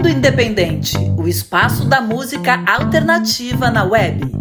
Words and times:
Mundo 0.00 0.16
Independente, 0.16 0.96
o 1.18 1.28
espaço 1.28 1.84
da 1.84 2.00
música 2.00 2.64
alternativa 2.66 3.70
na 3.70 3.84
web. 3.84 4.32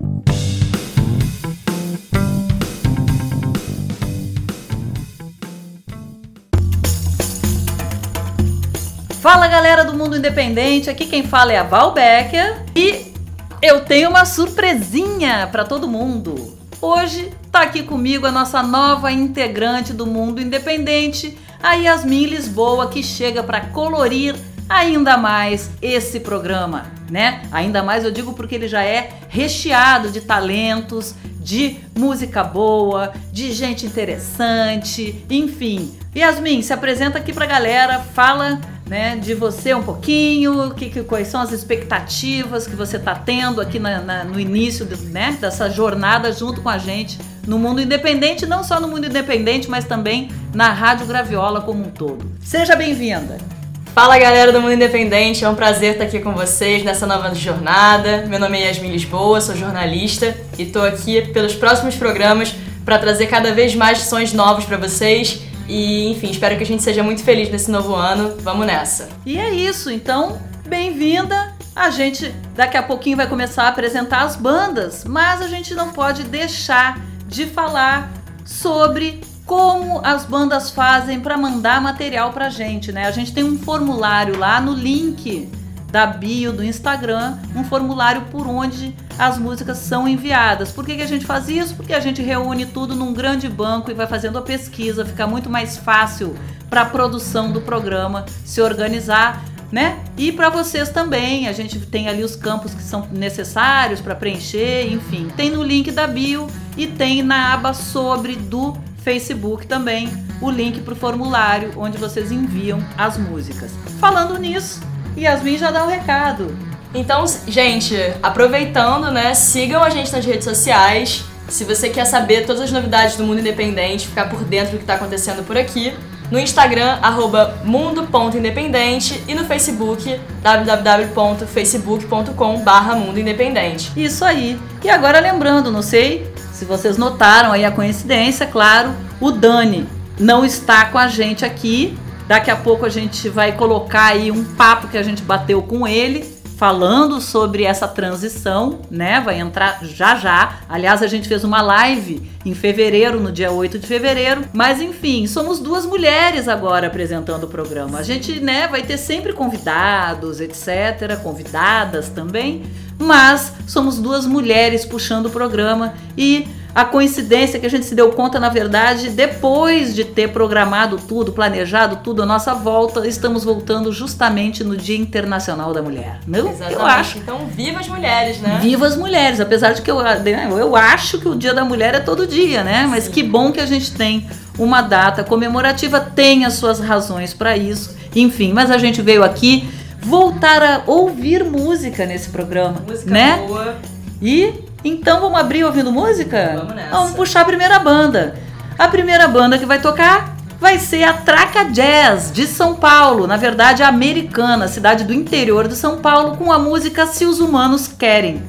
Fala 9.19 9.49
galera 9.49 9.83
do 9.83 9.93
Mundo 9.93 10.15
Independente, 10.15 10.89
aqui 10.89 11.05
quem 11.05 11.23
fala 11.23 11.51
é 11.51 11.57
a 11.57 11.63
Val 11.63 11.93
Becker 11.93 12.63
e 12.73 13.13
eu 13.61 13.81
tenho 13.81 14.11
uma 14.11 14.23
surpresinha 14.23 15.49
para 15.51 15.65
todo 15.65 15.89
mundo. 15.89 16.57
Hoje 16.81 17.33
tá 17.51 17.63
aqui 17.63 17.83
comigo 17.83 18.25
a 18.25 18.31
nossa 18.31 18.63
nova 18.63 19.11
integrante 19.11 19.91
do 19.91 20.05
Mundo 20.05 20.39
Independente, 20.39 21.37
a 21.61 21.73
Yasmin 21.73 22.27
Lisboa, 22.27 22.87
que 22.87 23.03
chega 23.03 23.43
para 23.43 23.59
colorir 23.59 24.33
ainda 24.69 25.17
mais 25.17 25.71
esse 25.81 26.19
programa, 26.19 26.85
né? 27.09 27.41
Ainda 27.51 27.81
mais 27.81 28.05
eu 28.05 28.11
digo 28.11 28.33
porque 28.33 28.53
ele 28.53 28.67
já 28.67 28.83
é 28.83 29.09
recheado 29.27 30.11
de 30.11 30.21
talentos, 30.21 31.15
de 31.39 31.77
música 31.97 32.43
boa, 32.43 33.11
de 33.31 33.51
gente 33.51 33.85
interessante, 33.85 35.25
enfim. 35.29 35.97
Yasmin, 36.15 36.61
se 36.61 36.71
apresenta 36.71 37.17
aqui 37.17 37.33
pra 37.33 37.47
galera, 37.47 37.99
fala 37.99 38.61
né, 38.85 39.15
de 39.17 39.33
você 39.35 39.73
um 39.73 39.83
pouquinho, 39.83 40.71
que, 40.71 40.89
que, 40.89 41.03
quais 41.03 41.27
são 41.27 41.41
as 41.41 41.51
expectativas 41.51 42.65
que 42.65 42.75
você 42.75 42.97
está 42.97 43.13
tendo 43.15 43.61
aqui 43.61 43.79
na, 43.79 44.01
na, 44.01 44.23
no 44.23 44.39
início 44.39 44.85
de, 44.85 44.95
né, 45.05 45.37
dessa 45.39 45.69
jornada 45.69 46.31
junto 46.31 46.61
com 46.61 46.69
a 46.69 46.77
gente 46.77 47.19
no 47.45 47.57
mundo 47.57 47.81
independente, 47.81 48.45
não 48.45 48.63
só 48.63 48.79
no 48.79 48.87
mundo 48.87 49.05
independente, 49.07 49.69
mas 49.69 49.85
também 49.85 50.29
na 50.53 50.71
Rádio 50.71 51.07
Graviola 51.07 51.61
como 51.61 51.85
um 51.85 51.89
todo. 51.89 52.31
Seja 52.41 52.75
bem-vinda! 52.75 53.58
Fala 54.01 54.17
galera 54.17 54.53
do 54.53 54.61
Mundo 54.61 54.75
Independente, 54.75 55.43
é 55.43 55.49
um 55.49 55.55
prazer 55.55 55.91
estar 55.91 56.05
aqui 56.05 56.19
com 56.19 56.31
vocês 56.31 56.85
nessa 56.85 57.05
nova 57.05 57.35
jornada. 57.35 58.25
Meu 58.27 58.39
nome 58.39 58.57
é 58.57 58.67
Yasmin 58.67 58.91
Lisboa, 58.91 59.41
sou 59.41 59.57
jornalista 59.57 60.37
e 60.57 60.63
estou 60.63 60.85
aqui 60.85 61.21
pelos 61.33 61.53
próximos 61.53 61.97
programas 61.97 62.55
para 62.85 62.97
trazer 62.97 63.27
cada 63.27 63.53
vez 63.53 63.75
mais 63.75 64.03
sons 64.03 64.31
novos 64.31 64.63
para 64.63 64.77
vocês. 64.77 65.41
E 65.67 66.09
enfim, 66.11 66.31
espero 66.31 66.55
que 66.55 66.63
a 66.63 66.65
gente 66.65 66.81
seja 66.81 67.03
muito 67.03 67.21
feliz 67.25 67.49
nesse 67.49 67.69
novo 67.69 67.93
ano. 67.93 68.37
Vamos 68.39 68.65
nessa! 68.65 69.09
E 69.25 69.37
é 69.37 69.49
isso, 69.49 69.91
então, 69.91 70.41
bem-vinda! 70.65 71.53
A 71.75 71.89
gente 71.89 72.33
daqui 72.55 72.77
a 72.77 72.83
pouquinho 72.83 73.17
vai 73.17 73.27
começar 73.27 73.63
a 73.63 73.67
apresentar 73.67 74.21
as 74.21 74.37
bandas, 74.37 75.03
mas 75.03 75.41
a 75.41 75.49
gente 75.49 75.75
não 75.75 75.91
pode 75.91 76.23
deixar 76.23 76.97
de 77.27 77.47
falar 77.47 78.09
sobre 78.45 79.19
como 79.49 79.99
as 80.03 80.25
bandas 80.25 80.69
fazem 80.69 81.19
para 81.19 81.35
mandar 81.35 81.81
material 81.81 82.31
pra 82.31 82.51
gente, 82.51 82.91
né? 82.91 83.07
A 83.07 83.11
gente 83.11 83.33
tem 83.33 83.43
um 83.43 83.57
formulário 83.57 84.37
lá 84.37 84.61
no 84.61 84.73
link 84.73 85.49
da 85.91 86.05
bio 86.05 86.53
do 86.53 86.63
Instagram, 86.63 87.35
um 87.55 87.63
formulário 87.63 88.21
por 88.29 88.45
onde 88.45 88.95
as 89.17 89.39
músicas 89.39 89.79
são 89.79 90.07
enviadas. 90.07 90.71
Por 90.71 90.85
que, 90.85 90.97
que 90.97 91.01
a 91.01 91.07
gente 91.07 91.25
faz 91.25 91.49
isso? 91.49 91.75
Porque 91.75 91.95
a 91.95 91.99
gente 91.99 92.21
reúne 92.21 92.67
tudo 92.67 92.93
num 92.93 93.11
grande 93.11 93.49
banco 93.49 93.89
e 93.89 93.95
vai 93.95 94.05
fazendo 94.05 94.37
a 94.37 94.41
pesquisa, 94.43 95.03
fica 95.03 95.25
muito 95.25 95.49
mais 95.49 95.77
fácil 95.77 96.35
para 96.69 96.81
a 96.81 96.85
produção 96.85 97.51
do 97.51 97.59
programa 97.59 98.27
se 98.45 98.61
organizar 98.61 99.43
né? 99.71 99.99
E 100.17 100.31
para 100.31 100.49
vocês 100.49 100.89
também, 100.89 101.47
a 101.47 101.53
gente 101.53 101.79
tem 101.79 102.07
ali 102.07 102.23
os 102.23 102.35
campos 102.35 102.73
que 102.73 102.81
são 102.81 103.07
necessários 103.11 104.01
para 104.01 104.15
preencher, 104.15 104.91
enfim. 104.91 105.27
Tem 105.37 105.51
no 105.51 105.61
link 105.61 105.91
da 105.91 106.07
bio 106.07 106.47
e 106.75 106.87
tem 106.87 107.21
na 107.21 107.53
aba 107.53 107.71
sobre 107.71 108.35
do 108.35 108.75
Facebook 109.09 109.65
também 109.65 110.07
o 110.39 110.51
link 110.51 110.81
para 110.81 110.93
o 110.93 110.95
formulário 110.95 111.71
onde 111.77 111.97
vocês 111.97 112.31
enviam 112.31 112.79
as 112.95 113.17
músicas. 113.17 113.71
Falando 113.99 114.37
nisso, 114.37 114.81
Yasmin 115.17 115.57
já 115.57 115.71
dá 115.71 115.83
o 115.83 115.87
um 115.87 115.89
recado. 115.89 116.55
Então, 116.93 117.25
gente, 117.47 117.95
aproveitando, 118.21 119.09
né, 119.09 119.33
sigam 119.33 119.83
a 119.83 119.89
gente 119.89 120.11
nas 120.11 120.23
redes 120.23 120.43
sociais. 120.43 121.25
Se 121.47 121.63
você 121.63 121.89
quer 121.89 122.05
saber 122.05 122.45
todas 122.45 122.61
as 122.61 122.71
novidades 122.71 123.15
do 123.15 123.23
mundo 123.23 123.39
independente, 123.39 124.07
ficar 124.07 124.29
por 124.29 124.43
dentro 124.43 124.73
do 124.73 124.77
que 124.77 124.83
está 124.83 124.93
acontecendo 124.93 125.43
por 125.43 125.57
aqui, 125.57 125.91
no 126.29 126.37
Instagram, 126.37 126.99
arroba 127.01 127.57
mundo.independente 127.65 129.23
e 129.27 129.33
no 129.33 129.43
Facebook, 129.45 130.21
www.facebook.com 130.43 132.59
barra 132.59 132.93
Mundo 132.93 133.19
Independente. 133.19 133.91
Isso 133.97 134.23
aí. 134.23 134.59
E 134.83 134.89
agora 134.91 135.19
lembrando, 135.19 135.71
não 135.71 135.81
sei 135.81 136.31
se 136.59 136.65
vocês 136.65 136.97
notaram 136.97 137.53
aí 137.53 137.63
a 137.63 137.71
coincidência, 137.71 138.45
claro, 138.45 138.91
o 139.21 139.31
Dani 139.31 139.87
não 140.19 140.43
está 140.43 140.87
com 140.87 140.97
a 140.97 141.07
gente 141.07 141.45
aqui. 141.45 141.97
Daqui 142.27 142.51
a 142.51 142.55
pouco 142.57 142.85
a 142.85 142.89
gente 142.89 143.29
vai 143.29 143.53
colocar 143.53 144.07
aí 144.07 144.29
um 144.29 144.43
papo 144.43 144.89
que 144.89 144.97
a 144.97 145.01
gente 145.01 145.23
bateu 145.23 145.63
com 145.63 145.87
ele 145.87 146.37
falando 146.57 147.21
sobre 147.21 147.63
essa 147.63 147.87
transição, 147.87 148.81
né? 148.91 149.21
Vai 149.21 149.39
entrar 149.39 149.79
já 149.83 150.17
já. 150.17 150.59
Aliás, 150.67 151.01
a 151.01 151.07
gente 151.07 151.29
fez 151.29 151.45
uma 151.45 151.61
live 151.61 152.29
em 152.45 152.53
fevereiro, 152.53 153.21
no 153.21 153.31
dia 153.31 153.49
8 153.49 153.79
de 153.79 153.87
fevereiro. 153.87 154.41
Mas 154.51 154.81
enfim, 154.81 155.25
somos 155.27 155.59
duas 155.59 155.85
mulheres 155.85 156.49
agora 156.49 156.87
apresentando 156.87 157.45
o 157.45 157.47
programa. 157.47 157.99
A 157.99 158.03
gente, 158.03 158.41
né, 158.41 158.67
vai 158.67 158.83
ter 158.83 158.97
sempre 158.97 159.31
convidados, 159.31 160.41
etc, 160.41 161.17
convidadas 161.23 162.09
também, 162.09 162.63
mas 162.99 163.53
somos 163.65 163.97
duas 163.97 164.25
mulheres 164.25 164.85
puxando 164.85 165.27
o 165.27 165.29
programa 165.29 165.93
e 166.17 166.45
a 166.73 166.85
coincidência 166.85 167.59
que 167.59 167.65
a 167.65 167.69
gente 167.69 167.85
se 167.85 167.95
deu 167.95 168.11
conta, 168.11 168.39
na 168.39 168.49
verdade, 168.49 169.09
depois 169.09 169.95
de 169.95 170.05
ter 170.05 170.29
programado 170.29 170.97
tudo, 170.97 171.31
planejado 171.31 171.97
tudo, 172.03 172.21
a 172.21 172.25
nossa 172.25 172.53
volta, 172.53 173.07
estamos 173.07 173.43
voltando 173.43 173.91
justamente 173.91 174.63
no 174.63 174.77
Dia 174.77 174.97
Internacional 174.97 175.73
da 175.73 175.81
Mulher. 175.81 176.19
Meu, 176.27 176.47
Exatamente. 176.47 176.79
eu 176.79 176.85
acho. 176.85 177.17
Então, 177.17 177.47
viva 177.47 177.79
as 177.79 177.87
mulheres, 177.87 178.39
né? 178.39 178.59
Viva 178.61 178.85
as 178.85 178.95
mulheres, 178.95 179.39
apesar 179.39 179.73
de 179.73 179.81
que 179.81 179.89
eu, 179.89 180.01
né, 180.01 180.47
eu 180.51 180.75
acho 180.75 181.19
que 181.19 181.27
o 181.27 181.35
Dia 181.35 181.53
da 181.53 181.65
Mulher 181.65 181.95
é 181.95 181.99
todo 181.99 182.27
dia, 182.27 182.63
né? 182.63 182.87
Mas 182.87 183.05
Sim. 183.05 183.11
que 183.11 183.23
bom 183.23 183.51
que 183.51 183.59
a 183.59 183.65
gente 183.65 183.91
tem 183.91 184.27
uma 184.57 184.81
data 184.81 185.23
comemorativa, 185.23 185.99
tem 185.99 186.45
as 186.45 186.53
suas 186.53 186.79
razões 186.79 187.33
para 187.33 187.57
isso. 187.57 187.97
Enfim, 188.15 188.53
mas 188.53 188.69
a 188.69 188.77
gente 188.77 189.01
veio 189.01 189.23
aqui 189.23 189.67
voltar 190.01 190.63
a 190.63 190.81
ouvir 190.87 191.43
música 191.43 192.05
nesse 192.05 192.29
programa, 192.29 192.81
música 192.87 193.11
né? 193.11 193.43
Boa. 193.47 193.75
E 194.21 194.53
então 194.83 195.21
vamos 195.21 195.39
abrir 195.39 195.63
ouvindo 195.63 195.91
música? 195.91 196.53
Vamos 196.57 196.75
nessa. 196.75 196.89
Vamos 196.89 197.11
puxar 197.13 197.41
a 197.41 197.45
primeira 197.45 197.79
banda. 197.79 198.35
A 198.77 198.87
primeira 198.87 199.27
banda 199.27 199.57
que 199.57 199.65
vai 199.65 199.81
tocar 199.81 200.37
vai 200.59 200.77
ser 200.77 201.03
a 201.03 201.13
Traca 201.13 201.65
Jazz 201.65 202.31
de 202.31 202.45
São 202.45 202.75
Paulo, 202.75 203.25
na 203.25 203.37
verdade 203.37 203.81
americana, 203.81 204.67
cidade 204.67 205.05
do 205.05 205.13
interior 205.13 205.67
de 205.67 205.75
São 205.75 205.97
Paulo, 205.97 206.35
com 206.37 206.51
a 206.51 206.59
música 206.59 207.05
Se 207.05 207.25
os 207.25 207.39
Humanos 207.39 207.87
Querem. 207.87 208.41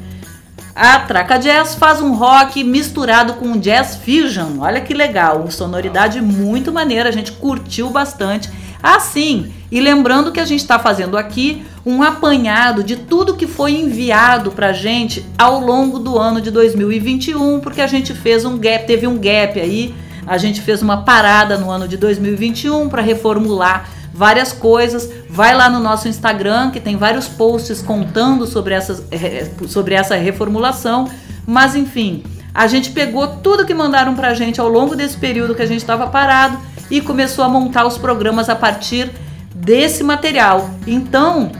A 0.74 0.98
Traca 1.00 1.38
Jazz 1.38 1.74
faz 1.74 2.00
um 2.00 2.14
rock 2.14 2.64
misturado 2.64 3.34
com 3.34 3.58
jazz 3.58 3.96
fusion. 3.96 4.60
Olha 4.60 4.80
que 4.80 4.94
legal, 4.94 5.50
sonoridade 5.50 6.20
muito 6.20 6.72
maneira, 6.72 7.08
a 7.08 7.12
gente 7.12 7.32
curtiu 7.32 7.90
bastante. 7.90 8.48
Assim, 8.82 9.52
e 9.70 9.80
lembrando 9.80 10.32
que 10.32 10.40
a 10.40 10.44
gente 10.44 10.60
está 10.60 10.78
fazendo 10.78 11.16
aqui 11.16 11.64
um 11.84 12.02
apanhado 12.02 12.82
de 12.82 12.96
tudo 12.96 13.36
que 13.36 13.46
foi 13.46 13.72
enviado 13.72 14.50
para 14.50 14.68
a 14.68 14.72
gente 14.72 15.24
ao 15.38 15.60
longo 15.60 15.98
do 15.98 16.18
ano 16.18 16.40
de 16.40 16.50
2021, 16.50 17.60
porque 17.60 17.80
a 17.80 17.86
gente 17.86 18.14
fez 18.14 18.44
um 18.44 18.58
gap, 18.58 18.86
teve 18.86 19.06
um 19.06 19.16
gap 19.16 19.60
aí, 19.60 19.94
a 20.26 20.38
gente 20.38 20.60
fez 20.60 20.82
uma 20.82 21.02
parada 21.02 21.56
no 21.56 21.70
ano 21.70 21.88
de 21.88 21.96
2021 21.96 22.88
para 22.88 23.02
reformular 23.02 23.88
várias 24.12 24.52
coisas. 24.52 25.10
Vai 25.28 25.54
lá 25.54 25.70
no 25.70 25.80
nosso 25.80 26.08
Instagram 26.08 26.70
que 26.70 26.80
tem 26.80 26.96
vários 26.96 27.26
posts 27.26 27.80
contando 27.80 28.46
sobre, 28.46 28.74
essas, 28.74 29.02
eh, 29.10 29.50
sobre 29.66 29.94
essa 29.94 30.16
reformulação. 30.16 31.08
Mas 31.46 31.74
enfim, 31.74 32.22
a 32.54 32.66
gente 32.66 32.90
pegou 32.90 33.26
tudo 33.26 33.64
que 33.64 33.72
mandaram 33.72 34.14
para 34.14 34.28
a 34.28 34.34
gente 34.34 34.60
ao 34.60 34.68
longo 34.68 34.94
desse 34.94 35.16
período 35.16 35.54
que 35.54 35.62
a 35.62 35.66
gente 35.66 35.80
estava 35.80 36.06
parado 36.06 36.58
e 36.90 37.00
começou 37.00 37.44
a 37.44 37.48
montar 37.48 37.86
os 37.86 37.96
programas 37.96 38.48
a 38.48 38.56
partir 38.56 39.10
desse 39.54 40.02
material. 40.02 40.70
Então, 40.86 41.52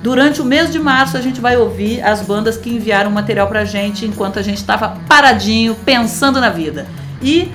durante 0.00 0.40
o 0.40 0.44
mês 0.44 0.72
de 0.72 0.78
março, 0.78 1.16
a 1.16 1.20
gente 1.20 1.40
vai 1.40 1.56
ouvir 1.56 2.02
as 2.02 2.22
bandas 2.22 2.56
que 2.56 2.70
enviaram 2.70 3.10
material 3.10 3.46
pra 3.46 3.64
gente 3.64 4.06
enquanto 4.06 4.38
a 4.38 4.42
gente 4.42 4.58
estava 4.58 4.96
paradinho, 5.08 5.74
pensando 5.74 6.40
na 6.40 6.48
vida. 6.48 6.86
E 7.20 7.52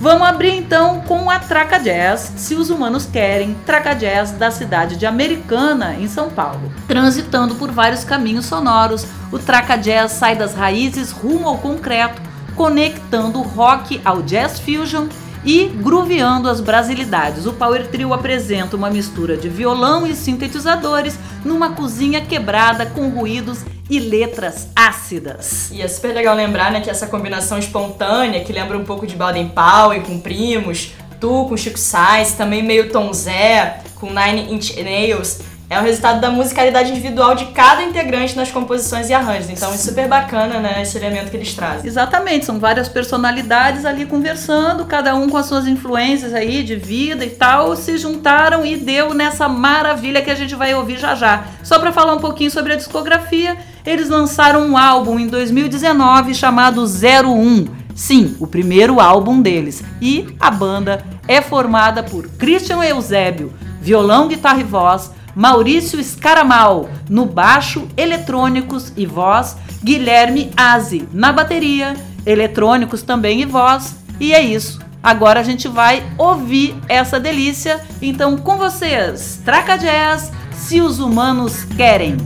vamos 0.00 0.26
abrir 0.26 0.54
então 0.54 1.00
com 1.02 1.30
a 1.30 1.38
Traca 1.38 1.78
Jazz, 1.78 2.32
se 2.36 2.54
os 2.54 2.70
humanos 2.70 3.06
querem, 3.06 3.56
Traca 3.64 3.94
Jazz 3.94 4.32
da 4.32 4.50
cidade 4.50 4.96
de 4.96 5.06
Americana, 5.06 5.94
em 5.94 6.08
São 6.08 6.28
Paulo. 6.28 6.72
Transitando 6.88 7.54
por 7.54 7.70
vários 7.70 8.04
caminhos 8.04 8.46
sonoros, 8.46 9.06
o 9.32 9.38
Traca 9.38 9.76
Jazz 9.76 10.12
sai 10.12 10.36
das 10.36 10.54
raízes 10.54 11.12
rumo 11.12 11.48
ao 11.48 11.58
concreto, 11.58 12.20
conectando 12.54 13.38
o 13.38 13.42
rock 13.42 14.00
ao 14.04 14.22
jazz 14.22 14.58
fusion 14.58 15.08
e 15.46 15.66
grooveando 15.66 16.48
as 16.48 16.60
brasilidades. 16.60 17.46
O 17.46 17.52
Power 17.52 17.86
Trio 17.86 18.12
apresenta 18.12 18.76
uma 18.76 18.90
mistura 18.90 19.36
de 19.36 19.48
violão 19.48 20.04
e 20.04 20.14
sintetizadores 20.14 21.16
numa 21.44 21.70
cozinha 21.70 22.20
quebrada 22.20 22.84
com 22.84 23.08
ruídos 23.08 23.64
e 23.88 24.00
letras 24.00 24.68
ácidas. 24.74 25.70
E 25.70 25.80
é 25.80 25.86
super 25.86 26.12
legal 26.12 26.34
lembrar 26.34 26.72
né, 26.72 26.80
que 26.80 26.90
essa 26.90 27.06
combinação 27.06 27.56
espontânea, 27.56 28.42
que 28.44 28.52
lembra 28.52 28.76
um 28.76 28.84
pouco 28.84 29.06
de 29.06 29.14
Baden 29.14 29.48
Powell 29.50 30.02
com 30.02 30.18
Primos, 30.18 30.92
Tu 31.20 31.46
com 31.48 31.56
Chico 31.56 31.78
Sainz, 31.78 32.32
também 32.32 32.62
meio 32.62 32.90
Tom 32.90 33.12
Zé 33.12 33.80
com 33.94 34.08
Nine 34.08 34.52
Inch 34.52 34.76
Nails, 34.82 35.40
é 35.68 35.80
o 35.80 35.82
resultado 35.82 36.20
da 36.20 36.30
musicalidade 36.30 36.90
individual 36.90 37.34
de 37.34 37.46
cada 37.46 37.82
integrante 37.82 38.36
nas 38.36 38.50
composições 38.50 39.10
e 39.10 39.14
arranjos. 39.14 39.50
Então 39.50 39.72
é 39.72 39.76
super 39.76 40.06
bacana, 40.08 40.60
né, 40.60 40.82
esse 40.82 40.96
elemento 40.96 41.30
que 41.30 41.36
eles 41.36 41.52
trazem. 41.54 41.86
Exatamente, 41.86 42.46
são 42.46 42.58
várias 42.58 42.88
personalidades 42.88 43.84
ali 43.84 44.06
conversando, 44.06 44.84
cada 44.84 45.14
um 45.16 45.28
com 45.28 45.36
as 45.36 45.46
suas 45.46 45.66
influências 45.66 46.32
aí 46.32 46.62
de 46.62 46.76
vida 46.76 47.24
e 47.24 47.30
tal, 47.30 47.74
se 47.74 47.98
juntaram 47.98 48.64
e 48.64 48.76
deu 48.76 49.12
nessa 49.12 49.48
maravilha 49.48 50.22
que 50.22 50.30
a 50.30 50.34
gente 50.36 50.54
vai 50.54 50.72
ouvir 50.74 50.98
já 50.98 51.14
já. 51.14 51.44
Só 51.64 51.78
para 51.78 51.92
falar 51.92 52.14
um 52.14 52.20
pouquinho 52.20 52.50
sobre 52.50 52.72
a 52.72 52.76
discografia, 52.76 53.56
eles 53.84 54.08
lançaram 54.08 54.66
um 54.66 54.76
álbum 54.76 55.18
em 55.18 55.26
2019 55.26 56.34
chamado 56.34 56.84
01. 56.84 57.66
Sim, 57.94 58.36
o 58.38 58.46
primeiro 58.46 59.00
álbum 59.00 59.40
deles. 59.40 59.82
E 60.00 60.28
a 60.38 60.50
banda 60.50 61.04
é 61.26 61.40
formada 61.40 62.02
por 62.02 62.28
Christian 62.28 62.84
Eusébio, 62.84 63.52
violão, 63.80 64.28
guitarra 64.28 64.60
e 64.60 64.64
voz, 64.64 65.10
Maurício 65.36 66.02
Scaramal 66.02 66.88
no 67.10 67.26
baixo, 67.26 67.86
eletrônicos 67.94 68.90
e 68.96 69.04
voz, 69.04 69.54
Guilherme 69.84 70.50
Aze 70.56 71.06
na 71.12 71.30
bateria, 71.30 71.94
eletrônicos 72.24 73.02
também 73.02 73.42
e 73.42 73.44
voz. 73.44 73.96
E 74.18 74.32
é 74.32 74.40
isso. 74.40 74.80
Agora 75.02 75.40
a 75.40 75.42
gente 75.42 75.68
vai 75.68 76.02
ouvir 76.16 76.74
essa 76.88 77.20
delícia. 77.20 77.84
Então, 78.00 78.38
com 78.38 78.56
vocês, 78.56 79.38
Traca 79.44 79.76
Jazz, 79.76 80.32
se 80.52 80.80
os 80.80 81.00
humanos 81.00 81.64
querem. 81.76 82.16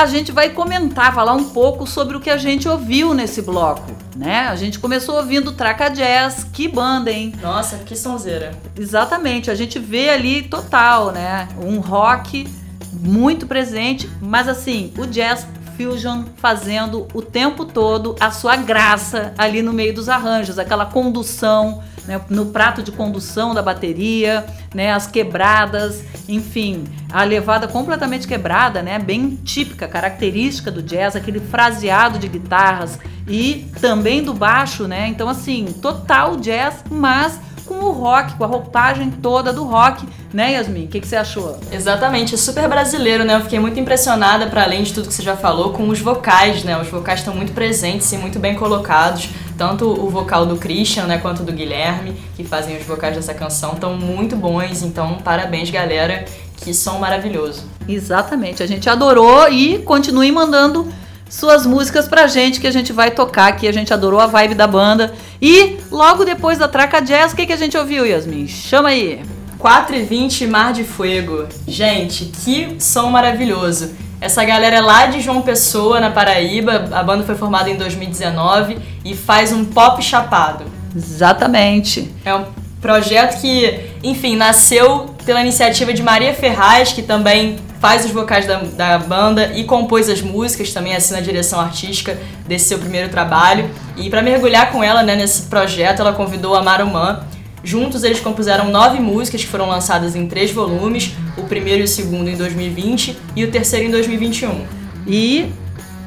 A 0.00 0.06
gente 0.06 0.32
vai 0.32 0.48
comentar, 0.48 1.14
falar 1.14 1.34
um 1.34 1.50
pouco 1.50 1.86
sobre 1.86 2.16
o 2.16 2.20
que 2.20 2.30
a 2.30 2.38
gente 2.38 2.66
ouviu 2.66 3.12
nesse 3.12 3.42
bloco, 3.42 3.92
né? 4.16 4.48
A 4.48 4.56
gente 4.56 4.78
começou 4.78 5.16
ouvindo 5.16 5.52
Traca 5.52 5.90
Jazz, 5.90 6.46
que 6.50 6.66
banda, 6.66 7.10
hein? 7.10 7.34
Nossa, 7.42 7.76
que 7.78 7.94
sonzeira. 7.94 8.52
Exatamente, 8.74 9.50
a 9.50 9.54
gente 9.54 9.78
vê 9.78 10.08
ali 10.08 10.42
total, 10.42 11.12
né? 11.12 11.48
Um 11.62 11.80
rock 11.80 12.48
muito 12.94 13.46
presente, 13.46 14.10
mas 14.22 14.48
assim, 14.48 14.90
o 14.96 15.06
jazz 15.06 15.46
fusion 15.76 16.24
fazendo 16.36 17.06
o 17.12 17.20
tempo 17.20 17.66
todo 17.66 18.16
a 18.18 18.30
sua 18.30 18.56
graça 18.56 19.34
ali 19.36 19.60
no 19.60 19.72
meio 19.72 19.94
dos 19.94 20.08
arranjos, 20.08 20.58
aquela 20.58 20.86
condução, 20.86 21.82
né, 22.10 22.20
no 22.28 22.46
prato 22.46 22.82
de 22.82 22.90
condução 22.90 23.54
da 23.54 23.62
bateria, 23.62 24.44
né, 24.74 24.92
as 24.92 25.06
quebradas, 25.06 26.02
enfim, 26.28 26.82
a 27.08 27.22
levada 27.22 27.68
completamente 27.68 28.26
quebrada, 28.26 28.82
né, 28.82 28.98
bem 28.98 29.38
típica, 29.44 29.86
característica 29.86 30.72
do 30.72 30.82
jazz, 30.82 31.14
aquele 31.14 31.38
fraseado 31.38 32.18
de 32.18 32.26
guitarras 32.26 32.98
e 33.28 33.70
também 33.80 34.24
do 34.24 34.34
baixo, 34.34 34.88
né? 34.88 35.06
Então 35.06 35.28
assim, 35.28 35.66
total 35.80 36.36
jazz, 36.36 36.82
mas 36.90 37.38
com 37.70 37.84
o 37.84 37.92
rock, 37.92 38.34
com 38.34 38.42
a 38.42 38.48
roupagem 38.48 39.12
toda 39.12 39.52
do 39.52 39.62
rock, 39.62 40.04
né, 40.34 40.54
Yasmin? 40.54 40.86
O 40.86 40.88
que, 40.88 41.00
que, 41.00 41.06
você 41.06 41.14
achou? 41.14 41.56
Exatamente, 41.70 42.34
é 42.34 42.36
super 42.36 42.68
brasileiro, 42.68 43.24
né? 43.24 43.36
Eu 43.36 43.42
fiquei 43.42 43.60
muito 43.60 43.78
impressionada, 43.78 44.48
para 44.48 44.64
além 44.64 44.82
de 44.82 44.92
tudo 44.92 45.06
que 45.06 45.14
você 45.14 45.22
já 45.22 45.36
falou, 45.36 45.72
com 45.72 45.88
os 45.88 46.00
vocais, 46.00 46.64
né? 46.64 46.76
Os 46.80 46.88
vocais 46.88 47.20
estão 47.20 47.32
muito 47.32 47.52
presentes 47.52 48.10
e 48.12 48.16
muito 48.16 48.40
bem 48.40 48.56
colocados. 48.56 49.28
Tanto 49.56 49.86
o 49.86 50.10
vocal 50.10 50.46
do 50.46 50.56
Christian, 50.56 51.04
né, 51.04 51.18
quanto 51.18 51.44
do 51.44 51.52
Guilherme, 51.52 52.14
que 52.34 52.42
fazem 52.42 52.76
os 52.76 52.84
vocais 52.84 53.14
dessa 53.14 53.34
canção, 53.34 53.74
estão 53.74 53.94
muito 53.94 54.34
bons. 54.34 54.82
Então, 54.82 55.18
parabéns, 55.22 55.70
galera. 55.70 56.24
Que 56.56 56.74
som 56.74 56.98
maravilhoso. 56.98 57.62
Exatamente, 57.88 58.62
a 58.62 58.66
gente 58.66 58.90
adorou 58.90 59.48
e 59.48 59.78
continue 59.78 60.30
mandando 60.32 60.92
suas 61.30 61.64
músicas 61.64 62.08
pra 62.08 62.26
gente 62.26 62.60
que 62.60 62.66
a 62.66 62.72
gente 62.72 62.92
vai 62.92 63.12
tocar 63.12 63.46
aqui. 63.46 63.68
A 63.68 63.72
gente 63.72 63.94
adorou 63.94 64.20
a 64.20 64.26
vibe 64.26 64.54
da 64.54 64.66
banda. 64.66 65.14
E 65.40 65.78
logo 65.90 66.24
depois 66.24 66.58
da 66.58 66.68
Traca 66.68 67.00
Jazz, 67.00 67.32
o 67.32 67.36
que, 67.36 67.46
que 67.46 67.52
a 67.52 67.56
gente 67.56 67.78
ouviu, 67.78 68.04
Yasmin? 68.04 68.48
Chama 68.48 68.90
aí. 68.90 69.22
4 69.58 69.94
e 69.94 70.02
20 70.02 70.46
Mar 70.46 70.72
de 70.72 70.84
Fuego. 70.84 71.46
Gente, 71.68 72.24
que 72.26 72.76
som 72.80 73.10
maravilhoso. 73.10 73.92
Essa 74.20 74.44
galera 74.44 74.76
é 74.76 74.80
lá 74.80 75.06
de 75.06 75.20
João 75.20 75.40
Pessoa, 75.40 76.00
na 76.00 76.10
Paraíba. 76.10 76.88
A 76.92 77.02
banda 77.02 77.24
foi 77.24 77.34
formada 77.34 77.70
em 77.70 77.76
2019 77.76 78.78
e 79.04 79.14
faz 79.14 79.52
um 79.52 79.64
pop 79.64 80.02
chapado. 80.02 80.64
Exatamente. 80.94 82.12
É 82.24 82.34
um 82.34 82.44
projeto 82.80 83.40
que, 83.40 83.80
enfim, 84.02 84.34
nasceu 84.34 85.14
pela 85.30 85.42
iniciativa 85.42 85.94
de 85.94 86.02
Maria 86.02 86.34
Ferraz, 86.34 86.92
que 86.92 87.02
também 87.02 87.54
faz 87.78 88.04
os 88.04 88.10
vocais 88.10 88.48
da, 88.48 88.62
da 88.76 88.98
banda 88.98 89.52
e 89.54 89.62
compôs 89.62 90.08
as 90.08 90.20
músicas, 90.20 90.72
também 90.72 90.92
assina 90.92 91.20
a 91.20 91.22
direção 91.22 91.60
artística 91.60 92.18
desse 92.48 92.64
seu 92.64 92.80
primeiro 92.80 93.08
trabalho. 93.10 93.70
E 93.96 94.10
para 94.10 94.22
mergulhar 94.22 94.72
com 94.72 94.82
ela 94.82 95.04
né, 95.04 95.14
nesse 95.14 95.42
projeto, 95.42 96.00
ela 96.00 96.12
convidou 96.12 96.56
a 96.56 96.64
Marumã. 96.64 97.20
Juntos 97.62 98.02
eles 98.02 98.18
compuseram 98.18 98.72
nove 98.72 98.98
músicas 98.98 99.42
que 99.42 99.46
foram 99.46 99.68
lançadas 99.68 100.16
em 100.16 100.26
três 100.26 100.50
volumes, 100.50 101.14
o 101.36 101.44
primeiro 101.44 101.82
e 101.82 101.84
o 101.84 101.88
segundo 101.88 102.28
em 102.28 102.36
2020 102.36 103.16
e 103.36 103.44
o 103.44 103.52
terceiro 103.52 103.86
em 103.86 103.90
2021. 103.92 104.66
E 105.06 105.52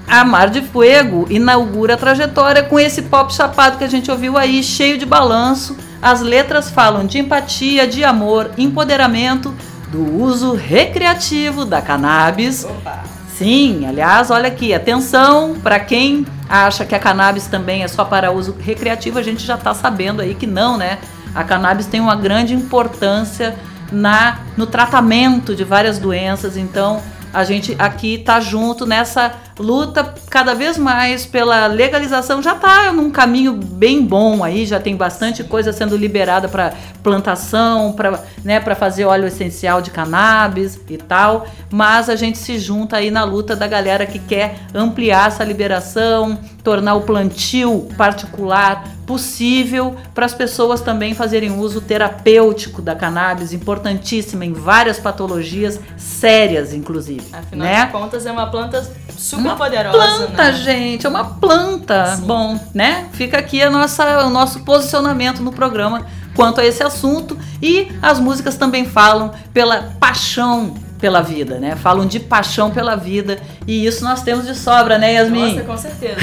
a 0.05 0.25
Mar 0.25 0.49
de 0.49 0.61
Fuego 0.61 1.27
inaugura 1.29 1.93
a 1.93 1.97
trajetória 1.97 2.61
com 2.61 2.77
esse 2.77 3.03
pop 3.03 3.33
chapado 3.33 3.77
que 3.77 3.85
a 3.85 3.89
gente 3.89 4.11
ouviu 4.11 4.37
aí, 4.37 4.61
cheio 4.61 4.97
de 4.97 5.05
balanço. 5.05 5.77
As 6.03 6.19
letras 6.19 6.69
falam 6.69 7.05
de 7.05 7.17
empatia, 7.17 7.87
de 7.87 8.03
amor, 8.03 8.51
empoderamento, 8.57 9.55
do 9.89 10.21
uso 10.21 10.53
recreativo 10.53 11.63
da 11.63 11.81
cannabis. 11.81 12.65
Opa. 12.65 13.03
Sim, 13.37 13.85
aliás, 13.87 14.29
olha 14.29 14.49
aqui, 14.49 14.73
atenção 14.73 15.55
para 15.63 15.79
quem 15.79 16.25
acha 16.49 16.83
que 16.83 16.93
a 16.93 16.99
cannabis 16.99 17.47
também 17.47 17.83
é 17.83 17.87
só 17.87 18.03
para 18.03 18.33
uso 18.33 18.53
recreativo, 18.59 19.17
a 19.17 19.23
gente 19.23 19.45
já 19.45 19.55
está 19.55 19.73
sabendo 19.73 20.21
aí 20.21 20.35
que 20.35 20.45
não, 20.45 20.77
né? 20.77 20.97
A 21.33 21.41
cannabis 21.45 21.87
tem 21.87 22.01
uma 22.01 22.17
grande 22.17 22.53
importância 22.53 23.55
na 23.89 24.39
no 24.57 24.67
tratamento 24.67 25.55
de 25.55 25.63
várias 25.63 25.99
doenças, 25.99 26.57
então 26.57 27.01
a 27.33 27.45
gente 27.45 27.77
aqui 27.79 28.17
tá 28.17 28.41
junto 28.41 28.85
nessa 28.85 29.31
luta 29.59 30.13
cada 30.29 30.53
vez 30.53 30.77
mais 30.77 31.25
pela 31.25 31.67
legalização. 31.67 32.41
Já 32.41 32.55
tá 32.55 32.91
num 32.91 33.11
caminho 33.11 33.53
bem 33.53 34.03
bom 34.03 34.43
aí, 34.43 34.65
já 34.65 34.79
tem 34.79 34.95
bastante 34.95 35.43
coisa 35.43 35.71
sendo 35.71 35.95
liberada 35.95 36.47
para 36.47 36.73
plantação, 37.01 37.93
para 37.93 38.19
né, 38.43 38.59
fazer 38.75 39.05
óleo 39.05 39.27
essencial 39.27 39.81
de 39.81 39.91
cannabis 39.91 40.79
e 40.89 40.97
tal. 40.97 41.45
Mas 41.69 42.09
a 42.09 42.15
gente 42.15 42.37
se 42.37 42.57
junta 42.57 42.97
aí 42.97 43.11
na 43.11 43.23
luta 43.23 43.55
da 43.55 43.67
galera 43.67 44.05
que 44.05 44.19
quer 44.19 44.59
ampliar 44.73 45.27
essa 45.27 45.43
liberação, 45.43 46.37
tornar 46.63 46.95
o 46.95 47.01
plantio 47.01 47.87
particular 47.97 48.83
possível 49.05 49.95
para 50.13 50.25
as 50.25 50.33
pessoas 50.33 50.81
também 50.81 51.13
fazerem 51.13 51.51
uso 51.59 51.81
terapêutico 51.81 52.81
da 52.81 52.95
cannabis, 52.95 53.51
importantíssima 53.51 54.45
em 54.45 54.53
várias 54.53 54.97
patologias 54.97 55.79
sérias, 55.97 56.73
inclusive. 56.73 57.25
Afinal 57.33 57.67
né? 57.67 57.85
de 57.85 57.91
contas, 57.91 58.25
é 58.25 58.31
uma 58.31 58.47
planta 58.47 58.81
super 59.17 59.42
uma 59.49 59.55
poderosa. 59.55 59.97
Planta, 59.97 60.43
né? 60.43 60.53
gente, 60.53 61.05
é 61.05 61.09
uma 61.09 61.25
planta. 61.25 62.15
Sim. 62.15 62.23
Bom, 62.23 62.59
né? 62.73 63.07
Fica 63.13 63.37
aqui 63.37 63.61
a 63.61 63.69
nossa, 63.69 64.25
o 64.25 64.29
nosso 64.29 64.61
posicionamento 64.61 65.41
no 65.41 65.51
programa 65.51 66.05
quanto 66.35 66.61
a 66.61 66.65
esse 66.65 66.81
assunto 66.83 67.37
e 67.61 67.87
as 68.01 68.19
músicas 68.19 68.57
também 68.57 68.85
falam 68.85 69.31
pela 69.53 69.93
paixão 69.99 70.73
pela 71.03 71.21
vida, 71.21 71.59
né? 71.59 71.75
Falam 71.75 72.05
de 72.05 72.17
paixão 72.17 72.71
pela 72.71 72.95
vida 72.95 73.37
e 73.67 73.85
isso 73.85 74.05
nós 74.05 74.21
temos 74.21 74.45
de 74.45 74.55
sobra, 74.55 74.97
né, 74.97 75.15
Yasmin? 75.15 75.55
Nossa, 75.55 75.63
com 75.63 75.77
certeza. 75.77 76.15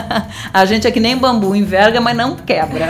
a 0.54 0.64
gente 0.64 0.86
é 0.86 0.90
que 0.90 0.98
nem 0.98 1.18
bambu, 1.18 1.54
enverga, 1.54 2.00
mas 2.00 2.16
não 2.16 2.34
quebra. 2.34 2.88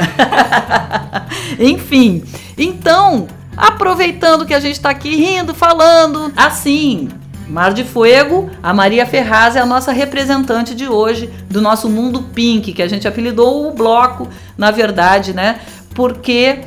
Enfim, 1.59 2.23
então, 2.57 3.27
aproveitando 3.57 4.47
que 4.47 4.55
a 4.55 4.61
gente 4.61 4.75
está 4.77 4.91
aqui 4.91 5.17
rindo, 5.17 5.53
falando, 5.53 6.33
assim, 6.37 7.09
Mar 7.53 7.75
de 7.75 7.85
Fuego, 7.85 8.49
a 8.63 8.73
Maria 8.73 9.05
Ferraz 9.05 9.57
é 9.57 9.61
a 9.61 9.67
nossa 9.67 9.93
representante 9.93 10.75
de 10.75 10.89
hoje 10.89 11.29
do 11.51 11.61
nosso 11.61 11.87
mundo 11.87 12.23
pink, 12.35 12.73
que 12.73 12.81
a 12.81 12.89
gente 12.89 13.07
apelidou 13.07 13.69
o 13.69 13.75
bloco, 13.75 14.27
na 14.57 14.71
verdade, 14.71 15.35
né? 15.35 15.61
Porque 15.95 16.61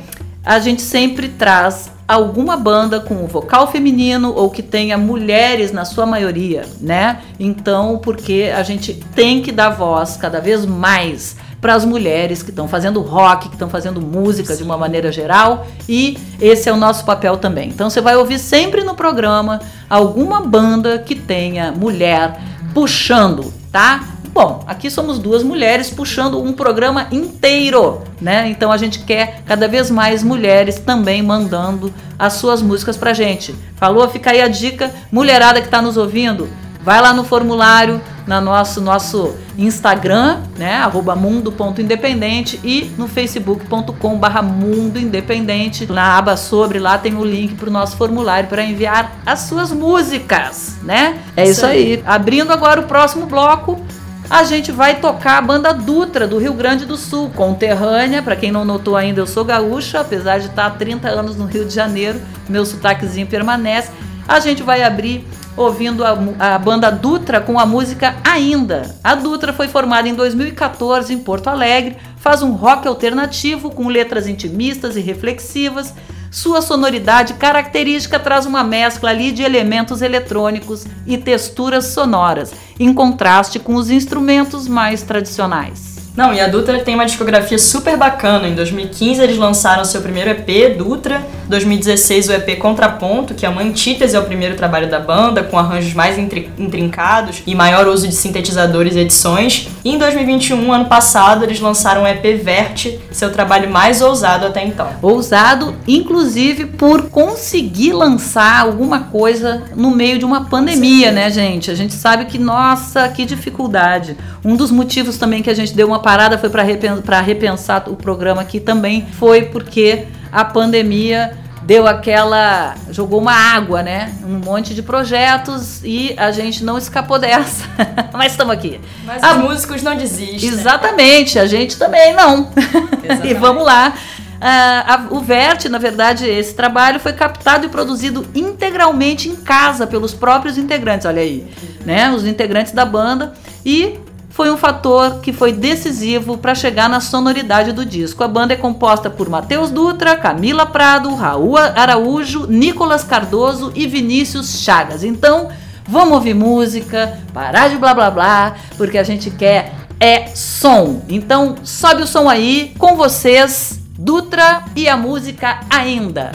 a 0.44 0.60
gente 0.60 0.80
sempre 0.80 1.28
traz 1.28 1.90
alguma 2.06 2.56
banda 2.56 3.00
com 3.00 3.16
o 3.24 3.26
vocal 3.26 3.66
feminino 3.66 4.32
ou 4.32 4.48
que 4.48 4.62
tenha 4.62 4.96
mulheres 4.96 5.72
na 5.72 5.84
sua 5.84 6.06
maioria, 6.06 6.64
né? 6.80 7.18
Então, 7.40 7.98
porque 7.98 8.52
a 8.56 8.62
gente 8.62 8.94
tem 9.12 9.42
que 9.42 9.50
dar 9.50 9.70
voz 9.70 10.16
cada 10.16 10.40
vez 10.40 10.64
mais 10.64 11.34
para 11.66 11.74
as 11.74 11.84
mulheres 11.84 12.44
que 12.44 12.50
estão 12.50 12.68
fazendo 12.68 13.00
rock, 13.00 13.48
que 13.48 13.56
estão 13.56 13.68
fazendo 13.68 14.00
música 14.00 14.52
Sim. 14.52 14.58
de 14.58 14.62
uma 14.62 14.76
maneira 14.76 15.10
geral, 15.10 15.66
e 15.88 16.16
esse 16.40 16.68
é 16.68 16.72
o 16.72 16.76
nosso 16.76 17.04
papel 17.04 17.38
também. 17.38 17.70
Então 17.70 17.90
você 17.90 18.00
vai 18.00 18.14
ouvir 18.14 18.38
sempre 18.38 18.84
no 18.84 18.94
programa 18.94 19.60
alguma 19.90 20.40
banda 20.42 20.96
que 20.96 21.16
tenha 21.16 21.72
mulher 21.72 22.40
puxando, 22.72 23.52
tá? 23.72 24.04
Bom, 24.32 24.62
aqui 24.68 24.88
somos 24.88 25.18
duas 25.18 25.42
mulheres 25.42 25.90
puxando 25.90 26.40
um 26.40 26.52
programa 26.52 27.08
inteiro, 27.10 28.02
né? 28.20 28.48
Então 28.48 28.70
a 28.70 28.76
gente 28.76 29.00
quer 29.00 29.42
cada 29.44 29.66
vez 29.66 29.90
mais 29.90 30.22
mulheres 30.22 30.78
também 30.78 31.20
mandando 31.20 31.92
as 32.16 32.34
suas 32.34 32.62
músicas 32.62 32.96
pra 32.96 33.12
gente. 33.12 33.56
Falou? 33.74 34.08
Fica 34.08 34.30
aí 34.30 34.40
a 34.40 34.46
dica, 34.46 34.88
mulherada 35.10 35.60
que 35.60 35.68
tá 35.68 35.82
nos 35.82 35.96
ouvindo, 35.96 36.48
vai 36.86 37.02
lá 37.02 37.12
no 37.12 37.24
formulário, 37.24 38.00
na 38.28 38.40
nosso 38.40 38.80
nosso 38.80 39.34
Instagram, 39.58 40.38
né, 40.56 40.76
arroba 40.76 41.16
mundo.independente 41.16 42.60
e 42.62 42.92
no 42.96 43.08
facebook.com 43.08 44.16
barra 44.16 44.40
mundo 44.40 44.96
independente. 44.96 45.84
Na 45.90 46.16
aba 46.16 46.36
sobre 46.36 46.78
lá 46.78 46.96
tem 46.96 47.16
o 47.16 47.24
link 47.24 47.56
para 47.56 47.68
o 47.68 47.72
nosso 47.72 47.96
formulário 47.96 48.48
para 48.48 48.62
enviar 48.62 49.16
as 49.26 49.40
suas 49.40 49.72
músicas, 49.72 50.76
né? 50.84 51.18
É 51.36 51.42
isso, 51.42 51.52
isso 51.52 51.66
aí. 51.66 51.94
aí. 51.94 52.02
Abrindo 52.06 52.52
agora 52.52 52.80
o 52.80 52.84
próximo 52.84 53.26
bloco, 53.26 53.84
a 54.30 54.44
gente 54.44 54.70
vai 54.70 55.00
tocar 55.00 55.38
a 55.38 55.42
banda 55.42 55.74
Dutra 55.74 56.24
do 56.28 56.38
Rio 56.38 56.54
Grande 56.54 56.84
do 56.84 56.96
Sul, 56.96 57.30
conterrânea. 57.34 58.22
Para 58.22 58.36
quem 58.36 58.52
não 58.52 58.64
notou 58.64 58.96
ainda, 58.96 59.20
eu 59.20 59.26
sou 59.26 59.44
gaúcha, 59.44 59.98
apesar 59.98 60.38
de 60.38 60.46
estar 60.46 60.66
há 60.66 60.70
30 60.70 61.08
anos 61.08 61.34
no 61.34 61.46
Rio 61.46 61.64
de 61.64 61.74
Janeiro, 61.74 62.20
meu 62.48 62.64
sotaquezinho 62.64 63.26
permanece. 63.26 63.90
A 64.28 64.38
gente 64.38 64.62
vai 64.62 64.84
abrir 64.84 65.26
ouvindo 65.56 66.04
a, 66.04 66.16
a, 66.38 66.58
banda 66.58 66.90
Dutra 66.90 67.40
com 67.40 67.58
a 67.58 67.64
música 67.64 68.16
Ainda. 68.24 68.94
A 69.02 69.14
Dutra 69.14 69.52
foi 69.52 69.68
formada 69.68 70.08
em 70.08 70.14
2014 70.14 71.12
em 71.12 71.18
Porto 71.18 71.48
Alegre, 71.48 71.96
faz 72.18 72.42
um 72.42 72.52
rock 72.52 72.86
alternativo 72.86 73.70
com 73.70 73.88
letras 73.88 74.26
intimistas 74.26 74.96
e 74.96 75.00
reflexivas. 75.00 75.94
Sua 76.30 76.60
sonoridade 76.60 77.34
característica 77.34 78.18
traz 78.18 78.44
uma 78.44 78.62
mescla 78.62 79.10
ali 79.10 79.32
de 79.32 79.42
elementos 79.42 80.02
eletrônicos 80.02 80.84
e 81.06 81.16
texturas 81.16 81.86
sonoras, 81.86 82.52
em 82.78 82.92
contraste 82.92 83.58
com 83.58 83.74
os 83.74 83.90
instrumentos 83.90 84.68
mais 84.68 85.02
tradicionais. 85.02 85.95
Não, 86.16 86.32
e 86.32 86.40
a 86.40 86.48
Dutra 86.48 86.80
tem 86.80 86.94
uma 86.94 87.04
discografia 87.04 87.58
super 87.58 87.96
bacana. 87.96 88.48
Em 88.48 88.54
2015 88.54 89.22
eles 89.22 89.36
lançaram 89.36 89.84
seu 89.84 90.00
primeiro 90.00 90.30
EP, 90.30 90.76
Dutra. 90.78 91.22
2016 91.48 92.28
o 92.28 92.32
EP 92.32 92.58
Contraponto, 92.58 93.34
que 93.34 93.46
é 93.46 93.48
uma 93.48 93.62
antítese 93.62 94.16
ao 94.16 94.24
primeiro 94.24 94.56
trabalho 94.56 94.90
da 94.90 94.98
banda, 94.98 95.44
com 95.44 95.58
arranjos 95.58 95.94
mais 95.94 96.18
intrincados 96.18 97.42
e 97.46 97.54
maior 97.54 97.86
uso 97.86 98.08
de 98.08 98.14
sintetizadores 98.14 98.96
e 98.96 99.00
edições. 99.00 99.68
E 99.84 99.90
em 99.90 99.98
2021, 99.98 100.72
ano 100.72 100.86
passado, 100.86 101.44
eles 101.44 101.60
lançaram 101.60 102.02
o 102.02 102.06
EP 102.06 102.42
Verte, 102.42 102.98
seu 103.12 103.30
trabalho 103.30 103.70
mais 103.70 104.00
ousado 104.00 104.46
até 104.46 104.64
então. 104.64 104.88
Ousado, 105.02 105.76
inclusive 105.86 106.66
por 106.66 107.10
conseguir 107.10 107.92
lançar 107.92 108.60
alguma 108.60 109.00
coisa 109.00 109.62
no 109.76 109.90
meio 109.90 110.18
de 110.18 110.24
uma 110.24 110.46
pandemia, 110.46 111.12
né, 111.12 111.30
gente? 111.30 111.70
A 111.70 111.74
gente 111.74 111.94
sabe 111.94 112.24
que, 112.24 112.38
nossa, 112.38 113.08
que 113.08 113.24
dificuldade. 113.24 114.16
Um 114.44 114.56
dos 114.56 114.70
motivos 114.70 115.16
também 115.16 115.42
que 115.42 115.50
a 115.50 115.54
gente 115.54 115.74
deu 115.74 115.86
uma 115.86 116.00
parada 116.06 116.38
foi 116.38 116.48
para 116.48 117.20
repensar 117.20 117.82
o 117.88 117.96
programa 117.96 118.40
aqui 118.40 118.60
também 118.60 119.08
foi 119.18 119.46
porque 119.46 120.06
a 120.30 120.44
pandemia 120.44 121.36
deu 121.64 121.84
aquela. 121.84 122.76
jogou 122.92 123.20
uma 123.20 123.32
água, 123.32 123.82
né? 123.82 124.14
Um 124.24 124.38
monte 124.38 124.72
de 124.72 124.84
projetos 124.84 125.80
e 125.82 126.14
a 126.16 126.30
gente 126.30 126.62
não 126.62 126.78
escapou 126.78 127.18
dessa. 127.18 127.64
Mas 128.12 128.30
estamos 128.30 128.54
aqui. 128.54 128.80
Mas 129.04 129.20
a... 129.20 129.32
os 129.32 129.38
músicos 129.38 129.82
não 129.82 129.96
desistem. 129.96 130.48
Exatamente, 130.48 131.40
a 131.40 131.46
gente 131.46 131.76
também 131.76 132.14
não. 132.14 132.52
e 133.24 133.34
vamos 133.34 133.64
lá. 133.64 133.92
Uh, 134.36 134.38
a, 134.40 135.06
o 135.10 135.18
Verte, 135.18 135.68
na 135.68 135.78
verdade, 135.78 136.24
esse 136.28 136.54
trabalho 136.54 137.00
foi 137.00 137.14
captado 137.14 137.66
e 137.66 137.68
produzido 137.68 138.24
integralmente 138.32 139.28
em 139.28 139.34
casa 139.34 139.88
pelos 139.88 140.14
próprios 140.14 140.56
integrantes, 140.56 141.04
olha 141.04 141.22
aí, 141.22 141.48
né? 141.84 142.12
Os 142.12 142.24
integrantes 142.24 142.72
da 142.72 142.84
banda 142.84 143.32
e 143.64 143.98
foi 144.36 144.50
um 144.50 144.56
fator 144.58 145.20
que 145.22 145.32
foi 145.32 145.50
decisivo 145.50 146.36
para 146.36 146.54
chegar 146.54 146.90
na 146.90 147.00
sonoridade 147.00 147.72
do 147.72 147.86
disco. 147.86 148.22
A 148.22 148.28
banda 148.28 148.52
é 148.52 148.56
composta 148.56 149.08
por 149.08 149.30
Matheus 149.30 149.70
Dutra, 149.70 150.14
Camila 150.14 150.66
Prado, 150.66 151.14
Raul 151.14 151.56
Araújo, 151.56 152.46
Nicolas 152.46 153.02
Cardoso 153.02 153.72
e 153.74 153.86
Vinícius 153.86 154.60
Chagas. 154.60 155.02
Então, 155.02 155.48
vamos 155.88 156.12
ouvir 156.12 156.34
música, 156.34 157.18
parar 157.32 157.70
de 157.70 157.78
blá 157.78 157.94
blá 157.94 158.10
blá, 158.10 158.56
porque 158.76 158.98
a 158.98 159.02
gente 159.02 159.30
quer 159.30 159.72
é 159.98 160.26
som. 160.34 161.00
Então, 161.08 161.54
sobe 161.64 162.02
o 162.02 162.06
som 162.06 162.28
aí 162.28 162.74
com 162.78 162.94
vocês, 162.94 163.80
Dutra 163.98 164.64
e 164.76 164.86
a 164.86 164.98
música 164.98 165.60
ainda. 165.70 166.32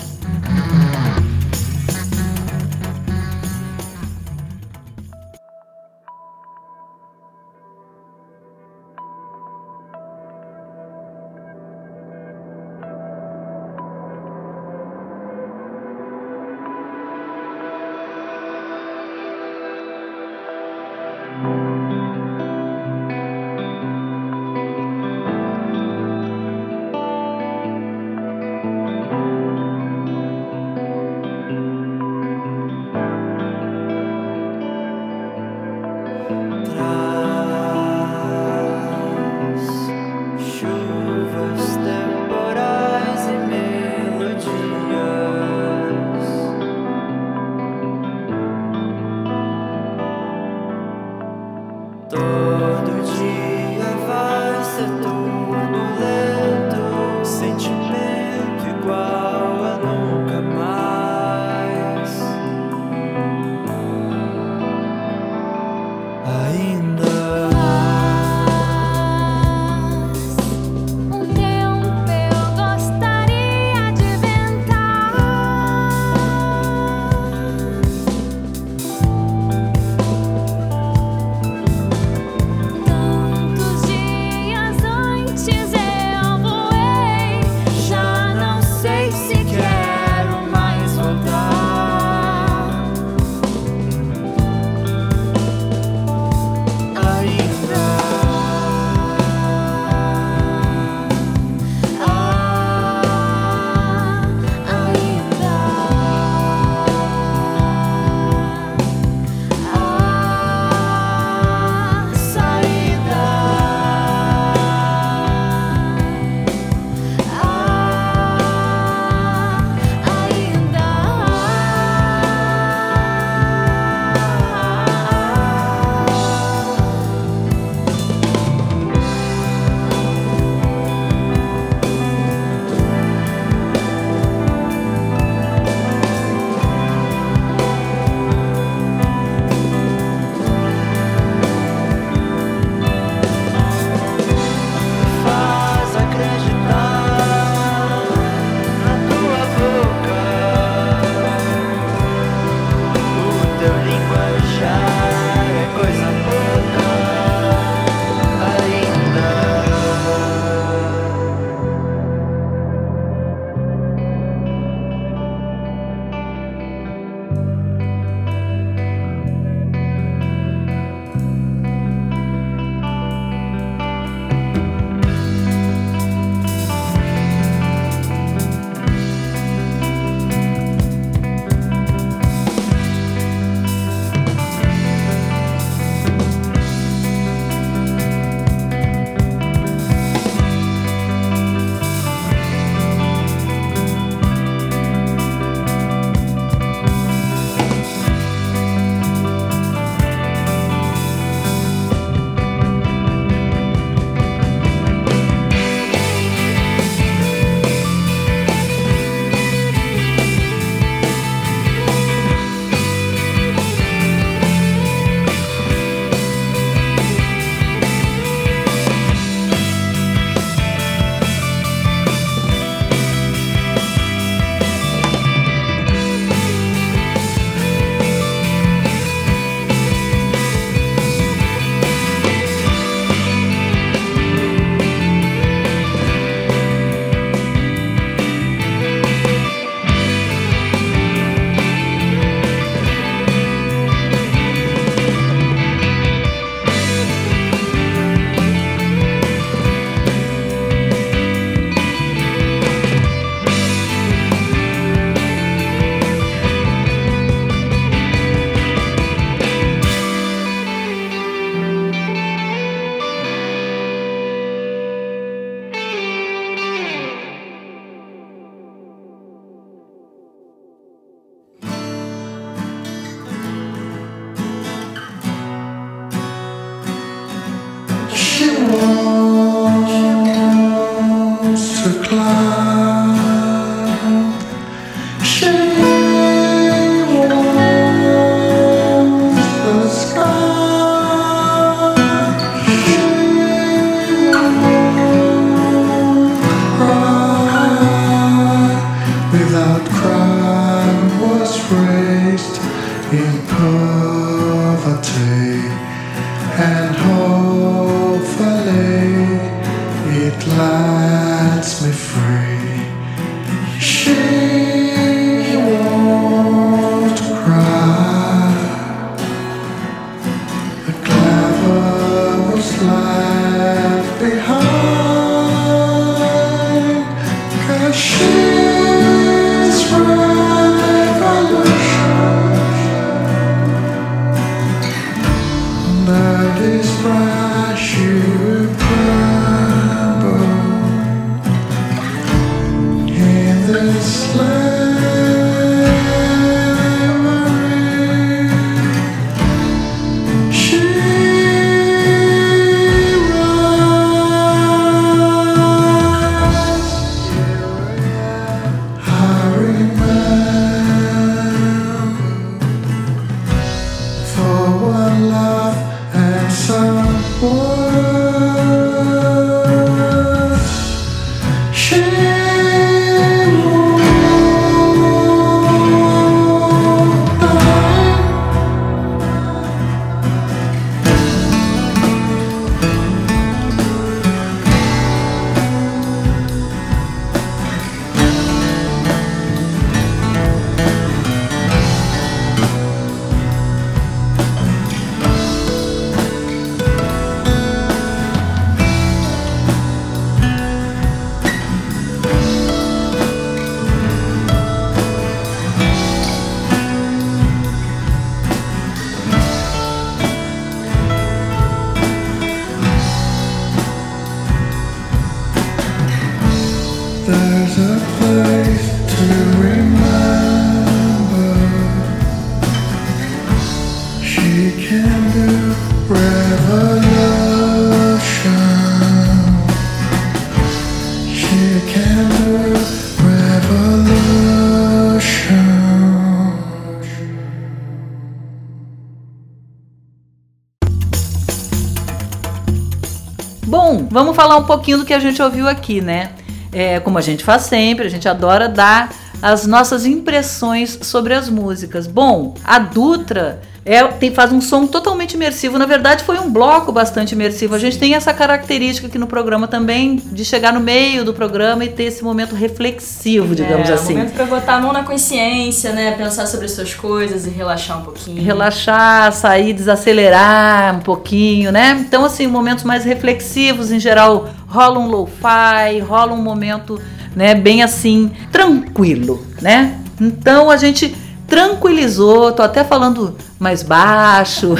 Um 444.62 444.65
pouquinho 444.65 445.00
do 445.00 445.06
que 445.06 445.13
a 445.13 445.19
gente 445.19 445.41
ouviu 445.41 445.67
aqui, 445.67 446.02
né? 446.02 446.32
É, 446.71 447.00
como 447.00 447.17
a 447.17 447.21
gente 447.21 447.43
faz 447.43 447.63
sempre, 447.63 448.08
a 448.08 448.10
gente 448.10 448.28
adora 448.28 448.69
dar 448.69 449.13
as 449.41 449.65
nossas 449.65 450.06
impressões 450.06 451.00
sobre 451.02 451.34
as 451.34 451.50
músicas. 451.50 452.08
Bom, 452.08 452.56
a 452.63 452.80
Dutra 452.80 453.62
é, 453.84 454.04
tem, 454.08 454.34
faz 454.34 454.52
um 454.52 454.62
som 454.62 454.86
totalmente 454.86 455.01
imersivo. 455.41 455.77
Na 455.80 455.86
verdade, 455.86 456.23
foi 456.23 456.38
um 456.39 456.51
bloco 456.51 456.91
bastante 456.91 457.34
imersivo. 457.34 457.73
A 457.73 457.80
gente 457.80 457.97
tem 457.97 458.13
essa 458.13 458.34
característica 458.34 459.08
aqui 459.08 459.17
no 459.17 459.25
programa 459.25 459.67
também 459.67 460.21
de 460.32 460.45
chegar 460.45 460.71
no 460.71 460.80
meio 460.80 461.25
do 461.25 461.34
programa 461.34 461.84
e 461.84 461.89
ter 461.89 462.04
esse 462.04 462.23
momento 462.23 462.56
reflexivo, 462.56 463.56
digamos 463.56 463.89
é, 463.89 463.93
assim. 463.93 464.13
Um 464.13 464.17
momento 464.17 464.34
para 464.34 464.45
botar 464.45 464.75
a 464.75 464.80
mão 464.80 464.93
na 464.93 465.04
consciência, 465.04 465.91
né? 465.91 466.12
Pensar 466.12 466.45
sobre 466.45 466.67
as 466.67 466.71
suas 466.73 466.93
coisas 466.93 467.47
e 467.47 467.49
relaxar 467.49 467.99
um 467.99 468.04
pouquinho. 468.04 468.43
Relaxar, 468.43 469.34
sair, 469.34 469.73
desacelerar 469.73 470.95
um 470.95 470.99
pouquinho, 470.99 471.71
né? 471.71 471.97
Então, 471.99 472.23
assim, 472.23 472.45
momentos 472.45 472.84
mais 472.84 473.04
reflexivos, 473.04 473.91
em 473.91 473.99
geral, 473.99 474.49
rola 474.67 474.99
um 474.99 475.08
lo-fi, 475.08 475.99
rola 476.08 476.34
um 476.34 476.41
momento, 476.41 477.01
né, 477.36 477.56
bem 477.56 477.82
assim, 477.82 478.32
tranquilo, 478.51 479.45
né? 479.62 479.97
Então 480.19 480.69
a 480.69 480.77
gente 480.77 481.15
tranquilizou, 481.52 482.54
tô 482.54 482.64
até 482.64 482.82
falando 482.82 483.36
mais 483.60 483.84
baixo, 483.84 484.74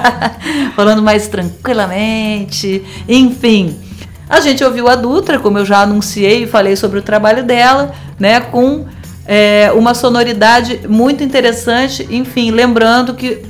falando 0.74 1.02
mais 1.02 1.28
tranquilamente, 1.28 2.82
enfim. 3.06 3.78
A 4.26 4.40
gente 4.40 4.64
ouviu 4.64 4.88
a 4.88 4.94
Dutra, 4.94 5.38
como 5.38 5.58
eu 5.58 5.66
já 5.66 5.82
anunciei 5.82 6.44
e 6.44 6.46
falei 6.46 6.76
sobre 6.76 6.98
o 6.98 7.02
trabalho 7.02 7.44
dela, 7.44 7.92
né, 8.18 8.40
com 8.40 8.86
é, 9.26 9.70
uma 9.74 9.92
sonoridade 9.92 10.80
muito 10.88 11.22
interessante. 11.22 12.08
Enfim, 12.10 12.52
lembrando 12.52 13.12
que 13.12 13.42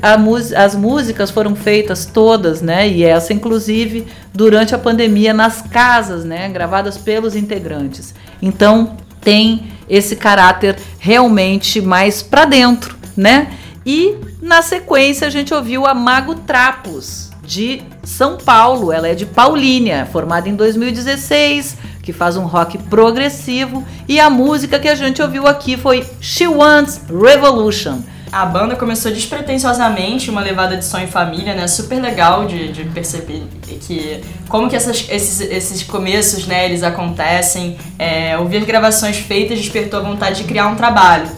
as 0.52 0.74
músicas 0.74 1.30
foram 1.30 1.54
feitas 1.54 2.06
todas, 2.06 2.60
né, 2.60 2.88
e 2.88 3.04
essa 3.04 3.32
inclusive 3.32 4.04
durante 4.34 4.74
a 4.74 4.78
pandemia 4.78 5.32
nas 5.32 5.62
casas, 5.62 6.24
né, 6.24 6.48
gravadas 6.48 6.98
pelos 6.98 7.36
integrantes. 7.36 8.12
Então 8.42 8.96
tem 9.20 9.72
esse 9.88 10.16
caráter 10.16 10.76
realmente 10.98 11.80
mais 11.80 12.22
para 12.22 12.44
dentro, 12.44 12.96
né? 13.16 13.52
E 13.84 14.16
na 14.42 14.62
sequência 14.62 15.26
a 15.26 15.30
gente 15.30 15.52
ouviu 15.54 15.86
a 15.86 15.94
Mago 15.94 16.34
Trapos 16.34 17.30
de 17.42 17.82
São 18.04 18.36
Paulo. 18.36 18.92
Ela 18.92 19.08
é 19.08 19.14
de 19.14 19.24
Paulínia, 19.24 20.06
formada 20.12 20.48
em 20.48 20.54
2016, 20.54 21.78
que 22.02 22.12
faz 22.12 22.36
um 22.36 22.44
rock 22.44 22.76
progressivo 22.76 23.84
e 24.06 24.20
a 24.20 24.28
música 24.28 24.78
que 24.78 24.88
a 24.88 24.94
gente 24.94 25.22
ouviu 25.22 25.46
aqui 25.46 25.76
foi 25.76 26.06
She 26.20 26.46
Wants 26.46 27.00
Revolution. 27.08 28.00
A 28.30 28.44
banda 28.44 28.76
começou 28.76 29.10
despretensiosamente, 29.10 30.30
uma 30.30 30.42
levada 30.42 30.76
de 30.76 30.84
som 30.84 30.98
em 30.98 31.06
família, 31.06 31.54
né? 31.54 31.66
Super 31.66 32.00
legal 32.00 32.46
de, 32.46 32.70
de 32.70 32.84
perceber 32.84 33.44
que 33.80 34.22
como 34.48 34.68
que 34.68 34.76
essas, 34.76 35.06
esses, 35.08 35.40
esses 35.40 35.82
começos, 35.82 36.46
né, 36.46 36.66
eles 36.66 36.82
acontecem. 36.82 37.78
É, 37.98 38.36
ouvir 38.38 38.64
gravações 38.64 39.16
feitas 39.16 39.58
despertou 39.58 40.00
a 40.00 40.02
vontade 40.02 40.42
de 40.42 40.44
criar 40.44 40.66
um 40.68 40.74
trabalho. 40.74 41.28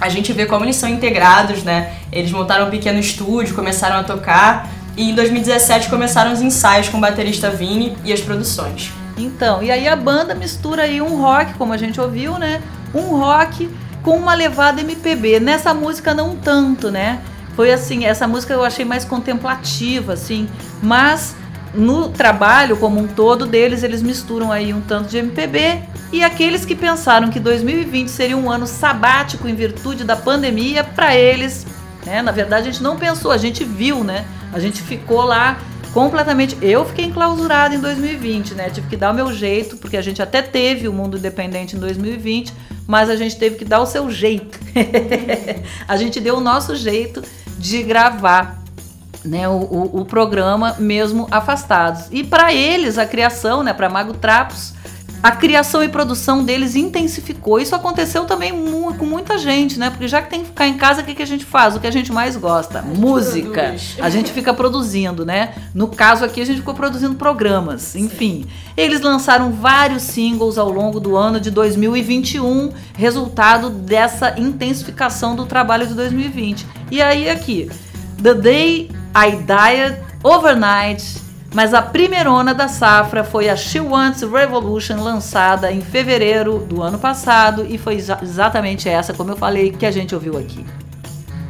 A 0.00 0.08
gente 0.08 0.32
vê 0.32 0.46
como 0.46 0.64
eles 0.64 0.76
são 0.76 0.88
integrados, 0.88 1.62
né? 1.62 1.92
Eles 2.10 2.32
montaram 2.32 2.66
um 2.66 2.70
pequeno 2.70 2.98
estúdio, 2.98 3.54
começaram 3.54 3.96
a 3.96 4.02
tocar 4.02 4.68
e 4.96 5.10
em 5.10 5.14
2017 5.14 5.88
começaram 5.88 6.32
os 6.32 6.40
ensaios 6.40 6.88
com 6.88 6.98
o 6.98 7.00
baterista 7.00 7.50
Vini 7.50 7.96
e 8.04 8.12
as 8.12 8.20
produções. 8.20 8.90
Então, 9.16 9.62
e 9.62 9.70
aí 9.70 9.86
a 9.86 9.94
banda 9.94 10.34
mistura 10.34 10.82
aí 10.82 11.00
um 11.00 11.20
rock, 11.20 11.54
como 11.54 11.72
a 11.72 11.76
gente 11.76 12.00
ouviu, 12.00 12.38
né? 12.38 12.62
Um 12.94 13.18
rock 13.18 13.70
com 14.02 14.16
uma 14.16 14.34
levada 14.34 14.80
MPB. 14.80 15.40
Nessa 15.40 15.72
música 15.72 16.12
não 16.12 16.36
tanto, 16.36 16.90
né? 16.90 17.20
Foi 17.54 17.72
assim, 17.72 18.04
essa 18.04 18.26
música 18.26 18.54
eu 18.54 18.64
achei 18.64 18.84
mais 18.84 19.04
contemplativa, 19.04 20.14
assim, 20.14 20.48
mas 20.82 21.36
no 21.74 22.08
trabalho 22.08 22.76
como 22.76 23.00
um 23.00 23.06
todo 23.06 23.46
deles, 23.46 23.82
eles 23.82 24.02
misturam 24.02 24.50
aí 24.50 24.72
um 24.72 24.80
tanto 24.80 25.08
de 25.08 25.18
MPB 25.18 25.82
e 26.12 26.22
aqueles 26.22 26.64
que 26.64 26.74
pensaram 26.74 27.30
que 27.30 27.40
2020 27.40 28.08
seria 28.08 28.36
um 28.36 28.50
ano 28.50 28.66
sabático 28.66 29.48
em 29.48 29.54
virtude 29.54 30.04
da 30.04 30.16
pandemia, 30.16 30.84
para 30.84 31.16
eles, 31.16 31.66
né? 32.04 32.20
Na 32.20 32.32
verdade, 32.32 32.68
a 32.68 32.72
gente 32.72 32.82
não 32.82 32.96
pensou, 32.96 33.30
a 33.30 33.38
gente 33.38 33.64
viu, 33.64 34.04
né? 34.04 34.24
A 34.52 34.58
gente 34.58 34.82
ficou 34.82 35.22
lá 35.22 35.58
completamente. 35.92 36.56
Eu 36.60 36.84
fiquei 36.84 37.06
enclausurada 37.06 37.74
em 37.74 37.80
2020, 37.80 38.54
né? 38.54 38.70
Tive 38.70 38.88
que 38.88 38.96
dar 38.96 39.10
o 39.10 39.14
meu 39.14 39.32
jeito, 39.32 39.76
porque 39.76 39.96
a 39.96 40.02
gente 40.02 40.20
até 40.20 40.42
teve 40.42 40.88
o 40.88 40.92
mundo 40.92 41.16
independente 41.16 41.76
em 41.76 41.78
2020, 41.78 42.52
mas 42.92 43.08
a 43.08 43.16
gente 43.16 43.36
teve 43.36 43.56
que 43.56 43.64
dar 43.64 43.80
o 43.80 43.86
seu 43.86 44.10
jeito. 44.10 44.60
a 45.88 45.96
gente 45.96 46.20
deu 46.20 46.36
o 46.36 46.40
nosso 46.42 46.76
jeito 46.76 47.22
de 47.56 47.82
gravar 47.82 48.62
né, 49.24 49.48
o, 49.48 49.52
o, 49.52 50.00
o 50.00 50.04
programa 50.04 50.76
mesmo 50.78 51.26
afastados. 51.30 52.08
E 52.10 52.22
para 52.22 52.52
eles, 52.52 52.98
a 52.98 53.06
criação, 53.06 53.62
né, 53.62 53.72
para 53.72 53.88
Mago 53.88 54.12
Trapos, 54.12 54.74
a 55.22 55.30
criação 55.30 55.84
e 55.84 55.88
produção 55.88 56.44
deles 56.44 56.74
intensificou. 56.74 57.60
Isso 57.60 57.76
aconteceu 57.76 58.24
também 58.24 58.52
com 58.98 59.06
muita 59.06 59.38
gente, 59.38 59.78
né? 59.78 59.88
Porque 59.88 60.08
já 60.08 60.20
que 60.20 60.28
tem 60.28 60.40
que 60.40 60.46
ficar 60.46 60.66
em 60.66 60.76
casa, 60.76 61.00
o 61.00 61.04
que, 61.04 61.14
que 61.14 61.22
a 61.22 61.26
gente 61.26 61.44
faz? 61.44 61.76
O 61.76 61.80
que 61.80 61.86
a 61.86 61.92
gente 61.92 62.12
mais 62.12 62.36
gosta? 62.36 62.80
A 62.80 62.82
Música. 62.82 63.62
Produz. 63.62 63.96
A 64.00 64.10
gente 64.10 64.32
fica 64.32 64.52
produzindo, 64.52 65.24
né? 65.24 65.54
No 65.72 65.86
caso 65.86 66.24
aqui, 66.24 66.40
a 66.40 66.44
gente 66.44 66.58
ficou 66.58 66.74
produzindo 66.74 67.14
programas. 67.14 67.94
Enfim, 67.94 68.46
eles 68.76 69.00
lançaram 69.00 69.52
vários 69.52 70.02
singles 70.02 70.58
ao 70.58 70.68
longo 70.68 70.98
do 70.98 71.16
ano 71.16 71.38
de 71.38 71.50
2021, 71.52 72.72
resultado 72.96 73.70
dessa 73.70 74.38
intensificação 74.40 75.36
do 75.36 75.46
trabalho 75.46 75.86
de 75.86 75.94
2020. 75.94 76.66
E 76.90 77.00
aí, 77.00 77.30
aqui, 77.30 77.70
The 78.20 78.34
Day 78.34 78.90
I 79.14 79.30
Died 79.36 80.02
Overnight 80.24 81.21
mas 81.52 81.74
a 81.74 81.82
primeirona 81.82 82.54
da 82.54 82.68
safra 82.68 83.22
foi 83.22 83.48
a 83.48 83.56
She 83.56 83.80
Wants 83.80 84.22
Revolution, 84.22 85.02
lançada 85.02 85.70
em 85.70 85.80
fevereiro 85.80 86.58
do 86.58 86.82
ano 86.82 86.98
passado, 86.98 87.66
e 87.68 87.76
foi 87.76 87.96
exatamente 88.22 88.88
essa, 88.88 89.12
como 89.12 89.32
eu 89.32 89.36
falei, 89.36 89.70
que 89.72 89.84
a 89.84 89.90
gente 89.90 90.14
ouviu 90.14 90.38
aqui. 90.38 90.64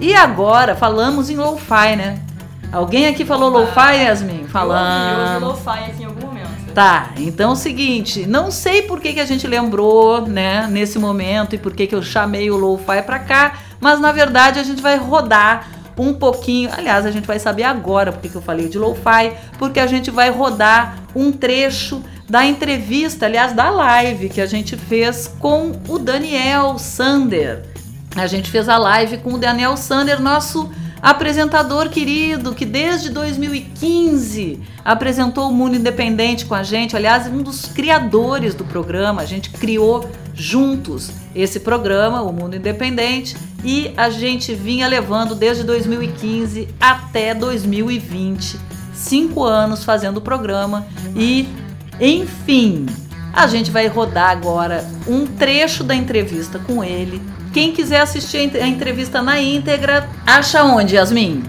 E 0.00 0.14
agora 0.14 0.74
falamos 0.74 1.30
em 1.30 1.36
lo-fi, 1.36 1.94
né? 1.96 2.20
Alguém 2.72 3.06
aqui 3.06 3.24
falou 3.24 3.48
lo-fi, 3.50 4.04
Yasmin? 4.04 4.44
Falando. 4.48 5.42
Eu 5.42 5.48
ouvi 5.48 5.64
lo-fi 5.64 5.84
aqui 5.90 6.02
em 6.02 6.06
algum 6.06 6.26
momento. 6.26 6.42
Tá, 6.74 7.10
então 7.18 7.50
é 7.50 7.52
o 7.52 7.56
seguinte, 7.56 8.26
não 8.26 8.50
sei 8.50 8.82
por 8.82 8.98
que, 8.98 9.12
que 9.12 9.20
a 9.20 9.26
gente 9.26 9.46
lembrou, 9.46 10.26
né, 10.26 10.66
nesse 10.70 10.98
momento 10.98 11.54
e 11.54 11.58
por 11.58 11.74
que, 11.74 11.86
que 11.86 11.94
eu 11.94 12.02
chamei 12.02 12.50
o 12.50 12.56
lo-fi 12.56 13.02
pra 13.04 13.18
cá, 13.18 13.58
mas 13.78 14.00
na 14.00 14.10
verdade 14.10 14.58
a 14.58 14.62
gente 14.62 14.80
vai 14.80 14.96
rodar 14.96 15.68
um 15.98 16.14
pouquinho. 16.14 16.70
Aliás, 16.72 17.06
a 17.06 17.10
gente 17.10 17.26
vai 17.26 17.38
saber 17.38 17.64
agora 17.64 18.12
porque 18.12 18.28
que 18.28 18.36
eu 18.36 18.42
falei 18.42 18.68
de 18.68 18.78
lo-fi, 18.78 19.32
porque 19.58 19.80
a 19.80 19.86
gente 19.86 20.10
vai 20.10 20.30
rodar 20.30 20.98
um 21.14 21.30
trecho 21.30 22.02
da 22.28 22.46
entrevista, 22.46 23.26
aliás, 23.26 23.52
da 23.52 23.70
live 23.70 24.28
que 24.28 24.40
a 24.40 24.46
gente 24.46 24.76
fez 24.76 25.28
com 25.38 25.72
o 25.88 25.98
Daniel 25.98 26.78
Sander. 26.78 27.62
A 28.16 28.26
gente 28.26 28.50
fez 28.50 28.68
a 28.68 28.78
live 28.78 29.18
com 29.18 29.34
o 29.34 29.38
Daniel 29.38 29.76
Sander, 29.76 30.20
nosso 30.20 30.70
apresentador 31.02 31.88
querido, 31.88 32.54
que 32.54 32.64
desde 32.64 33.10
2015 33.10 34.60
apresentou 34.84 35.50
o 35.50 35.52
Mundo 35.52 35.76
Independente 35.76 36.46
com 36.46 36.54
a 36.54 36.62
gente. 36.62 36.96
Aliás, 36.96 37.26
um 37.26 37.42
dos 37.42 37.66
criadores 37.66 38.54
do 38.54 38.64
programa. 38.64 39.22
A 39.22 39.26
gente 39.26 39.50
criou 39.50 40.08
juntos 40.34 41.10
esse 41.34 41.60
programa, 41.60 42.22
o 42.22 42.32
Mundo 42.32 42.56
Independente, 42.56 43.36
e 43.64 43.92
a 43.96 44.10
gente 44.10 44.54
vinha 44.54 44.86
levando 44.88 45.34
desde 45.34 45.64
2015 45.64 46.68
até 46.80 47.34
2020, 47.34 48.58
cinco 48.94 49.44
anos 49.44 49.84
fazendo 49.84 50.18
o 50.18 50.20
programa 50.20 50.86
e, 51.14 51.48
enfim, 52.00 52.86
a 53.32 53.46
gente 53.46 53.70
vai 53.70 53.86
rodar 53.86 54.30
agora 54.30 54.84
um 55.06 55.26
trecho 55.26 55.82
da 55.82 55.94
entrevista 55.94 56.58
com 56.58 56.82
ele. 56.82 57.22
Quem 57.52 57.72
quiser 57.72 58.00
assistir 58.00 58.38
a 58.56 58.66
entrevista 58.66 59.22
na 59.22 59.40
íntegra, 59.40 60.08
acha 60.26 60.64
onde, 60.64 60.96
Yasmin? 60.96 61.42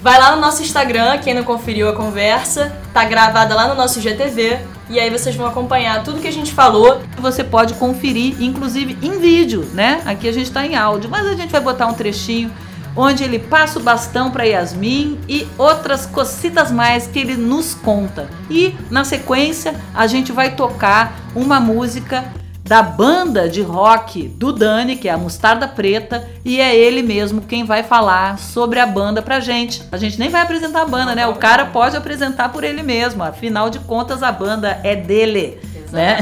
Vai 0.00 0.16
lá 0.16 0.36
no 0.36 0.40
nosso 0.40 0.62
Instagram, 0.62 1.18
quem 1.18 1.34
não 1.34 1.42
conferiu 1.42 1.88
a 1.88 1.92
conversa, 1.92 2.72
tá 2.94 3.04
gravada 3.04 3.52
lá 3.52 3.66
no 3.66 3.74
nosso 3.74 4.00
GTV 4.00 4.60
e 4.88 5.00
aí 5.00 5.10
vocês 5.10 5.34
vão 5.34 5.44
acompanhar 5.44 6.04
tudo 6.04 6.20
que 6.20 6.28
a 6.28 6.32
gente 6.32 6.52
falou. 6.52 7.00
Você 7.18 7.42
pode 7.42 7.74
conferir, 7.74 8.40
inclusive 8.40 8.96
em 9.02 9.18
vídeo, 9.18 9.68
né? 9.74 10.00
Aqui 10.06 10.28
a 10.28 10.32
gente 10.32 10.46
está 10.46 10.64
em 10.64 10.76
áudio, 10.76 11.10
mas 11.10 11.26
a 11.26 11.34
gente 11.34 11.50
vai 11.50 11.60
botar 11.60 11.88
um 11.88 11.94
trechinho 11.94 12.48
onde 12.94 13.24
ele 13.24 13.40
passa 13.40 13.80
o 13.80 13.82
bastão 13.82 14.30
para 14.30 14.44
Yasmin 14.44 15.18
e 15.28 15.46
outras 15.58 16.06
cositas 16.06 16.70
mais 16.70 17.08
que 17.08 17.18
ele 17.18 17.36
nos 17.36 17.74
conta. 17.74 18.28
E 18.48 18.76
na 18.90 19.02
sequência 19.02 19.74
a 19.92 20.06
gente 20.06 20.30
vai 20.30 20.54
tocar 20.54 21.12
uma 21.34 21.58
música 21.58 22.24
da 22.68 22.82
banda 22.82 23.48
de 23.48 23.62
rock 23.62 24.28
do 24.28 24.52
Dani, 24.52 24.94
que 24.94 25.08
é 25.08 25.12
a 25.12 25.16
Mostarda 25.16 25.66
Preta, 25.66 26.28
e 26.44 26.60
é 26.60 26.76
ele 26.76 27.02
mesmo 27.02 27.40
quem 27.40 27.64
vai 27.64 27.82
falar 27.82 28.38
sobre 28.38 28.78
a 28.78 28.86
banda 28.86 29.22
pra 29.22 29.40
gente. 29.40 29.82
A 29.90 29.96
gente 29.96 30.18
nem 30.18 30.28
vai 30.28 30.42
apresentar 30.42 30.82
a 30.82 30.84
banda, 30.84 31.14
né? 31.14 31.26
O 31.26 31.36
cara 31.36 31.64
pode 31.64 31.96
apresentar 31.96 32.50
por 32.50 32.62
ele 32.62 32.82
mesmo, 32.82 33.24
afinal 33.24 33.70
de 33.70 33.78
contas 33.78 34.22
a 34.22 34.30
banda 34.30 34.78
é 34.84 34.94
dele. 34.94 35.58
Né? 35.90 36.18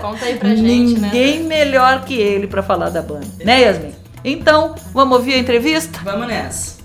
Conta 0.00 0.26
aí 0.26 0.36
pra 0.36 0.50
gente, 0.50 1.00
né? 1.00 1.08
Ninguém 1.08 1.40
né? 1.40 1.48
melhor 1.48 2.04
que 2.04 2.14
ele 2.14 2.46
para 2.46 2.62
falar 2.62 2.90
da 2.90 3.02
banda, 3.02 3.26
né, 3.44 3.62
Yasmin? 3.62 3.92
Então, 4.24 4.76
vamos 4.92 5.18
ouvir 5.18 5.34
a 5.34 5.38
entrevista? 5.38 5.98
Vamos 6.04 6.28
nessa. 6.28 6.78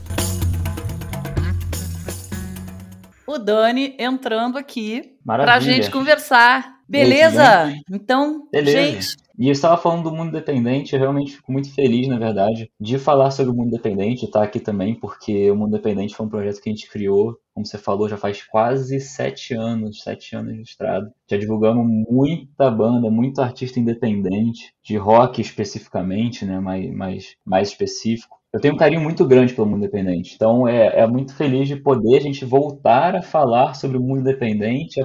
O 3.28 3.38
Dani 3.38 3.96
entrando 4.00 4.58
aqui 4.58 5.14
Maravilha. 5.24 5.54
pra 5.54 5.60
gente 5.60 5.92
conversar 5.92 6.79
Beleza? 6.90 7.74
Então, 7.92 8.48
Beleza. 8.52 8.78
gente. 8.78 9.30
E 9.38 9.48
eu 9.48 9.54
estava 9.54 9.78
falando 9.78 10.04
do 10.04 10.12
mundo 10.12 10.30
independente, 10.30 10.94
eu 10.94 11.00
realmente 11.00 11.38
fico 11.38 11.50
muito 11.50 11.74
feliz, 11.74 12.10
na 12.10 12.20
verdade, 12.20 12.70
de 12.78 13.00
falar 13.00 13.32
sobre 13.32 13.54
o 13.54 13.56
mundo 13.56 13.68
independente, 13.68 14.26
estar 14.26 14.44
aqui 14.44 14.60
também, 14.60 14.96
porque 14.96 15.50
o 15.50 15.56
mundo 15.56 15.70
independente 15.70 16.14
foi 16.14 16.26
um 16.26 16.30
projeto 16.30 16.60
que 16.60 16.70
a 16.70 16.74
gente 16.74 16.90
criou, 16.90 17.38
como 17.54 17.66
você 17.66 17.78
falou, 17.78 18.10
já 18.10 18.18
faz 18.18 18.44
quase 18.44 19.00
sete 19.00 19.54
anos, 19.54 20.02
sete 20.02 20.36
anos 20.36 20.56
de 20.56 20.64
estrada. 20.64 21.10
Já 21.30 21.38
divulgamos 21.38 21.88
muita 22.10 22.70
banda, 22.70 23.10
muito 23.10 23.40
artista 23.40 23.80
independente, 23.80 24.74
de 24.84 24.98
rock 24.98 25.40
especificamente, 25.40 26.44
né, 26.44 26.60
mais, 26.60 26.94
mais, 26.94 27.36
mais 27.46 27.70
específico. 27.70 28.38
Eu 28.52 28.60
tenho 28.60 28.74
um 28.74 28.78
carinho 28.78 29.02
muito 29.02 29.26
grande 29.26 29.54
pelo 29.54 29.68
mundo 29.68 29.84
independente. 29.84 30.34
Então 30.36 30.68
é, 30.68 31.00
é 31.00 31.08
muito 31.08 31.34
feliz 31.34 31.68
de 31.68 31.78
poder 31.78 32.18
a 32.18 32.22
gente 32.22 32.44
voltar 32.44 33.16
a 33.16 33.22
falar 33.22 33.76
sobre 33.76 33.98
o 33.98 34.02
mundo 34.02 34.22
independente, 34.22 35.00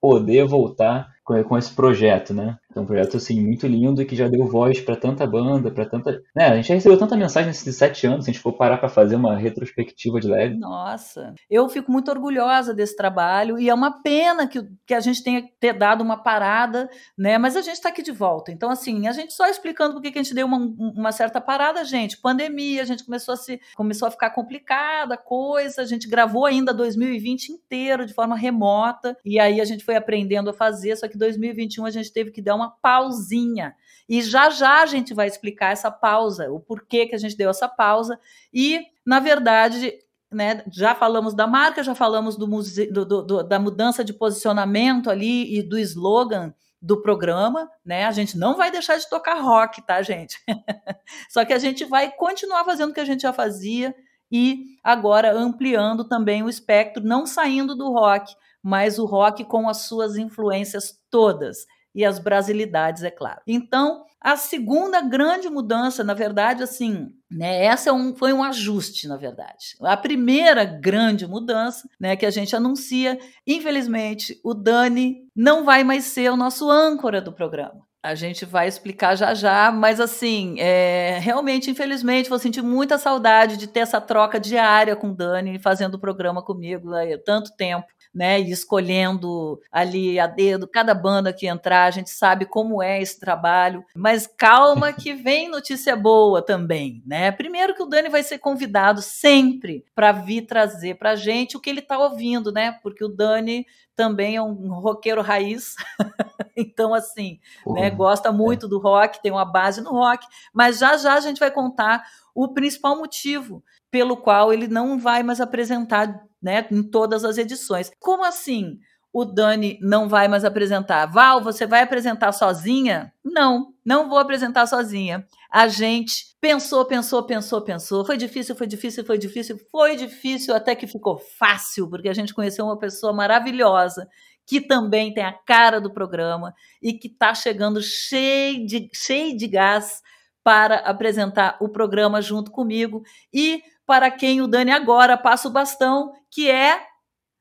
poder 0.00 0.46
voltar 0.46 1.15
com, 1.26 1.58
esse 1.58 1.72
projeto, 1.72 2.32
né? 2.32 2.56
É 2.74 2.78
um 2.78 2.86
projeto 2.86 3.16
assim 3.16 3.40
muito 3.40 3.66
lindo 3.66 4.04
que 4.04 4.14
já 4.14 4.28
deu 4.28 4.46
voz 4.46 4.80
para 4.80 4.94
tanta 4.94 5.26
banda, 5.26 5.70
para 5.70 5.86
tanta, 5.86 6.22
né? 6.34 6.48
A 6.48 6.56
gente 6.56 6.68
já 6.68 6.74
recebeu 6.74 6.98
tanta 6.98 7.16
mensagem 7.16 7.48
nesses 7.48 7.74
sete 7.74 8.06
anos, 8.06 8.24
se 8.24 8.30
a 8.30 8.32
gente 8.32 8.42
for 8.42 8.52
parar 8.52 8.76
para 8.76 8.88
fazer 8.88 9.16
uma 9.16 9.34
retrospectiva 9.36 10.20
de 10.20 10.28
leve. 10.28 10.56
Nossa, 10.56 11.34
eu 11.50 11.68
fico 11.68 11.90
muito 11.90 12.10
orgulhosa 12.10 12.72
desse 12.72 12.94
trabalho 12.94 13.58
e 13.58 13.68
é 13.68 13.74
uma 13.74 14.02
pena 14.02 14.46
que, 14.46 14.62
que 14.86 14.94
a 14.94 15.00
gente 15.00 15.24
tenha 15.24 15.42
ter 15.58 15.72
dado 15.72 16.02
uma 16.02 16.22
parada, 16.22 16.88
né? 17.18 17.38
Mas 17.38 17.56
a 17.56 17.60
gente 17.60 17.74
está 17.74 17.88
aqui 17.88 18.02
de 18.02 18.12
volta. 18.12 18.52
Então 18.52 18.70
assim, 18.70 19.08
a 19.08 19.12
gente 19.12 19.32
só 19.32 19.48
explicando 19.48 19.94
por 19.94 20.02
que 20.02 20.18
a 20.18 20.22
gente 20.22 20.34
deu 20.34 20.46
uma, 20.46 20.58
uma 20.78 21.12
certa 21.12 21.40
parada, 21.40 21.84
gente. 21.84 22.20
Pandemia, 22.20 22.82
a 22.82 22.86
gente 22.86 23.04
começou 23.04 23.34
a 23.34 23.36
se 23.36 23.58
começou 23.74 24.06
a 24.06 24.10
ficar 24.10 24.30
complicada 24.30 25.16
coisa. 25.16 25.82
A 25.82 25.86
gente 25.86 26.08
gravou 26.08 26.44
ainda 26.44 26.72
2020 26.72 27.48
inteiro 27.48 28.06
de 28.06 28.14
forma 28.14 28.36
remota 28.36 29.16
e 29.24 29.40
aí 29.40 29.60
a 29.60 29.64
gente 29.64 29.84
foi 29.84 29.96
aprendendo 29.96 30.50
a 30.50 30.52
fazer. 30.52 30.94
Só 30.96 31.08
que 31.08 31.15
2021 31.16 31.84
a 31.84 31.90
gente 31.90 32.12
teve 32.12 32.30
que 32.30 32.42
dar 32.42 32.54
uma 32.54 32.70
pausinha. 32.70 33.74
E 34.08 34.22
já 34.22 34.50
já 34.50 34.82
a 34.82 34.86
gente 34.86 35.12
vai 35.12 35.26
explicar 35.26 35.72
essa 35.72 35.90
pausa, 35.90 36.50
o 36.50 36.60
porquê 36.60 37.06
que 37.06 37.14
a 37.14 37.18
gente 37.18 37.36
deu 37.36 37.50
essa 37.50 37.68
pausa. 37.68 38.18
E, 38.52 38.80
na 39.04 39.18
verdade, 39.18 39.92
né, 40.30 40.62
já 40.72 40.94
falamos 40.94 41.34
da 41.34 41.46
marca, 41.46 41.82
já 41.82 41.94
falamos 41.94 42.36
do, 42.36 42.46
do, 42.46 43.22
do, 43.22 43.42
da 43.42 43.58
mudança 43.58 44.04
de 44.04 44.12
posicionamento 44.12 45.10
ali 45.10 45.58
e 45.58 45.62
do 45.62 45.78
slogan 45.78 46.54
do 46.80 47.00
programa, 47.00 47.68
né? 47.84 48.04
A 48.04 48.12
gente 48.12 48.36
não 48.36 48.56
vai 48.56 48.70
deixar 48.70 48.96
de 48.96 49.08
tocar 49.08 49.40
rock, 49.40 49.82
tá, 49.82 50.02
gente? 50.02 50.38
Só 51.28 51.44
que 51.44 51.52
a 51.52 51.58
gente 51.58 51.84
vai 51.84 52.12
continuar 52.12 52.64
fazendo 52.64 52.90
o 52.90 52.94
que 52.94 53.00
a 53.00 53.04
gente 53.04 53.22
já 53.22 53.32
fazia 53.32 53.94
e 54.30 54.76
agora 54.84 55.32
ampliando 55.32 56.04
também 56.04 56.42
o 56.42 56.48
espectro, 56.48 57.02
não 57.02 57.26
saindo 57.26 57.74
do 57.74 57.90
rock, 57.90 58.34
mas 58.66 58.98
o 58.98 59.04
rock 59.04 59.44
com 59.44 59.68
as 59.68 59.82
suas 59.82 60.16
influências 60.16 60.98
todas 61.08 61.66
e 61.94 62.04
as 62.04 62.18
brasilidades, 62.18 63.04
é 63.04 63.12
claro. 63.12 63.40
Então, 63.46 64.02
a 64.20 64.36
segunda 64.36 65.00
grande 65.00 65.48
mudança, 65.48 66.02
na 66.02 66.14
verdade, 66.14 66.64
assim, 66.64 67.12
né, 67.30 67.64
essa 67.64 67.90
é 67.90 67.92
um, 67.92 68.12
foi 68.16 68.32
um 68.32 68.42
ajuste, 68.42 69.06
na 69.06 69.16
verdade. 69.16 69.76
A 69.80 69.96
primeira 69.96 70.64
grande 70.64 71.28
mudança, 71.28 71.88
né, 72.00 72.16
que 72.16 72.26
a 72.26 72.30
gente 72.30 72.56
anuncia, 72.56 73.16
infelizmente, 73.46 74.36
o 74.42 74.52
Dani 74.52 75.18
não 75.34 75.64
vai 75.64 75.84
mais 75.84 76.02
ser 76.06 76.32
o 76.32 76.36
nosso 76.36 76.68
âncora 76.68 77.22
do 77.22 77.32
programa. 77.32 77.86
A 78.02 78.16
gente 78.16 78.44
vai 78.44 78.66
explicar 78.66 79.16
já 79.16 79.32
já, 79.32 79.70
mas 79.70 80.00
assim, 80.00 80.56
é, 80.58 81.18
realmente, 81.20 81.70
infelizmente, 81.70 82.28
vou 82.28 82.38
sentir 82.38 82.62
muita 82.62 82.98
saudade 82.98 83.56
de 83.56 83.68
ter 83.68 83.80
essa 83.80 84.00
troca 84.00 84.40
diária 84.40 84.96
com 84.96 85.10
o 85.10 85.14
Dani, 85.14 85.58
fazendo 85.60 85.94
o 85.94 86.00
programa 86.00 86.42
comigo 86.42 86.92
há 86.94 87.04
tanto 87.24 87.56
tempo 87.56 87.86
né? 88.16 88.40
E 88.40 88.50
escolhendo 88.50 89.60
ali 89.70 90.18
a 90.18 90.26
dedo 90.26 90.66
cada 90.66 90.94
banda 90.94 91.34
que 91.34 91.46
entrar, 91.46 91.84
a 91.84 91.90
gente 91.90 92.08
sabe 92.08 92.46
como 92.46 92.82
é 92.82 93.02
esse 93.02 93.20
trabalho. 93.20 93.84
Mas 93.94 94.26
calma 94.26 94.90
que 94.90 95.12
vem 95.12 95.50
notícia 95.50 95.94
boa 95.94 96.40
também, 96.40 97.02
né? 97.06 97.30
Primeiro 97.30 97.74
que 97.74 97.82
o 97.82 97.86
Dani 97.86 98.08
vai 98.08 98.22
ser 98.22 98.38
convidado 98.38 99.02
sempre 99.02 99.84
para 99.94 100.12
vir 100.12 100.46
trazer 100.46 100.94
para 100.94 101.10
a 101.10 101.16
gente 101.16 101.58
o 101.58 101.60
que 101.60 101.68
ele 101.68 101.80
está 101.80 101.98
ouvindo, 101.98 102.50
né? 102.50 102.72
Porque 102.82 103.04
o 103.04 103.08
Dani 103.08 103.66
também 103.94 104.36
é 104.36 104.42
um 104.42 104.72
roqueiro 104.80 105.20
raiz, 105.20 105.74
então 106.56 106.94
assim, 106.94 107.38
né? 107.66 107.90
Gosta 107.90 108.32
muito 108.32 108.66
do 108.66 108.78
rock, 108.78 109.20
tem 109.22 109.30
uma 109.30 109.44
base 109.44 109.82
no 109.82 109.90
rock, 109.90 110.26
mas 110.54 110.78
já 110.78 110.96
já 110.96 111.14
a 111.14 111.20
gente 111.20 111.38
vai 111.38 111.50
contar 111.50 112.02
o 112.34 112.48
principal 112.48 112.96
motivo 112.96 113.62
pelo 113.90 114.16
qual 114.16 114.52
ele 114.52 114.68
não 114.68 114.98
vai 114.98 115.22
mais 115.22 115.40
apresentar, 115.40 116.22
né? 116.46 116.66
Em 116.70 116.82
todas 116.82 117.24
as 117.24 117.36
edições. 117.36 117.90
Como 118.00 118.24
assim? 118.24 118.78
o 119.18 119.24
Dani 119.24 119.78
não 119.80 120.10
vai 120.10 120.28
mais 120.28 120.44
apresentar. 120.44 121.06
Val, 121.06 121.42
você 121.42 121.66
vai 121.66 121.80
apresentar 121.80 122.32
sozinha? 122.32 123.10
Não, 123.24 123.72
não 123.82 124.10
vou 124.10 124.18
apresentar 124.18 124.66
sozinha. 124.66 125.26
A 125.50 125.68
gente 125.68 126.36
pensou, 126.38 126.84
pensou, 126.84 127.22
pensou, 127.22 127.62
pensou. 127.62 128.04
Foi 128.04 128.18
difícil, 128.18 128.54
foi 128.54 128.66
difícil, 128.66 129.06
foi 129.06 129.16
difícil, 129.16 129.58
foi 129.72 129.96
difícil 129.96 130.54
até 130.54 130.74
que 130.74 130.86
ficou 130.86 131.16
fácil, 131.16 131.88
porque 131.88 132.10
a 132.10 132.12
gente 132.12 132.34
conheceu 132.34 132.66
uma 132.66 132.78
pessoa 132.78 133.10
maravilhosa 133.10 134.06
que 134.46 134.60
também 134.60 135.14
tem 135.14 135.24
a 135.24 135.32
cara 135.32 135.80
do 135.80 135.90
programa 135.90 136.54
e 136.82 136.92
que 136.92 137.08
está 137.08 137.34
chegando 137.34 137.80
cheio 137.80 138.66
de, 138.66 138.90
cheio 138.92 139.34
de 139.34 139.48
gás 139.48 140.02
para 140.44 140.76
apresentar 140.80 141.56
o 141.58 141.70
programa 141.70 142.20
junto 142.20 142.50
comigo 142.50 143.02
e 143.32 143.62
para 143.86 144.10
quem 144.10 144.42
o 144.42 144.48
Dani 144.48 144.72
agora 144.72 145.16
passa 145.16 145.48
o 145.48 145.52
bastão, 145.52 146.12
que 146.30 146.50
é 146.50 146.80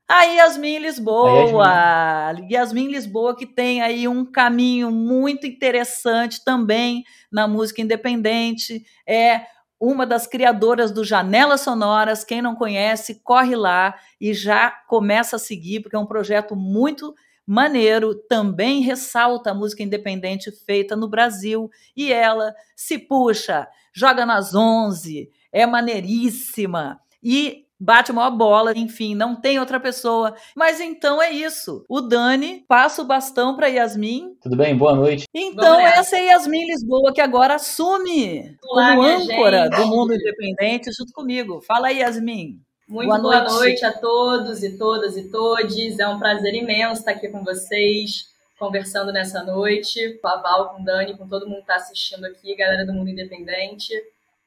a 0.08 0.24
Yasmin 0.24 0.78
Lisboa, 0.78 1.68
a 1.68 2.30
Yasmin. 2.30 2.54
Yasmin 2.54 2.88
Lisboa 2.88 3.36
que 3.36 3.48
tem 3.48 3.82
aí 3.82 4.08
um 4.08 4.24
caminho 4.24 4.92
muito 4.92 5.48
interessante 5.48 6.44
também 6.46 7.04
na 7.32 7.48
música 7.48 7.82
independente, 7.82 8.86
é 9.08 9.42
uma 9.80 10.06
das 10.06 10.26
criadoras 10.28 10.92
do 10.92 11.04
Janelas 11.04 11.62
Sonoras, 11.62 12.24
quem 12.24 12.42
não 12.42 12.56
conhece, 12.56 13.22
corre 13.24 13.56
lá 13.56 13.96
e 14.22 14.34
já 14.34 14.72
começa 14.88 15.36
a 15.36 15.40
seguir, 15.40 15.82
porque 15.82 15.96
é 15.96 16.00
um 16.00 16.06
projeto 16.06 16.56
muito 16.56 17.14
maneiro, 17.46 18.16
também 18.16 18.82
ressalta 18.82 19.52
a 19.52 19.54
música 19.54 19.84
independente 19.84 20.52
feita 20.52 20.96
no 20.96 21.08
Brasil, 21.08 21.70
e 21.96 22.12
ela 22.12 22.54
se 22.76 22.98
puxa, 22.98 23.68
joga 23.94 24.26
nas 24.26 24.56
11, 24.56 25.30
é 25.56 25.66
maneiríssima, 25.66 27.00
e 27.24 27.64
bate 27.80 28.12
uma 28.12 28.30
bola, 28.30 28.78
enfim, 28.78 29.16
não 29.16 29.40
tem 29.40 29.58
outra 29.58 29.80
pessoa. 29.80 30.36
Mas 30.54 30.82
então 30.82 31.22
é 31.22 31.32
isso. 31.32 31.86
O 31.88 32.02
Dani 32.02 32.66
passa 32.68 33.02
o 33.02 33.06
bastão 33.06 33.56
para 33.56 33.68
Yasmin. 33.68 34.36
Tudo 34.42 34.58
bem? 34.58 34.78
Boa 34.78 34.94
noite. 34.94 35.26
Então 35.34 35.80
essa 35.80 36.18
é 36.18 36.26
Yasmin 36.26 36.66
Lisboa 36.66 37.14
que 37.14 37.22
agora 37.22 37.56
assume 37.56 38.58
Olá, 38.64 38.96
como 38.96 39.02
âncora 39.04 39.64
gente. 39.64 39.78
do 39.78 39.88
mundo 39.88 40.14
independente 40.14 40.92
junto 40.92 41.14
comigo. 41.14 41.62
Fala 41.62 41.88
aí, 41.88 42.00
Yasmin. 42.00 42.60
Muito 42.86 43.08
boa, 43.08 43.22
boa 43.22 43.44
noite. 43.46 43.82
noite. 43.82 43.86
a 43.86 43.94
todos 43.94 44.62
e 44.62 44.78
todas 44.78 45.16
e 45.16 45.32
todes. 45.32 46.00
É 46.00 46.08
um 46.08 46.20
prazer 46.20 46.54
imenso 46.54 47.00
estar 47.00 47.12
aqui 47.12 47.30
com 47.30 47.46
vocês, 47.46 48.26
conversando 48.60 49.14
nessa 49.14 49.42
noite, 49.42 50.20
com 50.22 50.28
a 50.28 50.36
Val, 50.36 50.76
com 50.76 50.82
o 50.82 50.86
Dani, 50.86 51.18
com 51.18 51.28
todo 51.30 51.48
mundo 51.48 51.58
que 51.58 51.62
está 51.62 51.76
assistindo 51.76 52.26
aqui, 52.26 52.54
galera 52.58 52.86
do 52.86 52.94
Mundo 52.94 53.10
Independente. 53.10 53.94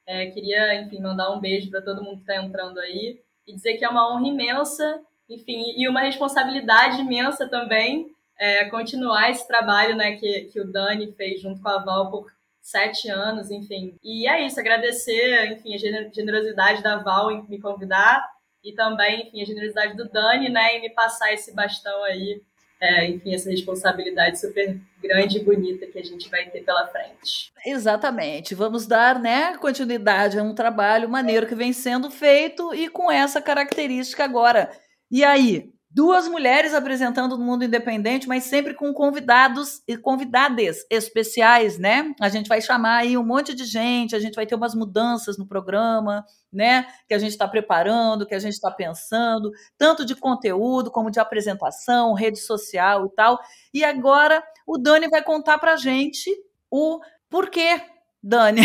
É, 0.09 0.25
queria, 0.31 0.81
enfim, 0.81 0.99
mandar 0.99 1.29
um 1.29 1.39
beijo 1.39 1.69
para 1.69 1.83
todo 1.83 2.03
mundo 2.03 2.15
que 2.15 2.31
está 2.31 2.43
entrando 2.43 2.79
aí 2.79 3.21
e 3.45 3.53
dizer 3.53 3.77
que 3.77 3.85
é 3.85 3.89
uma 3.89 4.11
honra 4.11 4.27
imensa, 4.27 4.99
enfim, 5.29 5.75
e 5.77 5.87
uma 5.87 6.01
responsabilidade 6.01 6.99
imensa 6.99 7.47
também 7.47 8.07
é, 8.35 8.65
continuar 8.71 9.29
esse 9.29 9.47
trabalho 9.47 9.95
né, 9.95 10.15
que, 10.15 10.45
que 10.45 10.59
o 10.59 10.65
Dani 10.65 11.13
fez 11.13 11.39
junto 11.39 11.61
com 11.61 11.69
a 11.69 11.77
Val 11.77 12.09
por 12.09 12.25
sete 12.59 13.07
anos, 13.07 13.51
enfim. 13.51 13.95
E 14.03 14.27
é 14.27 14.43
isso, 14.47 14.59
agradecer, 14.59 15.51
enfim, 15.51 15.75
a 15.75 15.77
generosidade 16.11 16.81
da 16.81 16.97
Val 16.97 17.31
em 17.31 17.47
me 17.47 17.61
convidar 17.61 18.27
e 18.63 18.73
também, 18.73 19.27
enfim, 19.27 19.43
a 19.43 19.45
generosidade 19.45 19.95
do 19.95 20.09
Dani, 20.09 20.49
né, 20.49 20.75
em 20.75 20.81
me 20.81 20.89
passar 20.89 21.31
esse 21.33 21.53
bastão 21.53 22.03
aí 22.05 22.41
é, 22.81 23.07
enfim, 23.07 23.33
essa 23.33 23.49
responsabilidade 23.49 24.39
super 24.39 24.79
grande 25.01 25.37
e 25.37 25.43
bonita 25.43 25.85
que 25.85 25.99
a 25.99 26.03
gente 26.03 26.29
vai 26.29 26.49
ter 26.49 26.61
pela 26.61 26.87
frente. 26.87 27.51
Exatamente. 27.65 28.55
Vamos 28.55 28.87
dar 28.87 29.19
né, 29.19 29.57
continuidade 29.57 30.39
a 30.39 30.43
um 30.43 30.55
trabalho 30.55 31.09
maneiro 31.09 31.45
que 31.45 31.55
vem 31.55 31.73
sendo 31.73 32.09
feito 32.09 32.73
e 32.73 32.87
com 32.87 33.11
essa 33.11 33.41
característica 33.41 34.23
agora. 34.23 34.71
E 35.11 35.23
aí, 35.23 35.73
duas 35.91 36.27
mulheres 36.27 36.73
apresentando 36.73 37.35
no 37.35 37.43
mundo 37.43 37.65
independente, 37.65 38.27
mas 38.27 38.43
sempre 38.43 38.75
com 38.75 38.93
convidados 38.93 39.81
e 39.87 39.97
convidadas 39.97 40.85
especiais, 40.89 41.79
né? 41.79 42.13
A 42.21 42.29
gente 42.29 42.47
vai 42.47 42.61
chamar 42.61 42.97
aí 42.97 43.17
um 43.17 43.23
monte 43.23 43.55
de 43.55 43.65
gente, 43.65 44.15
a 44.15 44.19
gente 44.19 44.35
vai 44.35 44.45
ter 44.45 44.53
umas 44.53 44.75
mudanças 44.75 45.37
no 45.37 45.47
programa, 45.47 46.23
né? 46.53 46.85
Que 47.07 47.13
a 47.15 47.17
gente 47.17 47.31
está 47.31 47.47
preparando, 47.47 48.25
que 48.25 48.35
a 48.35 48.39
gente 48.39 48.53
está 48.53 48.69
pensando, 48.69 49.51
tanto 49.77 50.05
de 50.05 50.15
conteúdo 50.15 50.91
como 50.91 51.09
de 51.09 51.19
apresentação, 51.19 52.13
rede 52.13 52.39
social 52.39 53.07
e 53.07 53.09
tal. 53.15 53.39
E 53.73 53.83
agora 53.83 54.43
o 54.67 54.77
Dani 54.77 55.07
vai 55.09 55.23
contar 55.23 55.57
para 55.57 55.75
gente 55.75 56.29
o 56.69 56.99
porquê, 57.29 57.81
Dani. 58.21 58.61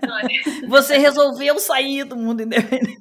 Dani. 0.00 0.34
Você 0.66 0.96
resolveu 0.96 1.58
sair 1.58 2.04
do 2.04 2.16
mundo 2.16 2.42
independente. 2.42 2.98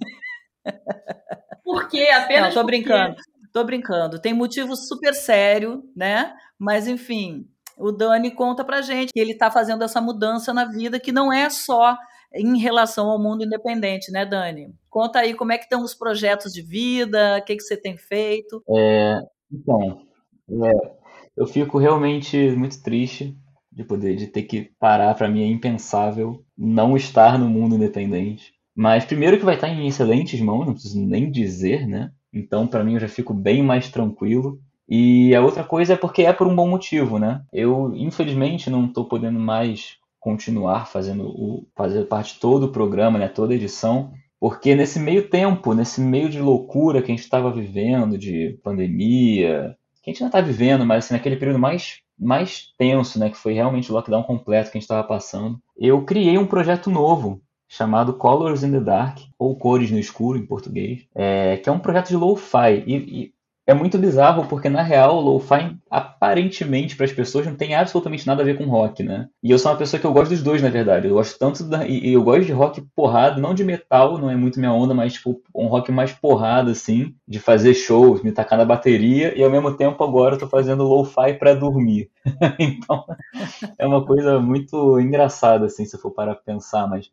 Por 1.64 1.88
quê? 1.88 2.10
Apenas 2.14 2.54
Não, 2.54 2.62
tô 2.62 2.66
brincando. 2.66 3.16
Tô 3.52 3.64
brincando. 3.64 4.20
Tem 4.20 4.34
motivo 4.34 4.76
super 4.76 5.14
sério, 5.14 5.84
né? 5.96 6.34
Mas 6.60 6.88
enfim, 6.88 7.48
o 7.78 7.92
Dani 7.92 8.32
conta 8.32 8.64
pra 8.64 8.82
gente 8.82 9.14
que 9.14 9.20
ele 9.20 9.36
tá 9.36 9.52
fazendo 9.52 9.84
essa 9.84 10.02
mudança 10.02 10.54
na 10.54 10.66
vida 10.66 11.00
que 11.00 11.12
não 11.12 11.32
é 11.32 11.50
só 11.50 11.98
em 12.34 12.58
relação 12.58 13.10
ao 13.10 13.22
mundo 13.22 13.44
independente, 13.44 14.12
né, 14.12 14.26
Dani? 14.26 14.74
Conta 14.90 15.20
aí 15.20 15.34
como 15.34 15.52
é 15.52 15.58
que 15.58 15.64
estão 15.64 15.84
os 15.84 15.94
projetos 15.94 16.52
de 16.52 16.62
vida, 16.62 17.38
o 17.38 17.46
que, 17.46 17.56
que 17.56 17.64
você 17.64 17.78
tem 17.78 17.98
feito. 17.98 18.62
É, 18.70 19.20
então, 19.52 20.02
é, 20.66 20.98
eu 21.36 21.46
fico 21.46 21.78
realmente 21.78 22.52
muito 22.52 22.82
triste 22.82 23.36
de 23.72 23.84
poder 23.84 24.16
de 24.16 24.28
ter 24.28 24.44
que 24.44 24.72
parar. 24.80 25.14
Para 25.16 25.30
mim 25.30 25.44
é 25.44 25.48
impensável 25.48 26.44
não 26.58 26.98
estar 26.98 27.38
no 27.38 27.48
mundo 27.48 27.76
independente. 27.76 28.54
Mas 28.76 29.06
primeiro 29.06 29.38
que 29.38 29.46
vai 29.46 29.56
estar 29.56 29.70
em 29.70 29.88
excelentes 29.88 30.40
mãos, 30.42 30.66
não 30.66 30.74
preciso 30.74 31.00
nem 31.00 31.32
dizer, 31.32 31.88
né? 31.88 32.12
Então, 32.34 32.68
para 32.68 32.84
mim, 32.84 32.94
eu 32.94 33.00
já 33.00 33.08
fico 33.08 33.34
bem 33.34 33.64
mais 33.64 33.90
tranquilo. 33.90 34.60
E 34.88 35.36
a 35.36 35.42
outra 35.42 35.64
coisa 35.64 35.94
é 35.94 35.98
porque 35.98 36.24
é 36.24 36.32
por 36.32 36.48
um 36.48 36.56
bom 36.56 36.68
motivo, 36.68 37.20
né? 37.20 37.42
Eu, 37.52 37.94
infelizmente, 37.96 38.70
não 38.70 38.86
estou 38.86 39.06
podendo 39.06 39.40
mais 39.40 39.98
continuar 40.20 40.88
fazendo 40.88 41.28
o, 41.28 41.68
fazer 41.76 42.06
parte 42.06 42.34
de 42.34 42.40
todo 42.40 42.66
o 42.66 42.72
programa, 42.72 43.18
né, 43.18 43.30
toda 43.30 43.54
a 43.54 43.56
edição, 43.56 44.12
porque 44.40 44.76
nesse 44.76 45.00
meio 45.00 45.30
tempo, 45.30 45.74
nesse 45.74 46.02
meio 46.02 46.30
de 46.30 46.42
loucura 46.42 47.02
que 47.02 47.12
a 47.12 47.16
gente 47.16 47.24
estava 47.24 47.52
vivendo, 47.52 48.18
de 48.18 48.60
pandemia, 48.62 49.76
que 50.04 50.10
a 50.10 50.14
gente 50.14 50.24
ainda 50.24 50.38
está 50.38 50.42
vivendo, 50.42 50.86
mas 50.86 51.06
assim, 51.06 51.14
naquele 51.14 51.38
período 51.38 51.60
mais, 51.60 52.00
mais 52.20 52.74
tenso, 52.78 53.18
né, 53.20 53.30
que 53.30 53.38
foi 53.38 53.54
realmente 53.54 53.90
o 53.90 53.94
lockdown 53.94 54.24
completo 54.24 54.70
que 54.70 54.78
a 54.78 54.80
gente 54.80 54.84
estava 54.84 55.08
passando, 55.08 55.60
eu 55.78 56.04
criei 56.04 56.38
um 56.38 56.48
projeto 56.48 56.90
novo 56.90 57.42
chamado 57.68 58.14
Colors 58.14 58.64
in 58.64 58.72
the 58.72 58.80
Dark, 58.80 59.20
ou 59.38 59.58
Cores 59.58 59.92
no 59.92 60.00
Escuro 60.00 60.38
em 60.38 60.46
português, 60.46 61.06
é, 61.14 61.58
que 61.58 61.68
é 61.68 61.72
um 61.72 61.80
projeto 61.80 62.10
de 62.10 62.16
lo-fi. 62.16 62.84
E, 62.86 62.96
e, 62.96 63.34
é 63.70 63.74
muito 63.74 63.98
bizarro 63.98 64.46
porque, 64.46 64.70
na 64.70 64.82
real, 64.82 65.18
o 65.18 65.20
lo-fi, 65.20 65.76
aparentemente, 65.92 66.96
para 66.96 67.06
as 67.06 67.12
pessoas, 67.12 67.46
não 67.46 67.54
tem 67.54 67.76
absolutamente 67.76 68.26
nada 68.26 68.42
a 68.42 68.46
ver 68.46 68.58
com 68.58 68.64
rock, 68.64 69.04
né? 69.04 69.28
E 69.44 69.52
eu 69.52 69.60
sou 69.60 69.70
uma 69.70 69.78
pessoa 69.78 70.00
que 70.00 70.08
eu 70.08 70.14
gosto 70.14 70.30
dos 70.30 70.42
dois, 70.42 70.62
na 70.62 70.70
verdade. 70.70 71.10
Eu 71.10 71.16
gosto 71.16 71.38
tanto 71.38 71.66
da. 71.66 71.86
E, 71.86 72.14
eu 72.14 72.24
gosto 72.24 72.46
de 72.46 72.54
rock 72.54 72.82
porrado, 72.96 73.42
não 73.42 73.54
de 73.54 73.66
metal, 73.66 74.18
não 74.18 74.32
é 74.32 74.38
muito 74.38 74.58
minha 74.58 74.72
onda, 74.72 74.94
mas, 74.94 75.16
tipo, 75.16 75.42
um 75.54 75.68
rock 75.68 75.92
mais 75.92 76.14
porrado, 76.14 76.72
assim, 76.72 77.14
de 77.28 77.40
fazer 77.40 77.74
shows, 77.74 78.24
me 78.24 78.32
tacar 78.32 78.58
na 78.58 78.64
bateria, 78.64 79.38
e 79.38 79.44
ao 79.44 79.52
mesmo 79.52 79.76
tempo 79.76 80.02
agora 80.02 80.36
eu 80.36 80.40
tô 80.40 80.48
fazendo 80.48 80.86
lo-fi 80.86 81.34
para 81.34 81.54
dormir. 81.54 82.10
então, 82.58 83.04
é 83.78 83.86
uma 83.86 84.06
coisa 84.06 84.40
muito 84.40 84.98
engraçada, 84.98 85.66
assim, 85.66 85.84
se 85.84 85.94
eu 85.94 86.00
for 86.00 86.12
parar 86.12 86.36
pra 86.36 86.54
pensar, 86.54 86.88
mas 86.88 87.12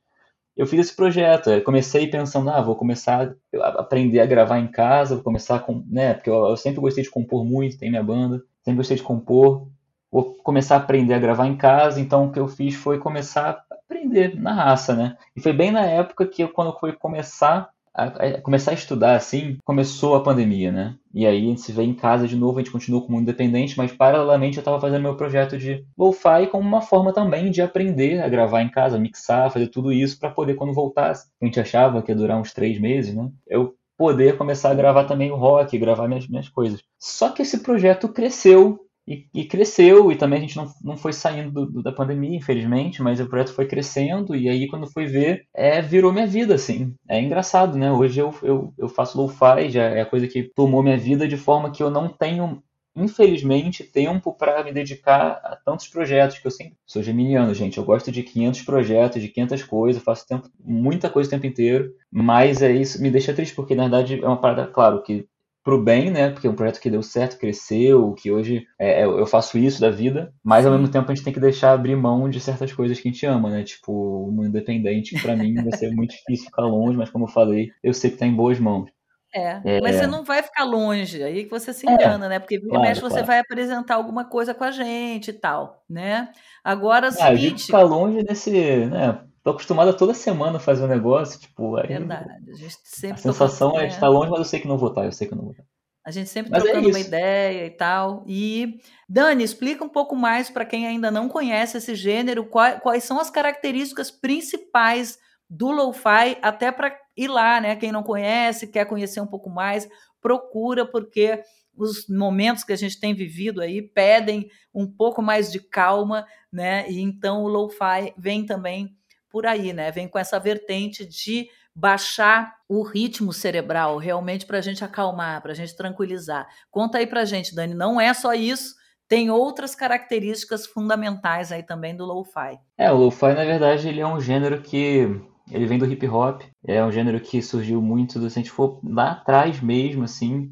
eu 0.57 0.67
fiz 0.67 0.81
esse 0.81 0.97
projeto. 0.97 1.51
Eu 1.51 1.63
comecei 1.63 2.07
pensando, 2.07 2.51
ah, 2.51 2.61
vou 2.61 2.77
começar 2.77 3.35
a 3.61 3.69
aprender 3.81 4.21
a 4.21 4.27
gravar 4.27 4.59
em 4.59 4.69
casa, 4.69 5.17
vou 5.17 5.25
começar 5.25 5.61
com, 5.61 5.85
né, 5.89 6.15
porque 6.15 6.31
eu, 6.31 6.49
eu, 6.49 6.57
sempre 6.57 6.81
gostei 6.81 7.03
de 7.03 7.11
compor 7.11 7.45
muito, 7.45 7.79
tem 7.79 7.91
minha 7.91 8.03
banda, 8.03 8.43
sempre 8.63 8.79
gostei 8.79 8.97
de 8.97 9.03
compor. 9.03 9.69
Vou 10.11 10.35
começar 10.37 10.77
a 10.77 10.79
aprender 10.79 11.15
a 11.15 11.19
gravar 11.19 11.47
em 11.49 11.57
casa, 11.57 12.01
então 12.01 12.27
o 12.27 12.33
que 12.33 12.39
eu 12.39 12.47
fiz 12.47 12.75
foi 12.77 12.99
começar 12.99 13.65
a 13.69 13.75
aprender 13.75 14.41
na 14.41 14.53
raça, 14.53 14.95
né? 14.95 15.17
E 15.35 15.41
foi 15.41 15.53
bem 15.53 15.73
na 15.73 15.85
época 15.85 16.27
que 16.27 16.43
eu, 16.43 16.49
quando 16.49 16.69
eu 16.71 16.79
fui 16.79 16.93
começar 16.93 17.69
a, 17.95 18.41
começar 18.41 18.73
a 18.73 18.75
estudar 18.75 19.15
assim, 19.15 19.57
começou 19.65 20.17
a 20.17 20.23
pandemia, 20.23 20.73
né? 20.73 20.97
E 21.13 21.25
aí 21.25 21.39
a 21.39 21.49
gente 21.49 21.61
se 21.61 21.73
vê 21.73 21.85
em 21.85 21.95
casa 21.95 22.27
de 22.27 22.37
novo, 22.37 22.59
a 22.59 22.63
gente 22.63 22.73
continua 22.73 23.01
como 23.01 23.21
independente, 23.21 23.79
mas 23.79 23.93
paralelamente 23.93 24.57
eu 24.57 24.61
estava 24.61 24.81
fazendo 24.81 25.03
meu 25.03 25.17
projeto 25.17 25.57
de 25.57 25.87
lo-fi 25.97 26.49
como 26.51 26.67
uma 26.67 26.83
forma 26.83 27.13
também 27.13 27.51
de 27.51 27.63
aprender 27.63 28.21
a 28.21 28.29
gravar 28.29 28.63
em 28.63 28.69
casa, 28.69 28.99
mixar, 28.99 29.51
fazer 29.51 29.69
tudo 29.69 29.93
isso 29.93 30.19
para 30.19 30.31
poder 30.31 30.55
quando 30.55 30.75
voltasse, 30.75 31.29
a 31.41 31.45
gente 31.45 31.61
achava 31.61 32.03
que 32.03 32.11
ia 32.11 32.17
durar 32.17 32.41
uns 32.41 32.53
três 32.53 32.81
meses, 32.81 33.15
né? 33.15 33.31
Eu 33.47 33.75
poder 33.97 34.37
começar 34.37 34.71
a 34.71 34.75
gravar 34.75 35.05
também 35.05 35.31
o 35.31 35.37
rock, 35.37 35.79
gravar 35.79 36.09
minhas, 36.09 36.27
minhas 36.27 36.49
coisas. 36.49 36.83
Só 36.99 37.31
que 37.31 37.43
esse 37.43 37.61
projeto 37.61 38.09
cresceu 38.09 38.84
e, 39.07 39.27
e, 39.35 39.45
cresceu, 39.45 40.11
e 40.11 40.17
também 40.17 40.39
a 40.39 40.43
gente 40.43 40.57
não, 40.57 40.67
não 40.83 40.97
foi 40.97 41.13
saindo 41.13 41.67
do, 41.67 41.83
da 41.83 41.93
pandemia, 41.93 42.37
infelizmente, 42.37 43.03
mas 43.03 43.21
o 43.21 43.27
projeto 43.27 43.55
foi 43.55 43.67
crescendo, 43.67 44.35
e 44.35 44.49
aí 44.49 44.67
quando 44.67 44.91
foi 44.91 45.07
ver, 45.07 45.47
é, 45.55 45.83
virou 45.83 46.13
minha 46.13 46.27
vida, 46.27 46.55
assim. 46.55 46.95
É 47.09 47.21
engraçado, 47.21 47.77
né? 47.77 47.93
Hoje 47.93 48.21
eu, 48.21 48.35
eu, 48.43 48.73
eu 48.79 48.89
faço 48.89 49.21
lo-fi, 49.21 49.69
já 49.71 49.85
é 49.85 50.01
a 50.01 50.07
coisa 50.07 50.27
que 50.27 50.43
tomou 50.43 50.83
minha 50.83 50.97
vida 50.97 51.29
de 51.29 51.37
forma 51.37 51.71
que 51.71 51.83
eu 51.83 51.91
não 51.91 52.09
tenho 52.09 52.63
infelizmente, 52.97 53.83
tempo 53.83 54.33
para 54.33 54.63
me 54.63 54.73
dedicar 54.73 55.41
a 55.43 55.57
tantos 55.57 55.89
projetos 55.89 56.39
que 56.39 56.47
eu 56.47 56.51
sempre 56.51 56.77
sou 56.87 57.03
geminiano, 57.03 57.53
gente. 57.53 57.79
Eu 57.79 57.85
gosto 57.85 58.13
de 58.13 58.23
500 58.23 58.63
projetos, 58.63 59.21
de 59.21 59.29
500 59.29 59.65
coisas, 59.65 60.03
faço 60.03 60.27
tempo, 60.27 60.49
muita 60.65 61.11
coisa 61.11 61.27
o 61.27 61.31
tempo 61.31 61.47
inteiro, 61.47 61.93
mas 62.11 62.63
é 62.63 62.71
isso 62.73 63.03
me 63.03 63.11
deixa 63.11 63.35
triste 63.35 63.55
porque 63.55 63.75
na 63.75 63.85
verdade 63.85 64.23
é 64.23 64.27
uma 64.27 64.41
parada, 64.41 64.67
claro, 64.69 65.03
que 65.03 65.27
pro 65.65 65.83
bem, 65.83 66.11
né? 66.11 66.29
Porque 66.29 66.47
é 66.47 66.51
um 66.51 66.55
projeto 66.55 66.79
que 66.79 66.91
deu 66.91 67.03
certo, 67.03 67.39
cresceu, 67.39 68.13
que 68.13 68.31
hoje 68.31 68.67
é, 68.79 69.01
é, 69.01 69.05
eu 69.05 69.27
faço 69.27 69.57
isso 69.57 69.81
da 69.81 69.91
vida, 69.91 70.33
mas 70.45 70.67
ao 70.67 70.73
mesmo 70.73 70.89
tempo 70.89 71.11
a 71.11 71.15
gente 71.15 71.25
tem 71.25 71.33
que 71.33 71.41
deixar 71.41 71.73
abrir 71.73 71.97
mão 71.97 72.29
de 72.29 72.39
certas 72.39 72.71
coisas 72.71 73.01
que 73.01 73.09
a 73.09 73.11
gente 73.11 73.25
ama, 73.25 73.51
né? 73.51 73.65
Tipo, 73.65 73.93
o 73.93 74.45
independente, 74.45 75.21
para 75.21 75.35
mim 75.35 75.55
vai 75.55 75.77
ser 75.77 75.91
muito 75.91 76.11
difícil 76.11 76.47
ficar 76.47 76.67
longe, 76.67 76.99
mas 76.99 77.09
como 77.09 77.25
eu 77.25 77.29
falei, 77.29 77.71
eu 77.83 77.95
sei 77.95 78.11
que 78.11 78.19
tá 78.19 78.27
em 78.27 78.37
boas 78.37 78.61
mãos. 78.61 78.91
É, 79.35 79.61
é, 79.65 79.81
mas 79.81 79.97
você 79.97 80.07
não 80.07 80.23
vai 80.23 80.45
ficar 80.45 80.63
longe, 80.63 81.21
aí 81.21 81.45
que 81.45 81.51
você 81.51 81.73
se 81.73 81.89
é, 81.89 81.93
engana, 81.93 82.27
é, 82.27 82.29
né? 82.29 82.39
Porque 82.39 82.61
claro, 82.61 82.83
mexe, 82.83 83.01
você 83.01 83.15
claro. 83.15 83.27
vai 83.27 83.39
apresentar 83.41 83.95
alguma 83.97 84.27
coisa 84.27 84.55
com 84.55 84.63
a 84.63 84.71
gente 84.71 85.29
e 85.29 85.33
tal, 85.33 85.83
né? 85.91 86.29
Agora, 86.63 87.09
ah, 87.09 87.11
seguinte... 87.11 87.63
eu 87.63 87.67
ficar 87.67 87.83
longe 87.83 88.23
desse, 88.23 88.87
né? 88.87 89.19
Tô 89.45 89.51
acostumada 89.51 89.93
toda 89.93 90.15
semana 90.15 90.57
a 90.57 90.61
fazer 90.61 90.85
um 90.85 90.89
negócio, 90.89 91.39
tipo, 91.39 91.77
aí 91.77 91.89
Verdade. 91.89 92.51
A, 92.51 92.55
gente 92.55 92.77
sempre 92.83 93.21
a 93.21 93.23
sensação 93.23 93.79
é 93.79 93.87
de 93.87 93.93
estar 93.93 94.09
longe, 94.09 94.31
mas 94.31 94.39
eu 94.39 94.45
sei 94.47 94.59
que 94.59 94.67
não 94.67 94.79
vou 94.79 94.89
estar, 94.89 95.05
eu 95.05 95.13
sei 95.13 95.29
que 95.29 95.35
não 95.35 95.43
vou 95.43 95.51
estar. 95.51 95.65
A 96.03 96.11
gente 96.11 96.31
sempre 96.31 96.51
mas 96.51 96.63
é 96.63 96.67
trocando 96.67 96.89
é 96.89 96.93
uma 96.93 96.99
ideia 96.99 97.67
e 97.67 97.71
tal. 97.71 98.25
E, 98.27 98.81
Dani, 99.07 99.45
explica 99.45 99.85
um 99.85 99.89
pouco 99.89 100.17
mais 100.17 100.49
para 100.49 100.65
quem 100.65 100.87
ainda 100.87 101.11
não 101.11 101.29
conhece 101.29 101.77
esse 101.77 101.95
gênero, 101.95 102.47
quais, 102.47 102.81
quais 102.81 103.05
são 103.05 103.21
as 103.21 103.29
características 103.29 104.11
principais 104.11 105.19
do 105.49 105.71
lo-fi, 105.71 106.39
até 106.41 106.73
para 106.73 106.99
ir 107.15 107.29
lá, 107.29 107.61
né? 107.61 107.77
Quem 107.77 107.93
não 107.93 108.03
conhece, 108.03 108.67
quer 108.67 108.87
conhecer 108.87 109.21
um 109.21 109.27
pouco 109.27 109.51
mais, 109.51 109.87
procura, 110.23 110.87
porque 110.87 111.43
os 111.77 112.09
momentos 112.09 112.65
que 112.65 112.73
a 112.73 112.77
gente 112.77 112.99
tem 112.99 113.13
vivido 113.13 113.61
aí 113.61 113.83
pedem 113.83 114.49
um 114.75 114.87
pouco 114.87 115.21
mais 115.21 115.53
de 115.53 115.61
calma, 115.61 116.27
né? 116.51 116.91
E 116.91 116.99
então 116.99 117.43
o 117.43 117.49
lo-fi 117.49 118.15
vem 118.17 118.47
também 118.47 118.97
por 119.35 119.47
aí, 119.47 119.73
né? 119.73 119.91
Vem 119.91 120.07
com 120.07 120.17
essa 120.17 120.39
vertente 120.39 121.05
de 121.05 121.49
baixar 121.75 122.55
o 122.69 122.85
ritmo 122.85 123.33
cerebral, 123.33 123.99
realmente 123.99 124.47
para 124.47 124.59
a 124.59 124.61
gente 124.61 124.85
acalmar, 124.85 125.43
para 125.43 125.51
a 125.51 125.55
gente 125.57 125.75
tranquilizar. 125.75 126.47
Conta 126.71 126.99
aí 126.99 127.07
para 127.09 127.23
a 127.23 127.25
gente, 127.25 127.53
Dani, 127.53 127.75
não 127.75 128.01
é 128.01 128.15
só 128.15 128.33
isso, 128.33 128.77
tem 129.09 129.33
outras 129.33 129.75
características 129.75 130.67
fundamentais 130.67 131.51
aí 131.51 131.65
também 131.65 131.97
do 131.97 132.05
lo-fi. 132.05 132.61
É, 132.79 132.93
o 132.93 132.97
lo-fi, 132.97 133.35
na 133.35 133.45
verdade, 133.45 133.89
ele 133.89 134.01
é 134.01 134.07
um 134.07 134.21
gênero 134.21 134.63
que 134.63 135.21
ele 135.51 135.67
vem 135.67 135.81
do 135.81 135.87
hip 135.87 136.07
hop, 136.07 136.43
é 136.65 136.85
um 136.85 136.93
gênero 136.93 137.19
que 137.19 137.43
surgiu 137.43 137.83
muito, 137.83 138.21
se 138.21 138.27
a 138.27 138.29
gente 138.29 138.53
for 138.53 138.79
lá 138.85 139.11
atrás 139.11 139.61
mesmo, 139.61 140.05
assim, 140.05 140.49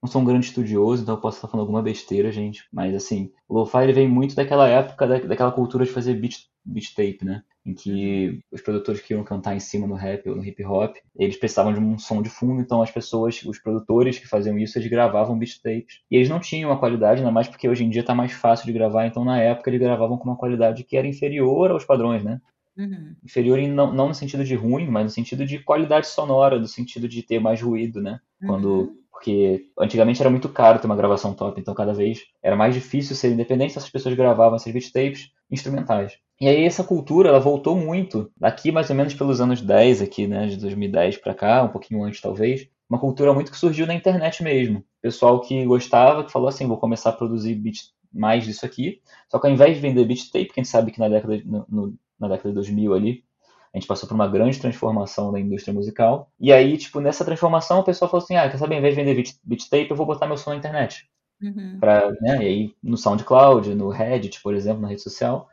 não 0.00 0.08
sou 0.08 0.22
um 0.22 0.24
grande 0.24 0.46
estudioso, 0.46 1.02
então 1.02 1.16
eu 1.16 1.20
posso 1.20 1.38
estar 1.38 1.48
falando 1.48 1.62
alguma 1.62 1.82
besteira, 1.82 2.30
gente, 2.30 2.68
mas 2.72 2.94
assim, 2.94 3.32
o 3.48 3.58
lo-fi 3.58 3.78
ele 3.78 3.92
vem 3.92 4.08
muito 4.08 4.36
daquela 4.36 4.68
época, 4.68 5.08
da, 5.08 5.18
daquela 5.18 5.50
cultura 5.50 5.84
de 5.84 5.90
fazer 5.90 6.14
beat, 6.14 6.36
beat 6.64 6.94
tape, 6.94 7.24
né? 7.24 7.42
Em 7.64 7.74
que 7.74 8.40
os 8.50 8.60
produtores 8.60 9.00
que 9.00 9.14
iam 9.14 9.22
cantar 9.22 9.54
em 9.54 9.60
cima 9.60 9.86
no 9.86 9.94
rap 9.94 10.28
ou 10.28 10.36
no 10.36 10.44
hip 10.44 10.64
hop, 10.64 10.96
eles 11.16 11.36
precisavam 11.36 11.72
de 11.72 11.78
um 11.78 11.96
som 11.98 12.20
de 12.20 12.28
fundo, 12.28 12.60
então 12.60 12.82
as 12.82 12.90
pessoas, 12.90 13.42
os 13.44 13.58
produtores 13.58 14.18
que 14.18 14.26
faziam 14.26 14.58
isso, 14.58 14.78
eles 14.78 14.90
gravavam 14.90 15.38
beat 15.38 15.60
tapes. 15.62 16.00
E 16.10 16.16
eles 16.16 16.28
não 16.28 16.40
tinham 16.40 16.72
a 16.72 16.78
qualidade, 16.78 17.20
ainda 17.20 17.30
mais 17.30 17.48
porque 17.48 17.68
hoje 17.68 17.84
em 17.84 17.90
dia 17.90 18.00
está 18.00 18.14
mais 18.14 18.32
fácil 18.32 18.66
de 18.66 18.72
gravar, 18.72 19.06
então 19.06 19.24
na 19.24 19.40
época 19.40 19.70
eles 19.70 19.80
gravavam 19.80 20.18
com 20.18 20.24
uma 20.24 20.36
qualidade 20.36 20.82
que 20.82 20.96
era 20.96 21.06
inferior 21.06 21.70
aos 21.70 21.84
padrões, 21.84 22.24
né? 22.24 22.40
Uhum. 22.76 23.14
Inferior 23.22 23.58
em, 23.58 23.70
não, 23.70 23.92
não 23.92 24.08
no 24.08 24.14
sentido 24.14 24.44
de 24.44 24.54
ruim, 24.54 24.88
mas 24.88 25.04
no 25.04 25.10
sentido 25.10 25.44
de 25.44 25.58
qualidade 25.58 26.06
sonora, 26.06 26.58
no 26.58 26.66
sentido 26.66 27.06
de 27.06 27.22
ter 27.22 27.38
mais 27.38 27.60
ruído, 27.60 28.00
né? 28.00 28.18
Uhum. 28.40 28.48
Quando 28.48 29.02
porque 29.22 29.66
antigamente 29.78 30.20
era 30.20 30.30
muito 30.30 30.48
caro 30.48 30.80
ter 30.80 30.86
uma 30.86 30.96
gravação 30.96 31.32
top, 31.32 31.60
então 31.60 31.72
cada 31.74 31.94
vez 31.94 32.24
era 32.42 32.56
mais 32.56 32.74
difícil 32.74 33.14
ser 33.14 33.30
independente, 33.30 33.70
essas 33.70 33.88
pessoas 33.88 34.16
gravavam 34.16 34.56
esses 34.56 34.72
beat 34.72 34.90
tapes 34.90 35.30
instrumentais. 35.48 36.18
E 36.42 36.48
aí 36.48 36.64
essa 36.64 36.82
cultura, 36.82 37.28
ela 37.28 37.38
voltou 37.38 37.76
muito, 37.76 38.28
daqui 38.36 38.72
mais 38.72 38.90
ou 38.90 38.96
menos 38.96 39.14
pelos 39.14 39.40
anos 39.40 39.62
10 39.62 40.02
aqui, 40.02 40.26
né, 40.26 40.48
de 40.48 40.56
2010 40.56 41.18
para 41.18 41.32
cá, 41.32 41.62
um 41.62 41.68
pouquinho 41.68 42.02
antes 42.02 42.20
talvez, 42.20 42.66
uma 42.90 42.98
cultura 42.98 43.32
muito 43.32 43.52
que 43.52 43.56
surgiu 43.56 43.86
na 43.86 43.94
internet 43.94 44.42
mesmo. 44.42 44.84
Pessoal 45.00 45.40
que 45.40 45.64
gostava, 45.64 46.24
que 46.24 46.32
falou 46.32 46.48
assim, 46.48 46.66
vou 46.66 46.78
começar 46.78 47.10
a 47.10 47.12
produzir 47.12 47.54
beat 47.54 47.92
mais 48.12 48.44
disso 48.44 48.66
aqui, 48.66 49.00
só 49.30 49.38
que 49.38 49.46
ao 49.46 49.52
invés 49.52 49.76
de 49.76 49.80
vender 49.80 50.04
beat 50.04 50.32
tape, 50.32 50.46
que 50.46 50.58
a 50.58 50.62
gente 50.64 50.68
sabe 50.68 50.90
que 50.90 50.98
na 50.98 51.08
década, 51.08 51.40
no, 51.44 51.64
no, 51.68 51.94
na 52.18 52.26
década 52.26 52.48
de 52.48 52.56
2000 52.56 52.92
ali, 52.92 53.24
a 53.72 53.78
gente 53.78 53.86
passou 53.86 54.08
por 54.08 54.16
uma 54.16 54.26
grande 54.26 54.58
transformação 54.58 55.30
da 55.30 55.38
indústria 55.38 55.72
musical. 55.72 56.28
E 56.40 56.52
aí, 56.52 56.76
tipo, 56.76 56.98
nessa 56.98 57.24
transformação, 57.24 57.78
o 57.78 57.84
pessoal 57.84 58.10
falou 58.10 58.24
assim: 58.24 58.34
ah, 58.34 58.50
quer 58.50 58.58
saber, 58.58 58.74
ao 58.74 58.80
invés 58.80 58.96
de 58.96 59.00
vender 59.00 59.14
beat, 59.14 59.36
beat 59.44 59.68
tape, 59.70 59.90
eu 59.90 59.96
vou 59.96 60.06
botar 60.06 60.26
meu 60.26 60.36
som 60.36 60.50
na 60.50 60.56
internet. 60.56 61.08
Uhum. 61.40 61.78
Pra, 61.78 62.10
né, 62.20 62.42
e 62.42 62.46
aí, 62.46 62.74
no 62.82 62.96
SoundCloud, 62.96 63.74
no 63.76 63.88
Reddit, 63.90 64.42
por 64.42 64.54
exemplo, 64.54 64.82
na 64.82 64.88
rede 64.88 65.02
social. 65.02 65.48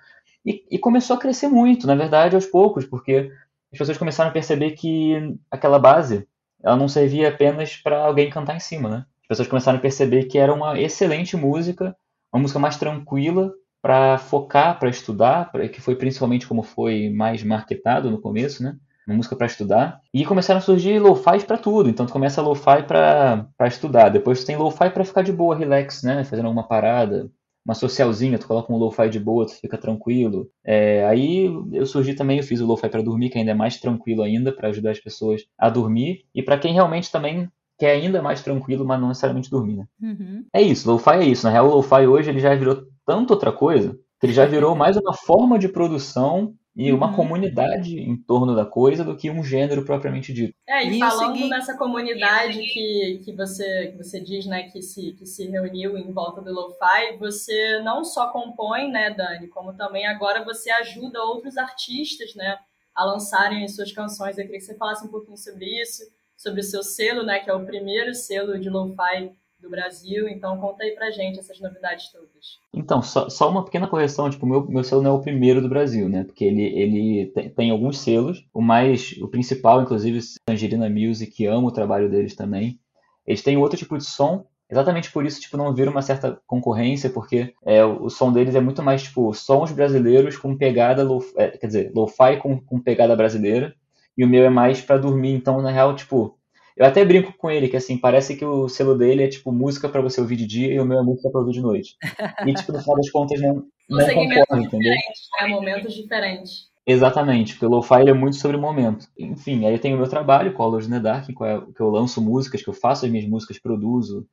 E, 0.46 0.64
e, 0.72 0.80
começou 0.80 1.16
a 1.16 1.20
crescer 1.20 1.48
muito, 1.48 1.86
na 1.86 1.96
verdade, 1.96 2.36
aos 2.36 2.46
poucos, 2.46 2.86
porque 2.86 3.32
as 3.72 3.78
pessoas 3.78 3.98
começaram 3.98 4.30
a 4.30 4.34
perceber 4.34 4.72
que 4.72 5.36
aquela 5.52 5.78
base 5.78 6.28
ela 6.64 6.76
não 6.76 6.88
servia 6.88 7.30
apenas 7.30 7.76
para 7.76 8.06
alguém 8.06 8.30
cantar 8.30 8.56
em 8.56 8.60
cima, 8.60 8.90
né? 8.90 9.06
As 9.24 9.28
pessoas 9.28 9.48
começaram 9.48 9.78
a 9.78 9.82
perceber 9.82 10.26
que 10.26 10.38
era 10.38 10.54
uma 10.54 10.80
excelente 10.80 11.38
música, 11.38 11.96
uma 12.34 12.42
música 12.42 12.60
mais 12.60 12.78
tranquila, 12.78 13.54
para 13.82 14.18
focar, 14.18 14.78
para 14.78 14.90
estudar, 14.90 15.52
pra, 15.52 15.68
que 15.70 15.82
foi 15.82 15.96
principalmente 15.96 16.48
como 16.48 16.64
foi 16.64 17.10
mais 17.10 17.44
marketado 17.44 18.12
no 18.12 18.20
começo, 18.20 18.62
né? 18.64 18.76
Uma 19.08 19.16
música 19.18 19.36
para 19.36 19.48
estudar. 19.48 20.02
E 20.14 20.26
começaram 20.26 20.60
a 20.60 20.62
surgir 20.62 21.00
lo-fi 21.00 21.44
para 21.46 21.58
tudo. 21.58 21.90
Então 21.90 22.06
tu 22.06 22.14
começa 22.14 22.42
lo-fi 22.42 22.84
para 22.84 23.48
estudar, 23.68 24.10
depois 24.10 24.42
tu 24.42 24.46
tem 24.46 24.58
lo-fi 24.58 24.90
para 24.90 25.06
ficar 25.06 25.24
de 25.24 25.32
boa, 25.32 25.56
relax, 25.56 26.04
né? 26.04 26.24
Fazendo 26.24 26.46
alguma 26.46 26.68
parada, 26.68 27.30
uma 27.70 27.76
socialzinha, 27.76 28.39
tu 28.39 28.47
coloca 28.47 28.74
um 28.74 28.78
lo-fi 28.78 29.07
de 29.09 29.20
boa, 29.20 29.45
tu 29.45 29.53
fica 29.53 29.78
tranquilo. 29.78 30.49
É, 30.65 31.05
aí 31.05 31.45
eu 31.72 31.86
surgi 31.86 32.15
também, 32.15 32.38
eu 32.38 32.43
fiz 32.43 32.59
o 32.59 32.65
lo-fi 32.65 32.89
para 32.89 33.03
dormir, 33.03 33.30
que 33.30 33.38
ainda 33.38 33.51
é 33.51 33.53
mais 33.53 33.78
tranquilo 33.78 34.24
ainda, 34.24 34.51
para 34.51 34.70
ajudar 34.70 34.89
as 34.89 34.99
pessoas 34.99 35.45
a 35.55 35.70
dormir. 35.70 36.26
E 36.34 36.41
para 36.41 36.57
quem 36.57 36.74
realmente 36.74 37.11
também 37.11 37.47
quer 37.78 37.91
ainda 37.91 38.24
mais 38.24 38.41
tranquilo, 38.41 38.84
mas 38.84 38.99
não 38.99 39.09
necessariamente 39.09 39.51
dormir, 39.51 39.78
né? 39.78 39.86
Uhum. 40.01 40.45
É 40.51 40.61
isso, 40.61 40.89
lo-fi 40.89 41.11
é 41.11 41.26
isso. 41.26 41.45
Na 41.45 41.51
real, 41.51 41.70
o 41.70 41.76
lo-fi 41.76 42.07
hoje 42.07 42.32
ele 42.32 42.39
já 42.39 42.55
virou 42.55 42.88
tanto 43.05 43.32
outra 43.32 43.51
coisa 43.51 43.95
que 44.20 44.26
ele 44.26 44.34
já 44.34 44.45
virou 44.45 44.76
mais 44.76 44.97
uma 44.97 45.13
forma 45.13 45.57
de 45.59 45.70
produção 45.70 46.55
e 46.80 46.94
uma 46.94 47.08
uhum. 47.08 47.14
comunidade 47.14 48.00
em 48.00 48.16
torno 48.16 48.56
da 48.56 48.66
coisa 48.66 49.04
do 49.04 49.18
que 49.18 49.30
um 49.30 49.44
gênero 49.44 49.84
propriamente 49.84 50.32
dito. 50.32 50.54
É, 50.66 50.86
e, 50.86 50.96
e 50.96 51.00
falando 51.00 51.34
seguinte... 51.34 51.50
nessa 51.50 51.78
comunidade 51.78 52.58
que, 52.58 53.22
que, 53.26 53.34
você, 53.34 53.88
que 53.88 53.98
você 53.98 54.22
diz, 54.22 54.46
né, 54.46 54.64
que 54.64 54.82
se, 54.82 55.12
que 55.12 55.26
se 55.26 55.46
reuniu 55.50 55.98
em 55.98 56.10
volta 56.14 56.42
do 56.42 56.54
Lo-Fi, 56.54 57.18
você 57.20 57.82
não 57.84 58.06
só 58.06 58.32
compõe, 58.32 58.90
né, 58.90 59.10
Dani, 59.10 59.48
como 59.50 59.74
também 59.74 60.08
agora 60.08 60.46
você 60.46 60.72
ajuda 60.72 61.22
outros 61.22 61.58
artistas, 61.58 62.34
né, 62.34 62.58
a 62.96 63.04
lançarem 63.04 63.68
suas 63.68 63.92
canções. 63.92 64.38
Eu 64.38 64.46
queria 64.46 64.60
que 64.60 64.66
você 64.66 64.76
falasse 64.76 65.06
um 65.06 65.10
pouquinho 65.10 65.38
sobre 65.38 65.66
isso, 65.82 66.04
sobre 66.38 66.62
o 66.62 66.64
seu 66.64 66.82
selo, 66.82 67.24
né, 67.24 67.40
que 67.40 67.50
é 67.50 67.54
o 67.54 67.66
primeiro 67.66 68.16
selo 68.16 68.58
de 68.58 68.70
Lo-Fi 68.70 69.32
do 69.62 69.70
Brasil. 69.70 70.28
Então, 70.28 70.57
conta 70.57 70.84
aí 70.84 70.91
pra 70.91 71.12
gente 71.12 71.39
essas 71.39 71.60
novidades 71.60 72.12
todas. 72.12 72.60
Então, 72.74 73.01
só, 73.01 73.30
só 73.30 73.49
uma 73.49 73.64
pequena 73.64 73.88
correção, 73.88 74.30
tipo, 74.30 74.45
meu, 74.45 74.68
meu 74.68 74.84
selo 74.84 75.01
não 75.01 75.12
é 75.12 75.14
o 75.14 75.22
primeiro 75.22 75.62
do 75.62 75.70
Brasil, 75.70 76.07
né? 76.07 76.24
Porque 76.24 76.45
ele, 76.45 76.64
ele 76.64 77.26
tem, 77.28 77.49
tem 77.49 77.72
alguns 77.72 77.99
selos, 77.99 78.47
o 78.53 78.62
mais, 78.62 79.14
o 79.22 79.28
principal, 79.28 79.82
inclusive, 79.82 80.20
Tangerina 80.45 80.89
Music, 80.89 81.45
amo 81.45 81.68
o 81.68 81.74
trabalho 81.74 82.10
deles 82.10 82.36
também. 82.36 82.80
Eles 83.28 83.43
têm 83.43 83.57
outro 83.57 83.78
tipo 83.78 83.97
de 83.97 84.05
som, 84.05 84.45
exatamente 84.70 85.12
por 85.12 85.26
isso, 85.26 85.41
tipo, 85.41 85.57
não 85.57 85.74
vira 85.74 85.91
uma 85.91 86.01
certa 86.01 86.41
concorrência, 86.47 87.10
porque 87.10 87.53
é, 87.66 87.84
o, 87.84 88.05
o 88.05 88.10
som 88.10 88.32
deles 88.32 88.55
é 88.55 88.62
muito 88.62 88.82
mais, 88.82 89.03
tipo, 89.03 89.34
sons 89.34 89.72
brasileiros 89.72 90.38
com 90.38 90.57
pegada, 90.57 91.03
lo, 91.03 91.24
é, 91.36 91.49
quer 91.49 91.68
dizer, 91.68 91.91
lo-fi 91.93 92.38
com, 92.38 92.60
com 92.60 92.80
pegada 92.80 93.16
brasileira, 93.16 93.76
e 94.18 94.24
o 94.24 94.28
meu 94.28 94.43
é 94.43 94.49
mais 94.49 94.82
para 94.82 94.97
dormir, 94.97 95.34
então, 95.34 95.62
na 95.62 95.72
real, 95.72 95.95
tipo, 95.95 96.39
eu 96.80 96.86
até 96.86 97.04
brinco 97.04 97.34
com 97.38 97.52
ele 97.52 97.68
que 97.68 97.76
assim, 97.76 97.98
parece 97.98 98.38
que 98.38 98.46
o 98.46 98.70
selo 98.70 98.98
dele 98.98 99.24
é 99.24 99.28
tipo 99.28 99.52
música 99.52 99.90
para 99.90 100.00
você 100.00 100.22
ouvir 100.22 100.38
de 100.38 100.48
dia 100.48 100.74
e 100.74 100.80
o 100.80 100.86
meu 100.86 101.00
é 101.00 101.04
música 101.04 101.30
para 101.30 101.42
ouvir 101.42 101.52
de 101.52 101.62
noite. 101.62 101.98
E 102.46 102.54
tipo, 102.54 102.72
no 102.72 102.80
final 102.80 102.96
das 102.96 103.10
contas 103.12 103.42
não, 103.42 103.66
não 103.90 104.00
concorre, 104.08 104.64
entendeu? 104.64 104.94
É 105.42 105.48
momentos 105.48 105.94
diferentes. 105.94 106.70
Exatamente, 106.88 107.54
porque 107.54 107.66
o 107.66 107.70
lo-fi 107.70 108.08
é 108.08 108.14
muito 108.14 108.38
sobre 108.38 108.56
o 108.56 108.62
momento. 108.62 109.08
Enfim, 109.20 109.66
aí 109.66 109.74
eu 109.74 109.80
tenho 109.80 109.96
o 109.96 110.00
meu 110.00 110.08
trabalho, 110.08 110.54
Colors 110.54 110.88
in 110.88 110.92
the 110.92 111.00
Dark, 111.02 111.28
que 111.28 111.82
eu 111.82 111.90
lanço 111.90 112.22
músicas, 112.22 112.64
que 112.64 112.70
eu 112.70 112.74
faço 112.74 113.06
as 113.06 113.12
minhas 113.12 113.28
músicas, 113.28 113.60
produzo 113.60 114.26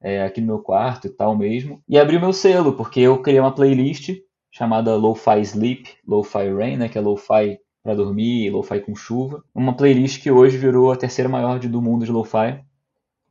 é, 0.00 0.22
aqui 0.22 0.40
no 0.40 0.46
meu 0.46 0.60
quarto 0.60 1.08
e 1.08 1.10
tal 1.10 1.36
mesmo. 1.36 1.82
E 1.88 1.98
abri 1.98 2.16
o 2.16 2.20
meu 2.20 2.32
selo, 2.32 2.74
porque 2.74 3.00
eu 3.00 3.20
criei 3.20 3.40
uma 3.40 3.54
playlist 3.54 4.10
chamada 4.52 4.94
Lo-Fi 4.96 5.40
Sleep, 5.40 5.88
Lo-Fi 6.06 6.52
Rain, 6.54 6.76
né, 6.76 6.88
que 6.88 6.96
é 6.96 7.00
Lo-Fi 7.00 7.58
para 7.82 7.94
dormir, 7.94 8.50
lo-fi 8.50 8.80
com 8.80 8.94
chuva. 8.94 9.42
Uma 9.54 9.76
playlist 9.76 10.22
que 10.22 10.30
hoje 10.30 10.56
virou 10.56 10.92
a 10.92 10.96
terceira 10.96 11.28
maior 11.28 11.58
do 11.58 11.82
mundo 11.82 12.04
de 12.04 12.12
lo-fi. 12.12 12.60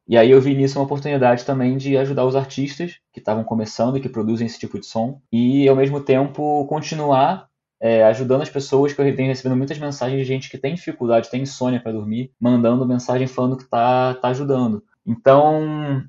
E 0.08 0.18
aí 0.18 0.32
eu 0.32 0.40
vi 0.40 0.56
nisso 0.56 0.80
uma 0.80 0.86
oportunidade 0.86 1.46
também 1.46 1.76
de 1.78 1.98
ajudar 1.98 2.26
os 2.26 2.36
artistas 2.36 3.00
que 3.12 3.20
estavam 3.20 3.44
começando 3.44 3.98
e 3.98 4.02
que 4.02 4.08
produzem 4.08 4.48
esse 4.48 4.58
tipo 4.58 4.80
de 4.80 4.86
som 4.86 5.22
e 5.32 5.68
ao 5.68 5.76
mesmo 5.76 6.00
tempo 6.00 6.66
continuar 6.66 7.50
é, 7.80 8.04
ajudando 8.06 8.42
as 8.42 8.50
pessoas 8.50 8.94
que 8.94 9.02
eu 9.02 9.16
tenho 9.16 9.28
recebendo 9.28 9.58
muitas 9.58 9.78
mensagens 9.78 10.20
de 10.20 10.26
gente 10.26 10.50
que 10.50 10.58
tem 10.58 10.74
dificuldade, 10.74 11.30
tem 11.30 11.44
insônia 11.44 11.80
para 11.80 11.92
dormir, 11.92 12.32
mandando 12.40 12.88
mensagem 12.88 13.28
falando 13.28 13.58
que 13.58 13.66
tá, 13.66 14.16
tá 14.16 14.30
ajudando. 14.30 14.84
Então, 15.06 16.04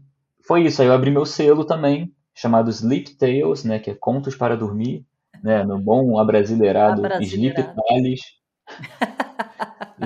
foi 0.46 0.64
isso. 0.64 0.80
Aí 0.80 0.88
eu 0.88 0.94
abri 0.94 1.10
meu 1.10 1.26
selo 1.26 1.64
também, 1.64 2.12
chamado 2.34 2.70
Sleep 2.70 3.16
Tales, 3.16 3.64
né, 3.64 3.78
que 3.78 3.90
é 3.90 3.94
Contos 3.94 4.34
para 4.34 4.56
Dormir, 4.56 5.04
né, 5.42 5.64
no 5.64 5.78
bom 5.78 6.18
abrasileirado, 6.18 7.02
Sleep 7.22 7.54
Tales. 7.56 8.20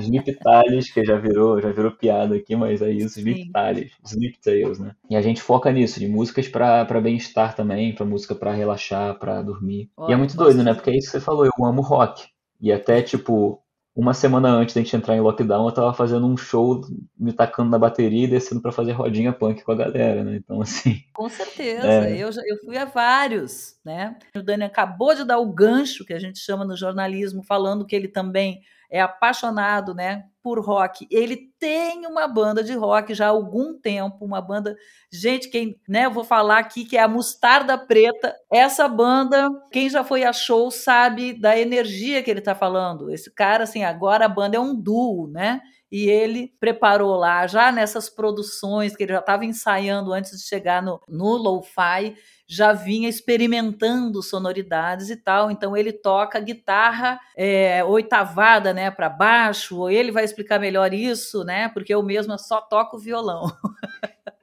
Sleep 0.01 0.39
Tales, 0.39 0.91
que 0.91 1.05
já 1.05 1.16
virou, 1.16 1.61
já 1.61 1.70
virou 1.70 1.93
piada 1.93 2.35
aqui, 2.35 2.57
mas 2.57 2.80
é 2.80 2.91
isso, 2.91 3.18
Sleep 3.18 3.51
Tales, 3.51 3.93
Sleep 4.05 4.39
Tales, 4.41 4.78
né? 4.78 4.95
E 5.11 5.16
a 5.16 5.20
gente 5.20 5.43
foca 5.43 5.70
nisso, 5.70 6.01
de 6.01 6.09
músicas 6.09 6.49
para 6.49 7.01
bem-estar 7.01 7.55
também, 7.55 7.95
para 7.95 8.07
música 8.07 8.35
para 8.35 8.53
relaxar, 8.53 9.18
para 9.18 9.43
dormir. 9.43 9.91
Olha, 9.97 10.12
e 10.12 10.14
é 10.14 10.16
muito 10.16 10.37
doido, 10.37 10.62
né? 10.62 10.72
Porque 10.74 10.91
é 10.91 10.97
isso 10.97 11.07
que 11.07 11.18
você 11.18 11.20
falou, 11.20 11.45
eu 11.45 11.64
amo 11.64 11.83
rock. 11.83 12.24
E 12.61 12.72
até, 12.72 13.03
tipo, 13.03 13.62
uma 13.95 14.14
semana 14.14 14.49
antes 14.49 14.74
da 14.74 14.80
gente 14.80 14.97
entrar 14.97 15.14
em 15.14 15.20
lockdown, 15.20 15.66
eu 15.66 15.72
tava 15.72 15.93
fazendo 15.93 16.26
um 16.26 16.36
show, 16.36 16.80
me 17.18 17.32
tacando 17.32 17.70
na 17.70 17.78
bateria 17.78 18.24
e 18.24 18.30
descendo 18.30 18.62
para 18.62 18.72
fazer 18.72 18.93
rodinha 18.93 19.32
punk 19.32 19.62
com 19.62 19.72
a 19.72 19.76
galera, 19.76 20.24
né? 20.24 20.36
Então, 20.36 20.62
assim. 20.62 21.03
Com 21.12 21.28
certeza, 21.28 21.86
é... 21.86 22.16
eu, 22.16 22.30
eu 22.47 22.57
fui 22.64 22.78
a 22.78 22.86
vários, 22.86 23.76
né? 23.84 24.16
O 24.34 24.43
Dani 24.43 24.64
acabou 24.64 25.14
de 25.14 25.24
dar 25.24 25.38
o 25.38 25.53
gancho, 25.53 26.07
que 26.07 26.14
a 26.14 26.18
gente 26.18 26.38
chama 26.38 26.64
no 26.64 26.76
jornalismo, 26.76 27.43
falando 27.43 27.84
que 27.84 27.95
ele 27.95 28.09
também 28.09 28.62
é 28.90 29.01
apaixonado, 29.01 29.95
né, 29.95 30.24
por 30.43 30.59
rock. 30.61 31.07
Ele 31.11 31.36
tem 31.59 32.07
uma 32.07 32.26
banda 32.26 32.62
de 32.62 32.74
rock 32.74 33.14
já 33.14 33.26
há 33.26 33.30
algum 33.30 33.78
tempo, 33.78 34.24
uma 34.24 34.40
banda, 34.40 34.76
gente, 35.11 35.49
quem, 35.49 35.80
né, 35.88 36.09
vou 36.09 36.24
falar 36.24 36.59
aqui 36.59 36.84
que 36.84 36.97
é 36.97 37.03
a 37.03 37.09
Mostarda 37.09 37.78
Preta. 37.78 38.34
Essa 38.53 38.88
banda, 38.88 39.49
quem 39.70 39.88
já 39.88 40.03
foi 40.03 40.24
a 40.24 40.32
show 40.32 40.70
sabe 40.70 41.32
da 41.32 41.59
energia 41.59 42.22
que 42.22 42.30
ele 42.30 42.40
está 42.40 42.55
falando. 42.55 43.11
Esse 43.11 43.32
cara, 43.32 43.64
assim, 43.64 43.84
agora 43.84 44.26
a 44.26 44.28
banda 44.28 44.57
é 44.57 44.61
um 44.61 44.74
duo, 44.74 45.28
né? 45.28 45.61
E 45.90 46.09
ele 46.09 46.51
preparou 46.59 47.16
lá, 47.16 47.47
já 47.47 47.70
nessas 47.70 48.09
produções 48.09 48.97
que 48.97 49.03
ele 49.03 49.12
já 49.12 49.18
estava 49.18 49.45
ensaiando 49.45 50.12
antes 50.12 50.40
de 50.40 50.49
chegar 50.49 50.82
no, 50.82 50.99
no 51.07 51.36
Lo-Fi, 51.36 52.16
já 52.53 52.75
vinha 52.75 53.09
experimentando 53.09 54.23
sonoridades 54.23 55.09
e 55.09 55.17
tal. 55.17 55.51
Então 55.51 55.75
ele 55.75 55.91
toca 55.91 56.39
guitarra 56.39 57.19
é, 57.35 57.83
oitavada, 57.83 58.75
né, 58.75 58.91
para 58.91 59.09
baixo. 59.09 59.79
Ou 59.79 59.91
ele 59.91 60.13
vai 60.13 60.23
explicar 60.23 60.61
melhor 60.61 60.93
isso, 60.93 61.45
né? 61.45 61.71
Porque 61.71 61.95
eu 61.95 62.03
mesma 62.03 62.37
só 62.37 62.61
toco 62.61 62.99
violão 62.99 63.51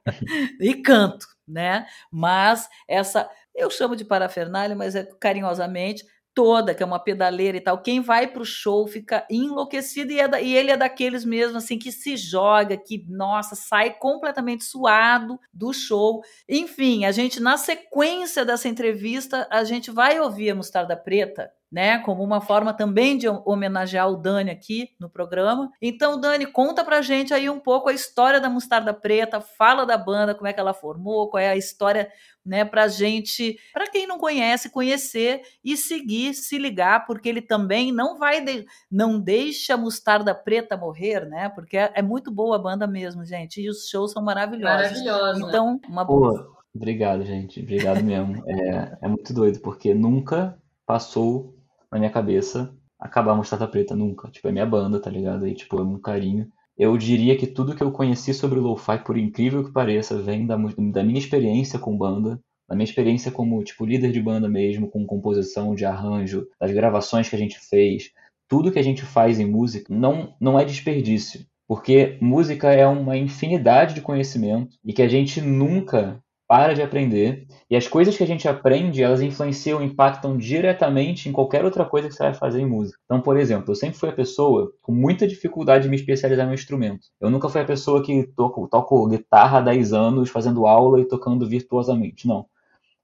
e 0.60 0.74
canto, 0.74 1.26
né? 1.46 1.86
Mas 2.10 2.68
essa 2.88 3.30
eu 3.54 3.70
chamo 3.70 3.94
de 3.94 4.04
parafernália, 4.04 4.74
mas 4.74 4.96
é 4.96 5.04
carinhosamente 5.20 6.04
toda, 6.34 6.74
que 6.74 6.82
é 6.82 6.86
uma 6.86 6.98
pedaleira 6.98 7.56
e 7.56 7.60
tal. 7.60 7.82
Quem 7.82 8.00
vai 8.00 8.26
para 8.26 8.42
o 8.42 8.44
show 8.44 8.86
fica 8.86 9.26
enlouquecido 9.30 10.12
e, 10.12 10.20
é 10.20 10.28
da, 10.28 10.40
e, 10.40 10.54
ele 10.54 10.70
é 10.70 10.76
daqueles 10.76 11.24
mesmo 11.24 11.58
assim 11.58 11.78
que 11.78 11.92
se 11.92 12.16
joga, 12.16 12.76
que 12.76 13.04
nossa, 13.08 13.54
sai 13.54 13.90
completamente 13.94 14.64
suado 14.64 15.38
do 15.52 15.72
show. 15.72 16.22
Enfim, 16.48 17.04
a 17.04 17.12
gente 17.12 17.40
na 17.40 17.56
sequência 17.56 18.44
dessa 18.44 18.68
entrevista, 18.68 19.46
a 19.50 19.64
gente 19.64 19.90
vai 19.90 20.20
ouvir 20.20 20.50
a 20.50 20.54
Mostarda 20.54 20.96
Preta, 20.96 21.50
né, 21.70 21.98
como 21.98 22.24
uma 22.24 22.40
forma 22.40 22.74
também 22.74 23.16
de 23.16 23.28
homenagear 23.28 24.10
o 24.10 24.16
Dani 24.16 24.50
aqui 24.50 24.90
no 24.98 25.08
programa. 25.08 25.70
Então, 25.80 26.20
Dani, 26.20 26.46
conta 26.46 26.84
pra 26.84 27.00
gente 27.00 27.32
aí 27.32 27.48
um 27.48 27.60
pouco 27.60 27.88
a 27.88 27.92
história 27.92 28.40
da 28.40 28.50
Mostarda 28.50 28.92
Preta, 28.92 29.40
fala 29.40 29.86
da 29.86 29.96
banda, 29.96 30.34
como 30.34 30.48
é 30.48 30.52
que 30.52 30.58
ela 30.58 30.74
formou, 30.74 31.30
qual 31.30 31.40
é 31.40 31.48
a 31.48 31.56
história, 31.56 32.10
né, 32.50 32.64
pra 32.64 32.88
gente, 32.88 33.56
para 33.72 33.88
quem 33.88 34.08
não 34.08 34.18
conhece, 34.18 34.70
conhecer 34.70 35.42
e 35.64 35.76
seguir, 35.76 36.34
se 36.34 36.58
ligar, 36.58 37.06
porque 37.06 37.28
ele 37.28 37.40
também 37.40 37.92
não 37.92 38.18
vai 38.18 38.44
de, 38.44 38.66
não 38.90 39.20
deixa 39.20 39.74
a 39.74 39.76
Mostarda 39.76 40.34
Preta 40.34 40.76
morrer, 40.76 41.26
né? 41.26 41.48
Porque 41.50 41.76
é, 41.76 41.92
é, 41.94 42.02
muito 42.02 42.28
boa 42.28 42.56
a 42.56 42.58
banda 42.58 42.88
mesmo, 42.88 43.24
gente, 43.24 43.60
e 43.60 43.70
os 43.70 43.88
shows 43.88 44.10
são 44.10 44.20
maravilhosos. 44.20 45.00
Maravilhoso. 45.00 45.48
Então, 45.48 45.80
uma 45.88 46.04
Pô, 46.04 46.56
obrigado, 46.74 47.24
gente. 47.24 47.60
Obrigado 47.60 48.02
mesmo. 48.02 48.42
é, 48.44 48.98
é 49.00 49.06
muito 49.06 49.32
doido 49.32 49.60
porque 49.60 49.94
nunca 49.94 50.58
passou 50.84 51.54
na 51.88 52.00
minha 52.00 52.10
cabeça 52.10 52.74
acabar 52.98 53.36
Mostarda 53.36 53.68
Preta 53.68 53.94
nunca. 53.94 54.28
Tipo, 54.28 54.48
é 54.48 54.52
minha 54.52 54.66
banda, 54.66 55.00
tá 55.00 55.08
ligado? 55.08 55.46
E, 55.46 55.54
tipo, 55.54 55.78
é 55.78 55.82
um 55.82 56.00
carinho. 56.00 56.50
Eu 56.80 56.96
diria 56.96 57.36
que 57.36 57.46
tudo 57.46 57.76
que 57.76 57.82
eu 57.82 57.92
conheci 57.92 58.32
sobre 58.32 58.58
o 58.58 58.62
lo-fi, 58.62 58.96
por 59.04 59.18
incrível 59.18 59.62
que 59.62 59.70
pareça, 59.70 60.18
vem 60.18 60.46
da, 60.46 60.56
da 60.56 61.04
minha 61.04 61.18
experiência 61.18 61.78
com 61.78 61.94
banda, 61.94 62.40
da 62.66 62.74
minha 62.74 62.86
experiência 62.86 63.30
como, 63.30 63.62
tipo, 63.62 63.84
líder 63.84 64.10
de 64.10 64.22
banda 64.22 64.48
mesmo, 64.48 64.88
com 64.88 65.04
composição 65.04 65.74
de 65.74 65.84
arranjo, 65.84 66.48
das 66.58 66.70
gravações 66.70 67.28
que 67.28 67.36
a 67.36 67.38
gente 67.38 67.60
fez. 67.60 68.10
Tudo 68.48 68.72
que 68.72 68.78
a 68.78 68.82
gente 68.82 69.02
faz 69.02 69.38
em 69.38 69.44
música 69.44 69.94
não, 69.94 70.34
não 70.40 70.58
é 70.58 70.64
desperdício. 70.64 71.44
Porque 71.68 72.16
música 72.18 72.72
é 72.72 72.86
uma 72.86 73.14
infinidade 73.14 73.94
de 73.94 74.00
conhecimento 74.00 74.78
e 74.82 74.94
que 74.94 75.02
a 75.02 75.08
gente 75.08 75.38
nunca 75.42 76.18
para 76.50 76.74
de 76.74 76.82
aprender. 76.82 77.46
E 77.70 77.76
as 77.76 77.86
coisas 77.86 78.16
que 78.16 78.24
a 78.24 78.26
gente 78.26 78.48
aprende, 78.48 79.04
elas 79.04 79.22
influenciam, 79.22 79.80
impactam 79.80 80.36
diretamente 80.36 81.28
em 81.28 81.32
qualquer 81.32 81.64
outra 81.64 81.84
coisa 81.84 82.08
que 82.08 82.14
você 82.14 82.24
vai 82.24 82.34
fazer 82.34 82.60
em 82.60 82.66
música. 82.66 82.98
Então, 83.04 83.20
por 83.20 83.36
exemplo, 83.36 83.70
eu 83.70 83.76
sempre 83.76 83.96
fui 83.96 84.08
a 84.08 84.12
pessoa 84.12 84.72
com 84.82 84.90
muita 84.90 85.28
dificuldade 85.28 85.84
de 85.84 85.88
me 85.88 85.94
especializar 85.94 86.44
no 86.44 86.52
instrumento. 86.52 87.06
Eu 87.20 87.30
nunca 87.30 87.48
fui 87.48 87.60
a 87.60 87.64
pessoa 87.64 88.02
que 88.02 88.24
toco, 88.34 88.66
toco 88.66 89.06
guitarra 89.06 89.58
há 89.58 89.60
10 89.60 89.92
anos, 89.92 90.28
fazendo 90.28 90.66
aula 90.66 91.00
e 91.00 91.04
tocando 91.04 91.48
virtuosamente. 91.48 92.26
Não. 92.26 92.46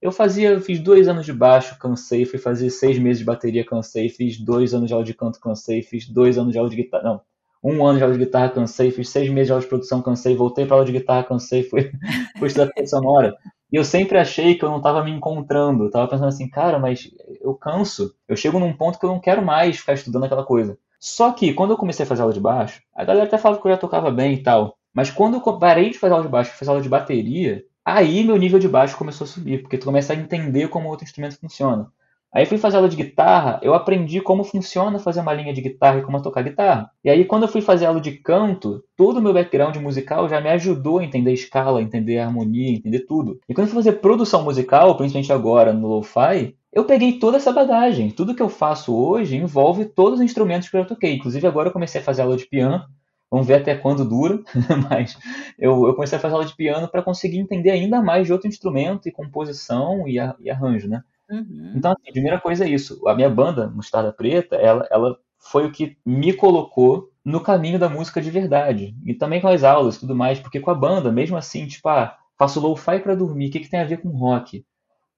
Eu 0.01 0.11
fazia, 0.11 0.59
fiz 0.59 0.81
dois 0.81 1.07
anos 1.07 1.25
de 1.25 1.31
baixo, 1.31 1.79
cansei, 1.79 2.25
fui 2.25 2.37
fazer 2.37 2.69
seis 2.69 2.99
meses 2.99 3.19
de 3.19 3.25
bateria, 3.25 3.65
cansei, 3.65 4.09
fiz 4.09 4.37
dois 4.37 4.73
anos 4.73 4.89
de 4.89 4.93
aula 4.93 5.05
de 5.05 5.13
canto, 5.13 5.39
cansei, 5.39 5.81
fiz 5.81 6.05
dois 6.05 6.37
anos 6.37 6.51
de 6.51 6.57
aula 6.57 6.69
de 6.69 6.75
guitarra. 6.75 7.03
Não, 7.05 7.21
um 7.63 7.85
ano 7.85 7.97
de 7.97 8.03
aula 8.03 8.17
de 8.17 8.25
guitarra, 8.25 8.49
cansei, 8.49 8.91
fiz 8.91 9.09
seis 9.09 9.29
meses 9.29 9.47
de 9.47 9.51
aula 9.51 9.61
de 9.61 9.69
produção, 9.69 10.01
cansei, 10.01 10.35
voltei 10.35 10.65
para 10.65 10.75
aula 10.75 10.85
de 10.85 10.91
guitarra, 10.91 11.23
cansei, 11.23 11.63
fui, 11.63 11.91
fui 12.37 12.47
estudar 12.47 12.71
trilha 12.71 12.87
sonora. 12.87 13.35
E 13.71 13.75
eu 13.75 13.83
sempre 13.83 14.17
achei 14.17 14.55
que 14.55 14.63
eu 14.63 14.69
não 14.69 14.77
estava 14.77 15.03
me 15.03 15.11
encontrando. 15.11 15.85
Eu 15.85 15.91
tava 15.91 16.07
pensando 16.07 16.29
assim, 16.29 16.49
cara, 16.49 16.79
mas 16.79 17.11
eu 17.41 17.53
canso. 17.53 18.13
Eu 18.27 18.35
chego 18.35 18.59
num 18.59 18.73
ponto 18.73 18.97
que 18.97 19.05
eu 19.05 19.09
não 19.09 19.19
quero 19.19 19.43
mais 19.43 19.77
ficar 19.77 19.93
estudando 19.93 20.23
aquela 20.23 20.45
coisa. 20.45 20.77
Só 20.99 21.31
que 21.31 21.53
quando 21.53 21.71
eu 21.71 21.77
comecei 21.77 22.05
a 22.05 22.07
fazer 22.07 22.21
aula 22.21 22.33
de 22.33 22.39
baixo, 22.39 22.81
a 22.95 23.03
galera 23.03 23.25
até 23.25 23.37
falava 23.37 23.61
que 23.61 23.67
eu 23.67 23.71
já 23.71 23.77
tocava 23.77 24.09
bem 24.09 24.33
e 24.33 24.43
tal. 24.43 24.77
Mas 24.93 25.11
quando 25.11 25.35
eu 25.35 25.59
parei 25.59 25.89
de 25.89 25.99
fazer 25.99 26.13
aula 26.13 26.25
de 26.25 26.29
baixo 26.29 26.53
fazer 26.57 26.71
aula 26.71 26.81
de 26.81 26.89
bateria, 26.89 27.63
aí 27.85 28.23
meu 28.23 28.37
nível 28.37 28.57
de 28.57 28.67
baixo 28.67 28.97
começou 28.97 29.25
a 29.25 29.27
subir, 29.27 29.61
porque 29.61 29.77
tu 29.77 29.85
começa 29.85 30.13
a 30.13 30.15
entender 30.15 30.69
como 30.69 30.89
outro 30.89 31.05
instrumento 31.05 31.39
funciona. 31.39 31.91
Aí 32.37 32.45
fui 32.45 32.59
fazer 32.59 32.77
aula 32.77 32.87
de 32.87 32.95
guitarra, 32.95 33.59
eu 33.63 33.73
aprendi 33.73 34.21
como 34.21 34.43
funciona 34.43 34.99
fazer 34.99 35.21
uma 35.21 35.33
linha 35.33 35.51
de 35.51 35.59
guitarra 35.59 35.97
e 35.97 36.03
como 36.03 36.21
tocar 36.21 36.43
guitarra. 36.43 36.91
E 37.03 37.09
aí 37.09 37.25
quando 37.25 37.41
eu 37.41 37.47
fui 37.47 37.61
fazer 37.61 37.87
aula 37.87 37.99
de 37.99 38.11
canto, 38.11 38.83
todo 38.95 39.17
o 39.17 39.21
meu 39.23 39.33
background 39.33 39.75
musical 39.77 40.29
já 40.29 40.39
me 40.39 40.47
ajudou 40.49 40.99
a 40.99 41.03
entender 41.03 41.31
a 41.31 41.33
escala, 41.33 41.81
entender 41.81 42.19
a 42.19 42.27
harmonia, 42.27 42.77
entender 42.77 43.07
tudo. 43.07 43.39
E 43.49 43.55
quando 43.55 43.65
eu 43.65 43.73
fui 43.73 43.81
fazer 43.81 43.93
produção 43.93 44.43
musical, 44.43 44.95
principalmente 44.95 45.33
agora 45.33 45.73
no 45.73 45.87
lo-fi, 45.87 46.55
eu 46.71 46.85
peguei 46.85 47.13
toda 47.13 47.37
essa 47.37 47.51
bagagem. 47.51 48.11
Tudo 48.11 48.35
que 48.35 48.43
eu 48.43 48.49
faço 48.49 48.95
hoje 48.95 49.35
envolve 49.35 49.85
todos 49.85 50.19
os 50.19 50.23
instrumentos 50.23 50.69
que 50.69 50.77
eu 50.77 50.85
toquei. 50.85 51.15
Inclusive 51.15 51.47
agora 51.47 51.69
eu 51.69 51.73
comecei 51.73 52.01
a 52.01 52.03
fazer 52.03 52.21
aula 52.21 52.37
de 52.37 52.45
piano. 52.45 52.85
Vamos 53.31 53.47
ver 53.47 53.55
até 53.55 53.73
quando 53.73 54.07
dura, 54.07 54.39
mas 54.87 55.17
eu, 55.57 55.87
eu 55.87 55.95
comecei 55.95 56.19
a 56.19 56.21
fazer 56.21 56.35
aula 56.35 56.45
de 56.45 56.55
piano 56.55 56.87
para 56.87 57.01
conseguir 57.01 57.39
entender 57.39 57.71
ainda 57.71 57.99
mais 57.99 58.27
de 58.27 58.31
outro 58.31 58.47
instrumento 58.47 59.09
e 59.09 59.11
composição 59.11 60.07
e, 60.07 60.19
a, 60.19 60.35
e 60.39 60.51
arranjo, 60.51 60.87
né? 60.87 61.01
Uhum. 61.29 61.73
Então, 61.75 61.91
assim, 61.91 62.09
a 62.09 62.11
primeira 62.11 62.39
coisa 62.39 62.65
é 62.65 62.69
isso. 62.69 63.05
A 63.07 63.13
minha 63.15 63.29
banda, 63.29 63.67
Mostarda 63.69 64.13
Preta, 64.13 64.55
ela, 64.55 64.87
ela 64.89 65.17
foi 65.37 65.65
o 65.65 65.71
que 65.71 65.97
me 66.05 66.33
colocou 66.33 67.09
no 67.23 67.41
caminho 67.41 67.77
da 67.77 67.89
música 67.89 68.21
de 68.21 68.31
verdade. 68.31 68.95
E 69.05 69.13
também 69.13 69.41
com 69.41 69.47
as 69.47 69.63
aulas 69.63 69.95
e 69.97 69.99
tudo 69.99 70.15
mais, 70.15 70.39
porque 70.39 70.59
com 70.59 70.71
a 70.71 70.75
banda, 70.75 71.11
mesmo 71.11 71.35
assim, 71.37 71.67
tipo, 71.67 71.87
ah, 71.89 72.15
faço 72.37 72.59
lo-fi 72.59 72.99
para 72.99 73.15
dormir, 73.15 73.49
o 73.49 73.51
que, 73.51 73.59
que 73.59 73.69
tem 73.69 73.79
a 73.81 73.85
ver 73.85 73.97
com 74.01 74.09
rock? 74.09 74.65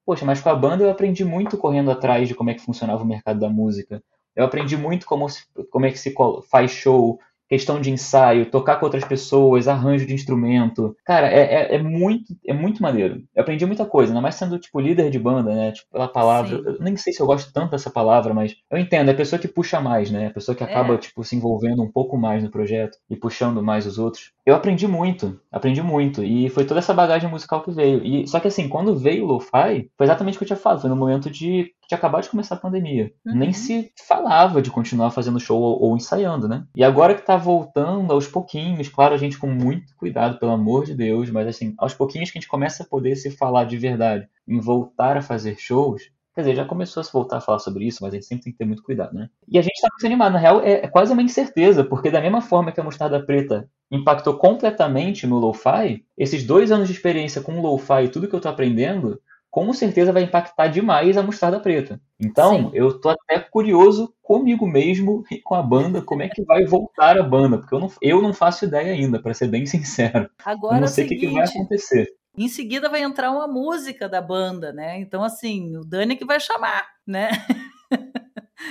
Poxa, 0.06 0.26
mas 0.26 0.42
com 0.42 0.50
a 0.50 0.56
banda 0.56 0.84
eu 0.84 0.92
aprendi 0.92 1.26
muito 1.26 1.58
correndo 1.58 1.92
atrás 1.92 2.28
de 2.28 2.36
como 2.36 2.50
é 2.50 2.54
que 2.56 2.62
funcionava 2.62 3.04
o 3.04 3.08
mercado 3.08 3.40
da 3.40 3.50
música. 3.50 4.04
Eu 4.36 4.46
aprendi 4.46 4.78
muito 4.78 5.06
como, 5.06 5.30
se, 5.30 5.44
como 5.72 5.86
é 5.86 5.92
que 5.92 6.00
se 6.00 6.14
faz 6.50 6.72
show, 6.72 7.20
questão 7.50 7.82
de 7.82 7.90
ensaio, 7.90 8.46
tocar 8.46 8.76
com 8.78 8.86
outras 8.86 9.04
pessoas, 9.04 9.68
arranjo 9.68 10.06
de 10.06 10.14
instrumento. 10.14 10.96
Cara, 11.04 11.28
é, 11.28 11.40
é, 11.40 11.76
é, 11.76 11.82
muito, 11.82 12.36
é 12.46 12.54
muito 12.54 12.82
maneiro. 12.82 13.24
Eu 13.36 13.42
aprendi 13.42 13.66
muita 13.66 13.86
coisa, 13.86 14.12
ainda 14.12 14.22
mais 14.22 14.36
sendo, 14.36 14.60
tipo, 14.60 14.80
líder 14.80 15.10
de 15.10 15.18
banda, 15.18 15.54
né? 15.54 15.72
Tipo, 15.72 15.92
pela 15.92 16.08
palavra. 16.08 16.58
Sim. 16.58 16.64
Eu 16.64 16.78
nem 16.80 16.96
sei 16.96 17.12
se 17.12 17.20
eu 17.20 17.26
gosto 17.26 17.52
tanto 17.52 17.72
dessa 17.72 17.90
palavra, 17.90 18.34
mas 18.34 18.56
eu 18.70 18.78
entendo, 18.78 19.10
é 19.10 19.12
a 19.14 19.18
pessoa 19.18 19.40
que 19.40 19.48
puxa 19.48 19.82
mais, 19.82 20.12
né? 20.12 20.28
A 20.28 20.34
pessoa 20.34 20.56
que 20.56 20.64
acaba, 20.64 20.94
é. 20.94 20.98
tipo, 20.98 21.24
se 21.24 21.36
envolvendo 21.36 21.82
um 21.82 21.92
pouco 21.92 22.16
mais 22.18 22.44
no 22.44 22.52
projeto 22.52 22.98
e 23.10 23.16
puxando 23.16 23.64
mais 23.64 23.88
os 23.88 23.98
outros. 23.98 24.32
Eu 24.46 24.56
aprendi 24.56 24.88
muito, 24.88 25.40
aprendi 25.52 25.82
muito. 25.82 26.24
E 26.24 26.50
foi 26.50 26.66
toda 26.66 26.80
essa 26.80 26.94
bagagem 26.94 27.30
musical 27.30 27.64
que 27.64 27.72
veio. 27.72 28.04
E 28.06 28.28
Só 28.28 28.40
que 28.40 28.48
assim, 28.48 28.70
quando 28.70 28.96
veio 28.96 29.24
o 29.24 29.28
Lo-Fi, 29.28 29.90
foi 29.98 30.06
exatamente 30.06 30.36
o 30.36 30.38
que 30.38 30.44
eu 30.44 30.48
tinha 30.48 30.58
falado. 30.58 30.82
Foi 30.82 30.90
no 30.90 30.96
momento 30.96 31.30
de 31.30 31.72
tinha 31.90 31.98
acabado 31.98 32.22
de 32.22 32.30
começar 32.30 32.54
a 32.54 32.60
pandemia. 32.60 33.12
Uhum. 33.26 33.36
Nem 33.36 33.52
se 33.52 33.92
falava 34.08 34.62
de 34.62 34.70
continuar 34.70 35.10
fazendo 35.10 35.40
show 35.40 35.60
ou, 35.60 35.82
ou, 35.82 35.98
ensaiando, 35.98 36.48
né? 36.48 36.64
E 36.76 36.84
agora 36.84 37.16
que 37.16 37.26
tá 37.26 37.36
voltando 37.36 38.14
aos 38.14 38.28
pouquinhos, 38.28 38.88
claro, 38.88 39.16
a 39.16 39.18
gente 39.18 39.40
com 39.40 39.48
muito 39.48 39.96
cuidado, 39.98 40.38
pelo 40.38 40.52
amor 40.52 40.86
de 40.86 40.94
Deus, 40.94 41.32
mas 41.32 41.48
assim, 41.48 41.74
aos 41.80 41.96
pouquinhos 41.96 42.30
que 42.30 42.38
a 42.38 42.42
gente 42.42 42.50
começa 42.50 42.84
a 42.84 42.86
poder 42.86 43.16
se 43.16 43.32
falar 43.32 43.64
de 43.64 43.76
verdade 43.76 44.30
em 44.48 44.60
voltar 44.60 45.18
a 45.18 45.22
fazer 45.22 45.58
shows, 45.58 46.12
Quer 46.36 46.42
dizer, 46.44 46.56
já 46.56 46.64
começou 46.64 47.02
a 47.02 47.04
se 47.04 47.12
voltar 47.12 47.38
a 47.38 47.42
falar 47.42 47.60
sobre 47.60 47.86
isso, 47.86 48.00
mas 48.02 48.14
a 48.14 48.16
gente 48.16 48.26
sempre 48.26 48.44
tem 48.46 48.54
que 48.54 48.60
ter 48.60 48.64
muito 48.64 48.82
cuidado, 48.82 49.14
né? 49.14 49.30
E 49.46 49.60
a 49.60 49.62
gente 49.62 49.74
está 49.74 49.90
muito 49.92 50.06
animado. 50.06 50.32
Na 50.32 50.40
real, 50.40 50.62
é, 50.62 50.86
é, 50.86 50.88
quase 50.88 51.12
uma 51.12 51.22
incerteza, 51.22 51.84
porque 51.84 52.10
da 52.10 52.22
mesma 52.22 52.40
forma 52.40 52.72
que 52.72 52.80
a 52.80 52.84
mostarda 52.84 53.22
preta 53.22 53.68
impactou 53.92 54.38
completamente 54.38 55.28
no 55.28 55.38
lo-fi, 55.38 56.06
esses 56.18 56.46
dois 56.46 56.72
anos 56.72 56.88
de 56.88 56.94
experiência 56.94 57.42
com 57.42 57.60
lo-fi 57.60 58.04
e 58.04 58.10
tudo 58.10 58.28
que 58.28 58.36
eu 58.36 58.38
estou 58.38 58.52
aprendendo, 58.52 59.20
com 59.52 59.74
certeza 59.74 60.14
vai 60.14 60.24
impactar 60.24 60.68
demais 60.68 61.18
a 61.18 61.24
mostarda 61.24 61.60
preta. 61.60 62.00
Então, 62.20 62.70
Sim. 62.70 62.72
eu 62.74 63.00
tô 63.00 63.10
até 63.10 63.40
curioso 63.40 64.14
comigo 64.22 64.68
mesmo 64.68 65.24
e 65.32 65.42
com 65.42 65.56
a 65.56 65.64
banda, 65.64 66.02
como 66.02 66.22
é 66.22 66.30
que 66.30 66.44
vai 66.44 66.66
voltar 66.66 67.18
a 67.18 67.24
banda, 67.24 67.58
porque 67.58 67.74
eu 67.74 67.80
não, 67.80 67.92
eu 68.02 68.22
não 68.22 68.34
faço 68.34 68.66
ideia 68.66 68.94
ainda, 68.94 69.20
para 69.20 69.34
ser 69.34 69.48
bem 69.48 69.66
sincero. 69.68 70.30
Agora 70.46 70.78
eu 70.78 70.82
não 70.82 70.88
sei 70.88 71.06
o 71.06 71.08
que, 71.08 71.16
que 71.16 71.28
vai 71.28 71.46
acontecer. 71.46 72.08
Em 72.38 72.48
seguida 72.48 72.90
vai 72.90 73.02
entrar 73.02 73.32
uma 73.32 73.48
música 73.48 74.08
da 74.08 74.22
banda, 74.22 74.72
né? 74.72 75.00
Então, 75.00 75.24
assim, 75.24 75.76
o 75.76 75.84
Dani 75.84 76.16
que 76.16 76.26
vai 76.26 76.40
chamar, 76.40 76.88
né? 77.06 77.32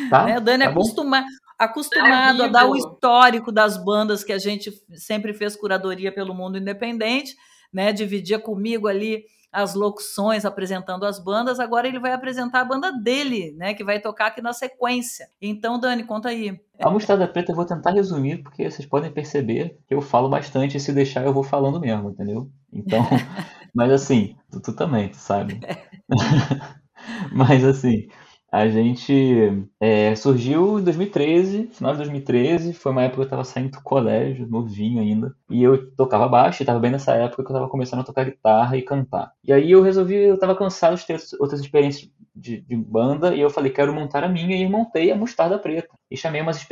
Tá, 0.09 0.25
né? 0.25 0.39
O 0.39 0.41
Dani 0.41 0.65
tá 0.65 0.71
acostuma, 0.71 1.25
acostumado 1.59 2.45
a 2.45 2.49
dar 2.49 2.67
o 2.67 2.77
histórico 2.77 3.51
das 3.51 3.77
bandas 3.77 4.23
que 4.23 4.33
a 4.33 4.39
gente 4.39 4.71
sempre 4.95 5.35
fez 5.35 5.57
curadoria 5.57 6.13
pelo 6.13 6.33
mundo 6.33 6.57
independente, 6.57 7.35
né? 7.73 7.93
Dividia 7.93 8.39
comigo 8.39 8.87
ali 8.87 9.25
as 9.53 9.75
locuções 9.75 10.45
apresentando 10.45 11.05
as 11.05 11.19
bandas, 11.19 11.59
agora 11.59 11.89
ele 11.89 11.99
vai 11.99 12.13
apresentar 12.13 12.61
a 12.61 12.65
banda 12.65 12.93
dele, 12.93 13.53
né, 13.57 13.75
que 13.75 13.83
vai 13.83 14.01
tocar 14.01 14.27
aqui 14.27 14.43
na 14.43 14.53
sequência. 14.53 15.29
Então, 15.41 15.79
Dani, 15.79 16.05
conta 16.05 16.29
aí. 16.29 16.61
A 16.81 16.91
Mostarda 16.91 17.27
Preta 17.27 17.53
eu 17.53 17.57
vou 17.57 17.65
tentar 17.65 17.93
resumir, 17.93 18.43
porque 18.43 18.71
vocês 18.71 18.87
podem 18.87 19.11
perceber 19.11 19.79
que 19.87 19.95
eu 19.95 20.01
falo 20.01 20.29
bastante 20.29 20.77
e 20.77 20.81
se 20.81 20.93
deixar 20.93 21.25
eu 21.25 21.33
vou 21.33 21.43
falando 21.43 21.81
mesmo, 21.81 22.11
entendeu? 22.11 22.51
Então, 22.73 23.01
mas 23.75 23.91
assim, 23.91 24.37
tu, 24.51 24.61
tu 24.61 24.73
também, 24.75 25.09
tu 25.09 25.17
sabe. 25.17 25.61
mas 27.33 27.65
assim, 27.65 28.09
a 28.51 28.67
gente 28.69 29.69
é, 29.79 30.15
surgiu 30.15 30.79
em 30.79 30.83
2013, 30.83 31.69
final 31.71 31.93
de 31.93 31.99
2013, 31.99 32.73
foi 32.73 32.93
uma 32.93 33.03
época 33.03 33.17
que 33.17 33.21
eu 33.21 33.25
estava 33.25 33.45
saindo 33.45 33.73
do 33.73 33.83
colégio, 33.83 34.49
novinho 34.49 35.03
ainda, 35.03 35.35
e 35.51 35.63
eu 35.63 35.91
tocava 35.93 36.27
baixo, 36.27 36.63
e 36.63 36.65
estava 36.65 36.81
bem 36.81 36.91
nessa 36.91 37.13
época 37.13 37.43
que 37.43 37.51
eu 37.51 37.55
estava 37.55 37.69
começando 37.69 38.01
a 38.01 38.05
tocar 38.05 38.25
guitarra 38.25 38.77
e 38.77 38.83
cantar. 38.83 39.33
E 39.45 39.53
aí 39.53 39.71
eu 39.71 39.83
resolvi, 39.83 40.15
eu 40.15 40.35
estava 40.35 40.57
cansado 40.57 40.97
de 40.97 41.07
ter 41.07 41.21
outras 41.39 41.61
experiências 41.61 42.11
de, 42.35 42.61
de, 42.61 42.77
banda, 42.77 43.35
e 43.35 43.41
eu 43.41 43.51
falei, 43.51 43.71
quero 43.71 43.93
montar 43.93 44.25
a 44.25 44.29
minha, 44.29 44.57
e 44.57 44.67
montei 44.67 45.11
a 45.11 45.17
Mostarda 45.17 45.59
Preta. 45.59 45.89
E 46.11 46.17
chamei 46.17 46.41
umas 46.41 46.67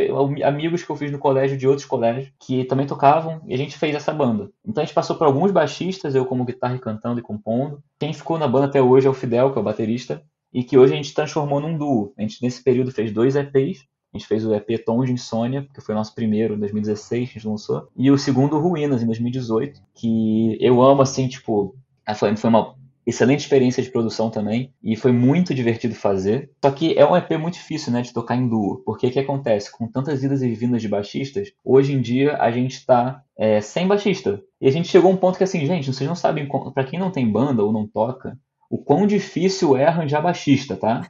amigos 0.45 0.83
que 0.83 0.91
eu 0.91 0.97
fiz 0.97 1.11
no 1.11 1.19
colégio, 1.19 1.59
de 1.59 1.69
outros 1.69 1.87
colégios, 1.87 2.33
que 2.41 2.65
também 2.65 2.87
tocavam, 2.87 3.43
e 3.47 3.53
a 3.53 3.59
gente 3.59 3.77
fez 3.77 3.95
essa 3.95 4.15
banda. 4.15 4.49
Então 4.65 4.83
a 4.83 4.87
gente 4.87 4.95
passou 4.95 5.17
por 5.17 5.27
alguns 5.27 5.51
baixistas, 5.51 6.15
eu 6.15 6.25
como 6.25 6.45
guitarra 6.45 6.77
e 6.77 6.79
cantando 6.79 7.21
e 7.21 7.23
compondo. 7.23 7.83
Quem 7.99 8.15
ficou 8.15 8.39
na 8.39 8.49
banda 8.49 8.67
até 8.67 8.81
hoje 8.81 9.07
é 9.07 9.11
o 9.11 9.15
Fidel, 9.15 9.53
que 9.53 9.59
é 9.59 9.61
o 9.61 9.65
baterista, 9.65 10.23
e 10.57 10.65
que 10.65 10.79
hoje 10.79 10.95
a 10.95 10.97
gente 10.97 11.13
transformou 11.13 11.61
num 11.61 11.77
duo. 11.77 12.15
A 12.17 12.23
gente, 12.23 12.43
nesse 12.43 12.65
período, 12.65 12.91
fez 12.91 13.13
dois 13.13 13.37
EPs. 13.37 13.85
A 14.15 14.17
gente 14.17 14.27
fez 14.27 14.47
o 14.47 14.55
EP 14.55 14.83
Tom 14.83 15.05
de 15.05 15.13
Insônia, 15.13 15.69
que 15.75 15.83
foi 15.83 15.95
o 15.95 15.99
nosso 15.99 16.15
primeiro 16.15 16.55
em 16.55 16.59
2016, 16.59 17.29
que 17.29 17.37
a 17.37 17.39
gente 17.39 17.47
lançou. 17.47 17.89
E 17.95 18.11
o 18.11 18.17
segundo, 18.17 18.59
Ruínas, 18.59 19.03
em 19.03 19.07
2018, 19.07 19.79
que 19.95 20.57
eu 20.59 20.81
amo, 20.81 21.03
assim, 21.03 21.29
tipo... 21.29 21.77
Foi 22.19 22.49
uma 22.49 22.75
excelente 23.07 23.41
experiência 23.41 23.83
de 23.83 23.91
produção 23.91 24.31
também, 24.31 24.73
e 24.83 24.97
foi 24.97 25.13
muito 25.13 25.55
divertido 25.55 25.95
fazer. 25.95 26.51
Só 26.65 26.71
que 26.71 26.99
é 26.99 27.07
um 27.07 27.15
EP 27.15 27.33
muito 27.39 27.55
difícil, 27.55 27.93
né, 27.93 28.01
de 28.01 28.13
tocar 28.13 28.35
em 28.35 28.49
duo, 28.49 28.83
porque 28.85 29.09
o 29.09 29.11
que 29.11 29.21
acontece? 29.21 29.71
Com 29.71 29.87
tantas 29.87 30.25
idas 30.25 30.43
e 30.43 30.49
vindas 30.55 30.81
de 30.81 30.89
baixistas, 30.89 31.53
hoje 31.63 31.93
em 31.93 32.01
dia 32.01 32.37
a 32.39 32.51
gente 32.51 32.73
está 32.73 33.23
é, 33.39 33.61
sem 33.61 33.87
baixista. 33.87 34.43
E 34.61 34.67
a 34.67 34.73
gente 34.73 34.89
chegou 34.89 35.11
a 35.11 35.15
um 35.15 35.17
ponto 35.17 35.37
que 35.37 35.45
assim, 35.45 35.65
gente, 35.67 35.93
vocês 35.93 36.09
não 36.09 36.17
sabem, 36.17 36.49
para 36.73 36.85
quem 36.85 36.99
não 36.99 37.11
tem 37.11 37.31
banda 37.31 37.63
ou 37.63 37.73
não 37.73 37.87
toca, 37.87 38.37
o 38.71 38.79
quão 38.79 39.07
difícil 39.07 39.77
é 39.77 39.87
arranjar 39.87 40.21
baixista, 40.21 40.77
tá? 40.77 41.09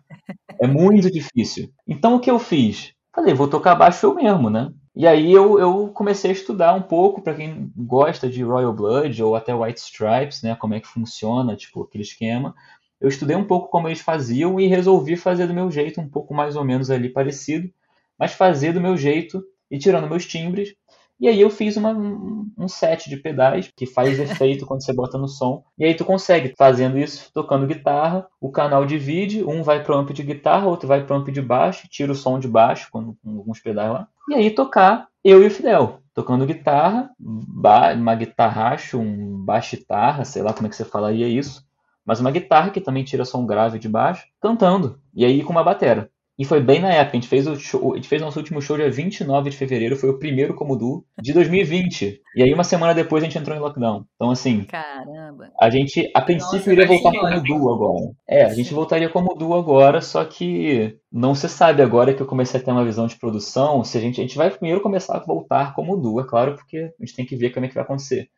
É 0.60 0.66
muito 0.66 1.10
difícil. 1.10 1.70
Então 1.86 2.16
o 2.16 2.20
que 2.20 2.30
eu 2.30 2.38
fiz? 2.38 2.92
Falei, 3.14 3.34
vou 3.34 3.48
tocar 3.48 3.74
baixo 3.74 4.06
eu 4.06 4.14
mesmo, 4.14 4.50
né? 4.50 4.70
E 4.94 5.06
aí 5.06 5.32
eu, 5.32 5.58
eu 5.58 5.88
comecei 5.88 6.30
a 6.30 6.34
estudar 6.34 6.74
um 6.74 6.82
pouco 6.82 7.20
para 7.20 7.34
quem 7.34 7.70
gosta 7.76 8.28
de 8.28 8.42
Royal 8.42 8.72
Blood 8.72 9.22
ou 9.22 9.36
até 9.36 9.54
White 9.54 9.80
Stripes, 9.80 10.42
né? 10.42 10.56
Como 10.56 10.74
é 10.74 10.80
que 10.80 10.86
funciona, 10.86 11.54
tipo, 11.56 11.82
aquele 11.82 12.02
esquema. 12.02 12.54
Eu 13.00 13.08
estudei 13.08 13.36
um 13.36 13.44
pouco 13.44 13.68
como 13.68 13.88
eles 13.88 14.00
faziam 14.00 14.58
e 14.58 14.66
resolvi 14.66 15.16
fazer 15.16 15.46
do 15.46 15.54
meu 15.54 15.70
jeito, 15.70 16.00
um 16.00 16.08
pouco 16.08 16.32
mais 16.32 16.56
ou 16.56 16.64
menos 16.64 16.90
ali 16.90 17.10
parecido, 17.10 17.70
mas 18.18 18.32
fazer 18.32 18.72
do 18.72 18.80
meu 18.80 18.96
jeito 18.96 19.44
e 19.70 19.78
tirando 19.78 20.08
meus 20.08 20.24
timbres 20.24 20.74
e 21.18 21.28
aí 21.28 21.40
eu 21.40 21.50
fiz 21.50 21.76
uma, 21.76 21.92
um 21.92 22.68
set 22.68 23.08
de 23.08 23.16
pedais 23.16 23.70
que 23.74 23.86
faz 23.86 24.18
efeito 24.20 24.66
quando 24.66 24.84
você 24.84 24.92
bota 24.92 25.18
no 25.18 25.28
som. 25.28 25.64
E 25.78 25.84
aí 25.84 25.94
tu 25.94 26.04
consegue, 26.04 26.54
fazendo 26.56 26.98
isso, 26.98 27.30
tocando 27.32 27.66
guitarra, 27.66 28.26
o 28.40 28.50
canal 28.50 28.84
divide, 28.84 29.44
um 29.44 29.62
vai 29.62 29.82
pro 29.82 29.96
amp 29.96 30.10
de 30.10 30.22
guitarra, 30.22 30.66
outro 30.66 30.88
vai 30.88 31.04
pro 31.04 31.16
amp 31.16 31.28
de 31.28 31.42
baixo, 31.42 31.88
tira 31.88 32.12
o 32.12 32.14
som 32.14 32.38
de 32.38 32.48
baixo 32.48 32.88
com, 32.90 33.14
com 33.14 33.38
alguns 33.38 33.60
pedais 33.60 33.92
lá. 33.92 34.08
E 34.28 34.34
aí 34.34 34.50
tocar 34.50 35.08
eu 35.24 35.42
e 35.42 35.46
o 35.46 35.50
Fidel, 35.50 36.00
tocando 36.14 36.46
guitarra, 36.46 37.10
uma 37.18 38.14
guitarracho, 38.14 38.98
um 38.98 39.44
baixo-guitarra, 39.44 40.24
sei 40.24 40.42
lá 40.42 40.52
como 40.52 40.66
é 40.66 40.70
que 40.70 40.76
você 40.76 40.84
falaria 40.84 41.26
isso, 41.26 41.66
mas 42.04 42.20
uma 42.20 42.30
guitarra 42.30 42.70
que 42.70 42.80
também 42.80 43.02
tira 43.02 43.24
som 43.24 43.44
grave 43.44 43.78
de 43.80 43.88
baixo, 43.88 44.24
cantando. 44.40 45.00
E 45.12 45.24
aí 45.24 45.42
com 45.42 45.50
uma 45.50 45.64
batera. 45.64 46.08
E 46.38 46.44
foi 46.44 46.60
bem 46.60 46.80
na 46.80 46.92
época, 46.92 47.16
a 47.16 47.20
gente 47.20 47.28
fez 47.28 47.46
o 47.46 47.56
show, 47.56 47.92
a 47.92 47.96
gente 47.96 48.08
fez 48.08 48.20
nosso 48.20 48.38
último 48.38 48.60
show 48.60 48.76
dia 48.76 48.90
29 48.90 49.50
de 49.50 49.56
fevereiro, 49.56 49.96
foi 49.96 50.10
o 50.10 50.18
primeiro 50.18 50.54
como 50.54 50.76
duo 50.76 51.04
de 51.20 51.32
2020. 51.32 52.20
E 52.36 52.42
aí 52.42 52.52
uma 52.52 52.64
semana 52.64 52.92
depois 52.92 53.22
a 53.22 53.26
gente 53.26 53.38
entrou 53.38 53.56
em 53.56 53.60
lockdown. 53.60 54.04
Então 54.14 54.30
assim, 54.30 54.64
caramba. 54.64 55.50
A 55.58 55.70
gente 55.70 56.10
a 56.14 56.20
princípio 56.20 56.58
Nossa, 56.58 56.72
iria 56.72 56.86
voltar 56.86 57.12
como 57.18 57.42
duo 57.42 57.74
agora. 57.74 58.12
É, 58.28 58.44
a 58.44 58.52
gente 58.52 58.74
voltaria 58.74 59.08
como 59.08 59.34
duo 59.34 59.54
agora, 59.54 60.02
só 60.02 60.24
que 60.24 60.98
não 61.10 61.34
se 61.34 61.48
sabe 61.48 61.80
agora 61.80 62.12
que 62.12 62.20
eu 62.20 62.26
comecei 62.26 62.60
a 62.60 62.62
ter 62.62 62.70
uma 62.70 62.84
visão 62.84 63.06
de 63.06 63.16
produção, 63.18 63.82
se 63.82 63.96
a 63.96 64.00
gente 64.00 64.20
a 64.20 64.22
gente 64.22 64.36
vai 64.36 64.50
primeiro 64.50 64.82
começar 64.82 65.16
a 65.16 65.24
voltar 65.24 65.74
como 65.74 65.96
duo, 65.96 66.20
é 66.20 66.24
claro, 66.24 66.54
porque 66.54 66.76
a 66.76 67.04
gente 67.04 67.16
tem 67.16 67.24
que 67.24 67.36
ver 67.36 67.50
como 67.50 67.64
é 67.64 67.68
que 67.68 67.74
vai 67.74 67.84
acontecer. 67.84 68.28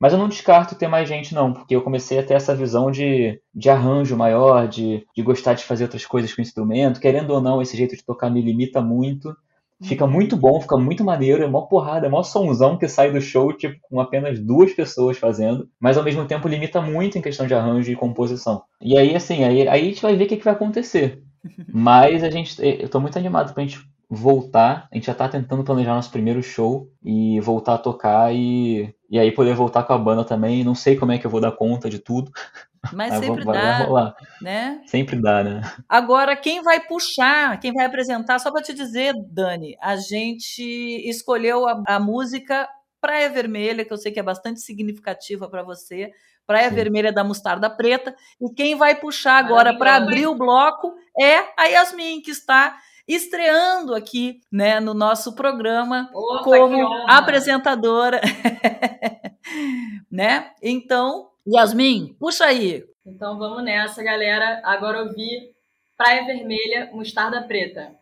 Mas 0.00 0.12
eu 0.12 0.18
não 0.18 0.28
descarto 0.28 0.76
ter 0.76 0.86
mais 0.86 1.08
gente, 1.08 1.34
não, 1.34 1.52
porque 1.52 1.74
eu 1.74 1.82
comecei 1.82 2.18
a 2.18 2.22
ter 2.22 2.34
essa 2.34 2.54
visão 2.54 2.90
de, 2.90 3.40
de 3.52 3.68
arranjo 3.68 4.16
maior, 4.16 4.68
de, 4.68 5.04
de 5.14 5.22
gostar 5.22 5.54
de 5.54 5.64
fazer 5.64 5.84
outras 5.84 6.06
coisas 6.06 6.32
com 6.32 6.40
o 6.40 6.44
instrumento. 6.44 7.00
Querendo 7.00 7.30
ou 7.30 7.40
não, 7.40 7.60
esse 7.60 7.76
jeito 7.76 7.96
de 7.96 8.04
tocar 8.04 8.30
me 8.30 8.40
limita 8.40 8.80
muito. 8.80 9.36
Fica 9.82 10.04
uhum. 10.04 10.10
muito 10.10 10.36
bom, 10.36 10.60
fica 10.60 10.76
muito 10.76 11.04
maneiro, 11.04 11.42
é 11.42 11.46
mó 11.46 11.62
porrada, 11.62 12.06
é 12.06 12.10
mó 12.10 12.22
somzão 12.22 12.76
que 12.76 12.88
sai 12.88 13.12
do 13.12 13.20
show, 13.20 13.52
tipo, 13.52 13.78
com 13.82 14.00
apenas 14.00 14.40
duas 14.40 14.72
pessoas 14.72 15.16
fazendo, 15.16 15.68
mas 15.78 15.96
ao 15.96 16.02
mesmo 16.02 16.24
tempo 16.24 16.48
limita 16.48 16.80
muito 16.80 17.16
em 17.16 17.22
questão 17.22 17.46
de 17.46 17.54
arranjo 17.54 17.90
e 17.90 17.94
composição. 17.94 18.64
E 18.80 18.98
aí, 18.98 19.14
assim, 19.14 19.44
aí, 19.44 19.68
aí 19.68 19.80
a 19.82 19.84
gente 19.84 20.02
vai 20.02 20.16
ver 20.16 20.24
o 20.24 20.26
que, 20.26 20.36
que 20.36 20.44
vai 20.44 20.54
acontecer. 20.54 21.22
Mas 21.72 22.24
a 22.24 22.30
gente, 22.30 22.60
eu 22.60 22.88
tô 22.88 22.98
muito 22.98 23.16
animado 23.16 23.54
pra 23.54 23.62
gente 23.62 23.78
voltar. 24.08 24.88
A 24.90 24.94
gente 24.94 25.06
já 25.06 25.14
tá 25.14 25.28
tentando 25.28 25.62
planejar 25.62 25.94
nosso 25.94 26.10
primeiro 26.10 26.42
show 26.42 26.90
e 27.04 27.38
voltar 27.40 27.74
a 27.74 27.78
tocar 27.78 28.34
e, 28.34 28.94
e 29.10 29.18
aí 29.18 29.30
poder 29.30 29.54
voltar 29.54 29.82
com 29.82 29.92
a 29.92 29.98
banda 29.98 30.24
também. 30.24 30.64
Não 30.64 30.74
sei 30.74 30.96
como 30.96 31.12
é 31.12 31.18
que 31.18 31.26
eu 31.26 31.30
vou 31.30 31.40
dar 31.40 31.52
conta 31.52 31.90
de 31.90 31.98
tudo. 31.98 32.30
Mas 32.92 33.12
sempre 33.18 33.44
dá, 33.44 33.78
rolar. 33.84 34.16
né? 34.40 34.80
Sempre 34.86 35.20
dá, 35.20 35.44
né? 35.44 35.60
Agora, 35.88 36.34
quem 36.36 36.62
vai 36.62 36.80
puxar, 36.80 37.60
quem 37.60 37.72
vai 37.72 37.84
apresentar, 37.84 38.38
só 38.38 38.50
para 38.50 38.62
te 38.62 38.72
dizer, 38.72 39.14
Dani, 39.30 39.76
a 39.80 39.96
gente 39.96 40.62
escolheu 41.08 41.68
a, 41.68 41.82
a 41.86 42.00
música 42.00 42.66
Praia 43.00 43.28
Vermelha, 43.28 43.84
que 43.84 43.92
eu 43.92 43.98
sei 43.98 44.10
que 44.10 44.18
é 44.18 44.22
bastante 44.22 44.60
significativa 44.60 45.48
para 45.48 45.62
você, 45.62 46.10
Praia 46.46 46.70
Sim. 46.70 46.74
Vermelha 46.74 47.12
da 47.12 47.22
Mostarda 47.22 47.68
Preta, 47.68 48.16
e 48.40 48.52
quem 48.54 48.74
vai 48.74 48.94
puxar 48.94 49.36
agora 49.36 49.76
para 49.76 49.96
abrir 49.96 50.26
o 50.26 50.34
bloco 50.34 50.94
é 51.20 51.44
a 51.56 51.66
Yasmin, 51.66 52.22
que 52.22 52.30
está 52.30 52.76
estreando 53.08 53.94
aqui, 53.94 54.40
né, 54.52 54.78
no 54.78 54.92
nosso 54.92 55.34
programa 55.34 56.10
Opa, 56.12 56.44
como 56.44 56.86
apresentadora, 57.08 58.20
né? 60.12 60.52
Então, 60.62 61.30
Yasmin, 61.46 62.14
puxa 62.20 62.44
aí. 62.44 62.84
Então 63.06 63.38
vamos 63.38 63.64
nessa, 63.64 64.02
galera. 64.02 64.60
Agora 64.62 65.02
ouvir 65.02 65.54
Praia 65.96 66.26
Vermelha, 66.26 66.90
Mostarda 66.92 67.40
Preta. 67.42 67.92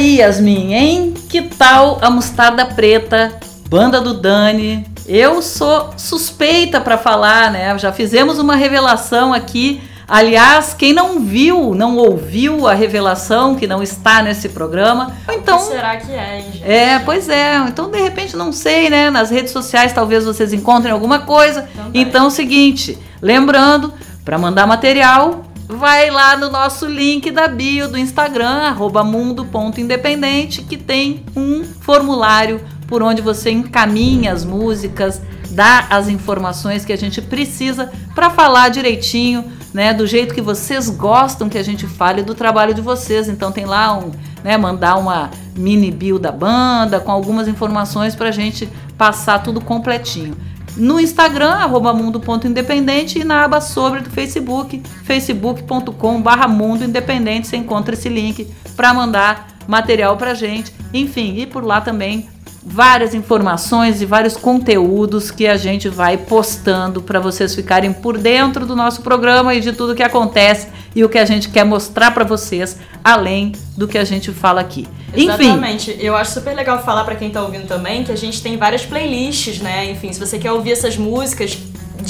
Aí, 0.00 0.16
Yasmin, 0.16 0.72
hein? 0.72 1.14
Que 1.28 1.42
tal 1.42 1.98
a 2.00 2.08
Mostarda 2.08 2.64
Preta, 2.64 3.38
banda 3.68 4.00
do 4.00 4.14
Dani? 4.14 4.86
Eu 5.06 5.42
sou 5.42 5.90
suspeita 5.94 6.80
para 6.80 6.96
falar, 6.96 7.50
né? 7.50 7.78
Já 7.78 7.92
fizemos 7.92 8.38
uma 8.38 8.56
revelação 8.56 9.34
aqui 9.34 9.82
Aliás, 10.08 10.74
quem 10.74 10.92
não 10.92 11.20
viu, 11.20 11.72
não 11.72 11.96
ouviu 11.96 12.66
a 12.66 12.74
revelação 12.74 13.54
que 13.54 13.64
não 13.64 13.80
está 13.80 14.20
nesse 14.20 14.48
programa, 14.48 15.12
então. 15.30 15.56
O 15.56 15.60
que 15.60 15.66
será 15.66 15.96
que 15.98 16.10
é, 16.10 16.38
hein, 16.38 16.44
gente? 16.52 16.64
É, 16.68 16.98
pois 16.98 17.28
é. 17.28 17.58
Então, 17.68 17.88
de 17.88 18.02
repente, 18.02 18.36
não 18.36 18.50
sei, 18.50 18.90
né? 18.90 19.08
Nas 19.08 19.30
redes 19.30 19.52
sociais 19.52 19.92
talvez 19.92 20.24
vocês 20.24 20.52
encontrem 20.52 20.92
alguma 20.92 21.20
coisa. 21.20 21.68
Então, 21.72 21.90
então 21.94 22.24
é 22.24 22.26
o 22.26 22.30
seguinte, 22.30 22.98
lembrando, 23.22 23.94
para 24.24 24.36
mandar 24.36 24.66
material, 24.66 25.44
vai 25.70 26.10
lá 26.10 26.36
no 26.36 26.50
nosso 26.50 26.86
link 26.86 27.30
da 27.30 27.46
bio 27.46 27.88
do 27.88 27.98
Instagram, 27.98 28.74
mundo.independente, 29.04 30.62
que 30.62 30.76
tem 30.76 31.24
um 31.36 31.64
formulário 31.64 32.60
por 32.86 33.02
onde 33.02 33.22
você 33.22 33.50
encaminha 33.50 34.32
as 34.32 34.44
músicas, 34.44 35.22
dá 35.50 35.86
as 35.90 36.08
informações 36.08 36.84
que 36.84 36.92
a 36.92 36.96
gente 36.96 37.22
precisa 37.22 37.90
para 38.14 38.30
falar 38.30 38.68
direitinho 38.68 39.44
né, 39.72 39.94
do 39.94 40.06
jeito 40.06 40.34
que 40.34 40.42
vocês 40.42 40.90
gostam 40.90 41.48
que 41.48 41.56
a 41.56 41.62
gente 41.62 41.86
fale 41.86 42.22
do 42.22 42.34
trabalho 42.34 42.74
de 42.74 42.80
vocês. 42.80 43.28
Então 43.28 43.52
tem 43.52 43.64
lá 43.64 43.96
um, 43.96 44.10
né, 44.42 44.56
mandar 44.56 44.96
uma 44.96 45.30
mini 45.56 45.90
bio 45.90 46.18
da 46.18 46.32
banda 46.32 46.98
com 46.98 47.12
algumas 47.12 47.46
informações 47.46 48.14
para 48.14 48.28
a 48.28 48.32
gente 48.32 48.68
passar 48.98 49.42
tudo 49.42 49.60
completinho. 49.60 50.36
No 50.76 51.00
Instagram, 51.00 51.50
arroba 51.50 51.92
mundo.independente 51.92 53.18
e 53.18 53.24
na 53.24 53.44
aba 53.44 53.60
sobre 53.60 54.00
do 54.00 54.10
Facebook, 54.10 54.82
facebook.com 55.04 56.22
barra 56.22 56.46
mundo 56.48 56.84
independente, 56.84 57.48
você 57.48 57.56
encontra 57.56 57.94
esse 57.94 58.08
link 58.08 58.48
para 58.76 58.94
mandar 58.94 59.48
material 59.66 60.16
para 60.16 60.34
gente. 60.34 60.72
Enfim, 60.92 61.36
e 61.36 61.46
por 61.46 61.64
lá 61.64 61.80
também 61.80 62.28
várias 62.62 63.14
informações 63.14 64.02
e 64.02 64.06
vários 64.06 64.36
conteúdos 64.36 65.30
que 65.30 65.46
a 65.46 65.56
gente 65.56 65.88
vai 65.88 66.16
postando 66.16 67.00
para 67.00 67.18
vocês 67.18 67.54
ficarem 67.54 67.92
por 67.92 68.18
dentro 68.18 68.66
do 68.66 68.76
nosso 68.76 69.02
programa 69.02 69.54
e 69.54 69.60
de 69.60 69.72
tudo 69.72 69.94
que 69.94 70.02
acontece 70.02 70.68
e 70.94 71.02
o 71.02 71.08
que 71.08 71.18
a 71.18 71.24
gente 71.24 71.48
quer 71.48 71.64
mostrar 71.64 72.10
para 72.10 72.24
vocês, 72.24 72.76
além 73.02 73.52
do 73.76 73.88
que 73.88 73.96
a 73.96 74.04
gente 74.04 74.30
fala 74.30 74.60
aqui. 74.60 74.86
Exatamente. 75.14 75.92
Enfim. 75.92 76.02
Eu 76.02 76.16
acho 76.16 76.32
super 76.32 76.54
legal 76.54 76.82
falar 76.82 77.04
para 77.04 77.14
quem 77.14 77.30
tá 77.30 77.42
ouvindo 77.42 77.66
também 77.66 78.04
que 78.04 78.12
a 78.12 78.16
gente 78.16 78.42
tem 78.42 78.56
várias 78.56 78.84
playlists, 78.84 79.60
né? 79.60 79.90
Enfim, 79.90 80.12
se 80.12 80.20
você 80.20 80.38
quer 80.38 80.52
ouvir 80.52 80.72
essas 80.72 80.96
músicas 80.96 81.58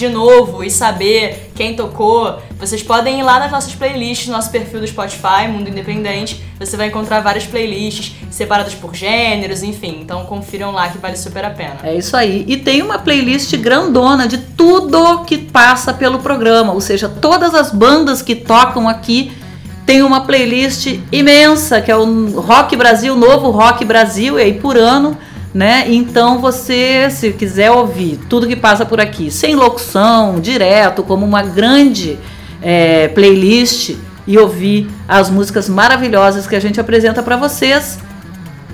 de 0.01 0.09
novo 0.09 0.65
e 0.65 0.71
saber 0.71 1.53
quem 1.55 1.77
tocou, 1.77 2.39
vocês 2.59 2.83
podem 2.83 3.21
ir 3.21 3.23
lá 3.23 3.39
nas 3.39 3.51
nossas 3.51 3.75
playlists, 3.75 4.29
no 4.29 4.33
nosso 4.33 4.51
perfil 4.51 4.81
do 4.81 4.87
Spotify, 4.87 5.47
Mundo 5.47 5.69
Independente. 5.69 6.43
Você 6.59 6.75
vai 6.75 6.87
encontrar 6.87 7.21
várias 7.21 7.45
playlists 7.45 8.15
separadas 8.31 8.75
por 8.75 8.95
gêneros, 8.95 9.63
enfim. 9.63 9.99
Então 10.01 10.25
confiram 10.25 10.71
lá 10.71 10.89
que 10.89 10.97
vale 10.97 11.19
super 11.19 11.45
a 11.45 11.51
pena. 11.51 11.77
É 11.83 11.95
isso 11.95 12.17
aí. 12.17 12.47
E 12.49 12.57
tem 12.57 12.81
uma 12.81 12.99
playlist 12.99 13.55
grandona 13.59 14.27
de 14.27 14.39
tudo 14.39 15.25
que 15.25 15.37
passa 15.37 15.93
pelo 15.93 16.21
programa, 16.21 16.73
ou 16.73 16.81
seja, 16.81 17.07
todas 17.07 17.55
as 17.55 17.71
bandas 17.71 18.23
que 18.23 18.35
tocam 18.35 18.89
aqui 18.89 19.33
tem 19.85 20.03
uma 20.03 20.23
playlist 20.23 20.99
imensa, 21.13 21.83
que 21.83 21.91
é 21.91 21.97
o 21.97 22.41
Rock 22.41 22.75
Brasil, 22.75 23.15
novo 23.17 23.51
Rock 23.51 23.85
Brasil, 23.85 24.39
e 24.39 24.43
aí 24.43 24.53
por 24.55 24.79
ano 24.79 25.17
né? 25.53 25.85
Então 25.89 26.39
você, 26.39 27.11
se 27.11 27.33
quiser 27.33 27.71
ouvir 27.71 28.19
tudo 28.29 28.47
que 28.47 28.57
passa 28.57 28.87
por 28.87 29.01
aqui, 29.01 29.31
sem 29.31 29.55
locução, 29.55 30.41
direto, 30.41 31.03
como 31.03 31.27
uma 31.27 31.43
grande 31.43 32.19
é, 32.63 33.09
playlist 33.09 33.97
e 34.27 34.39
ouvir 34.39 34.89
as 35.09 35.29
músicas 35.29 35.69
maravilhosas 35.69 36.47
que 36.47 36.55
a 36.55 36.61
gente 36.61 36.81
apresenta 36.81 37.23
para 37.23 37.37
vocês, 37.37 37.99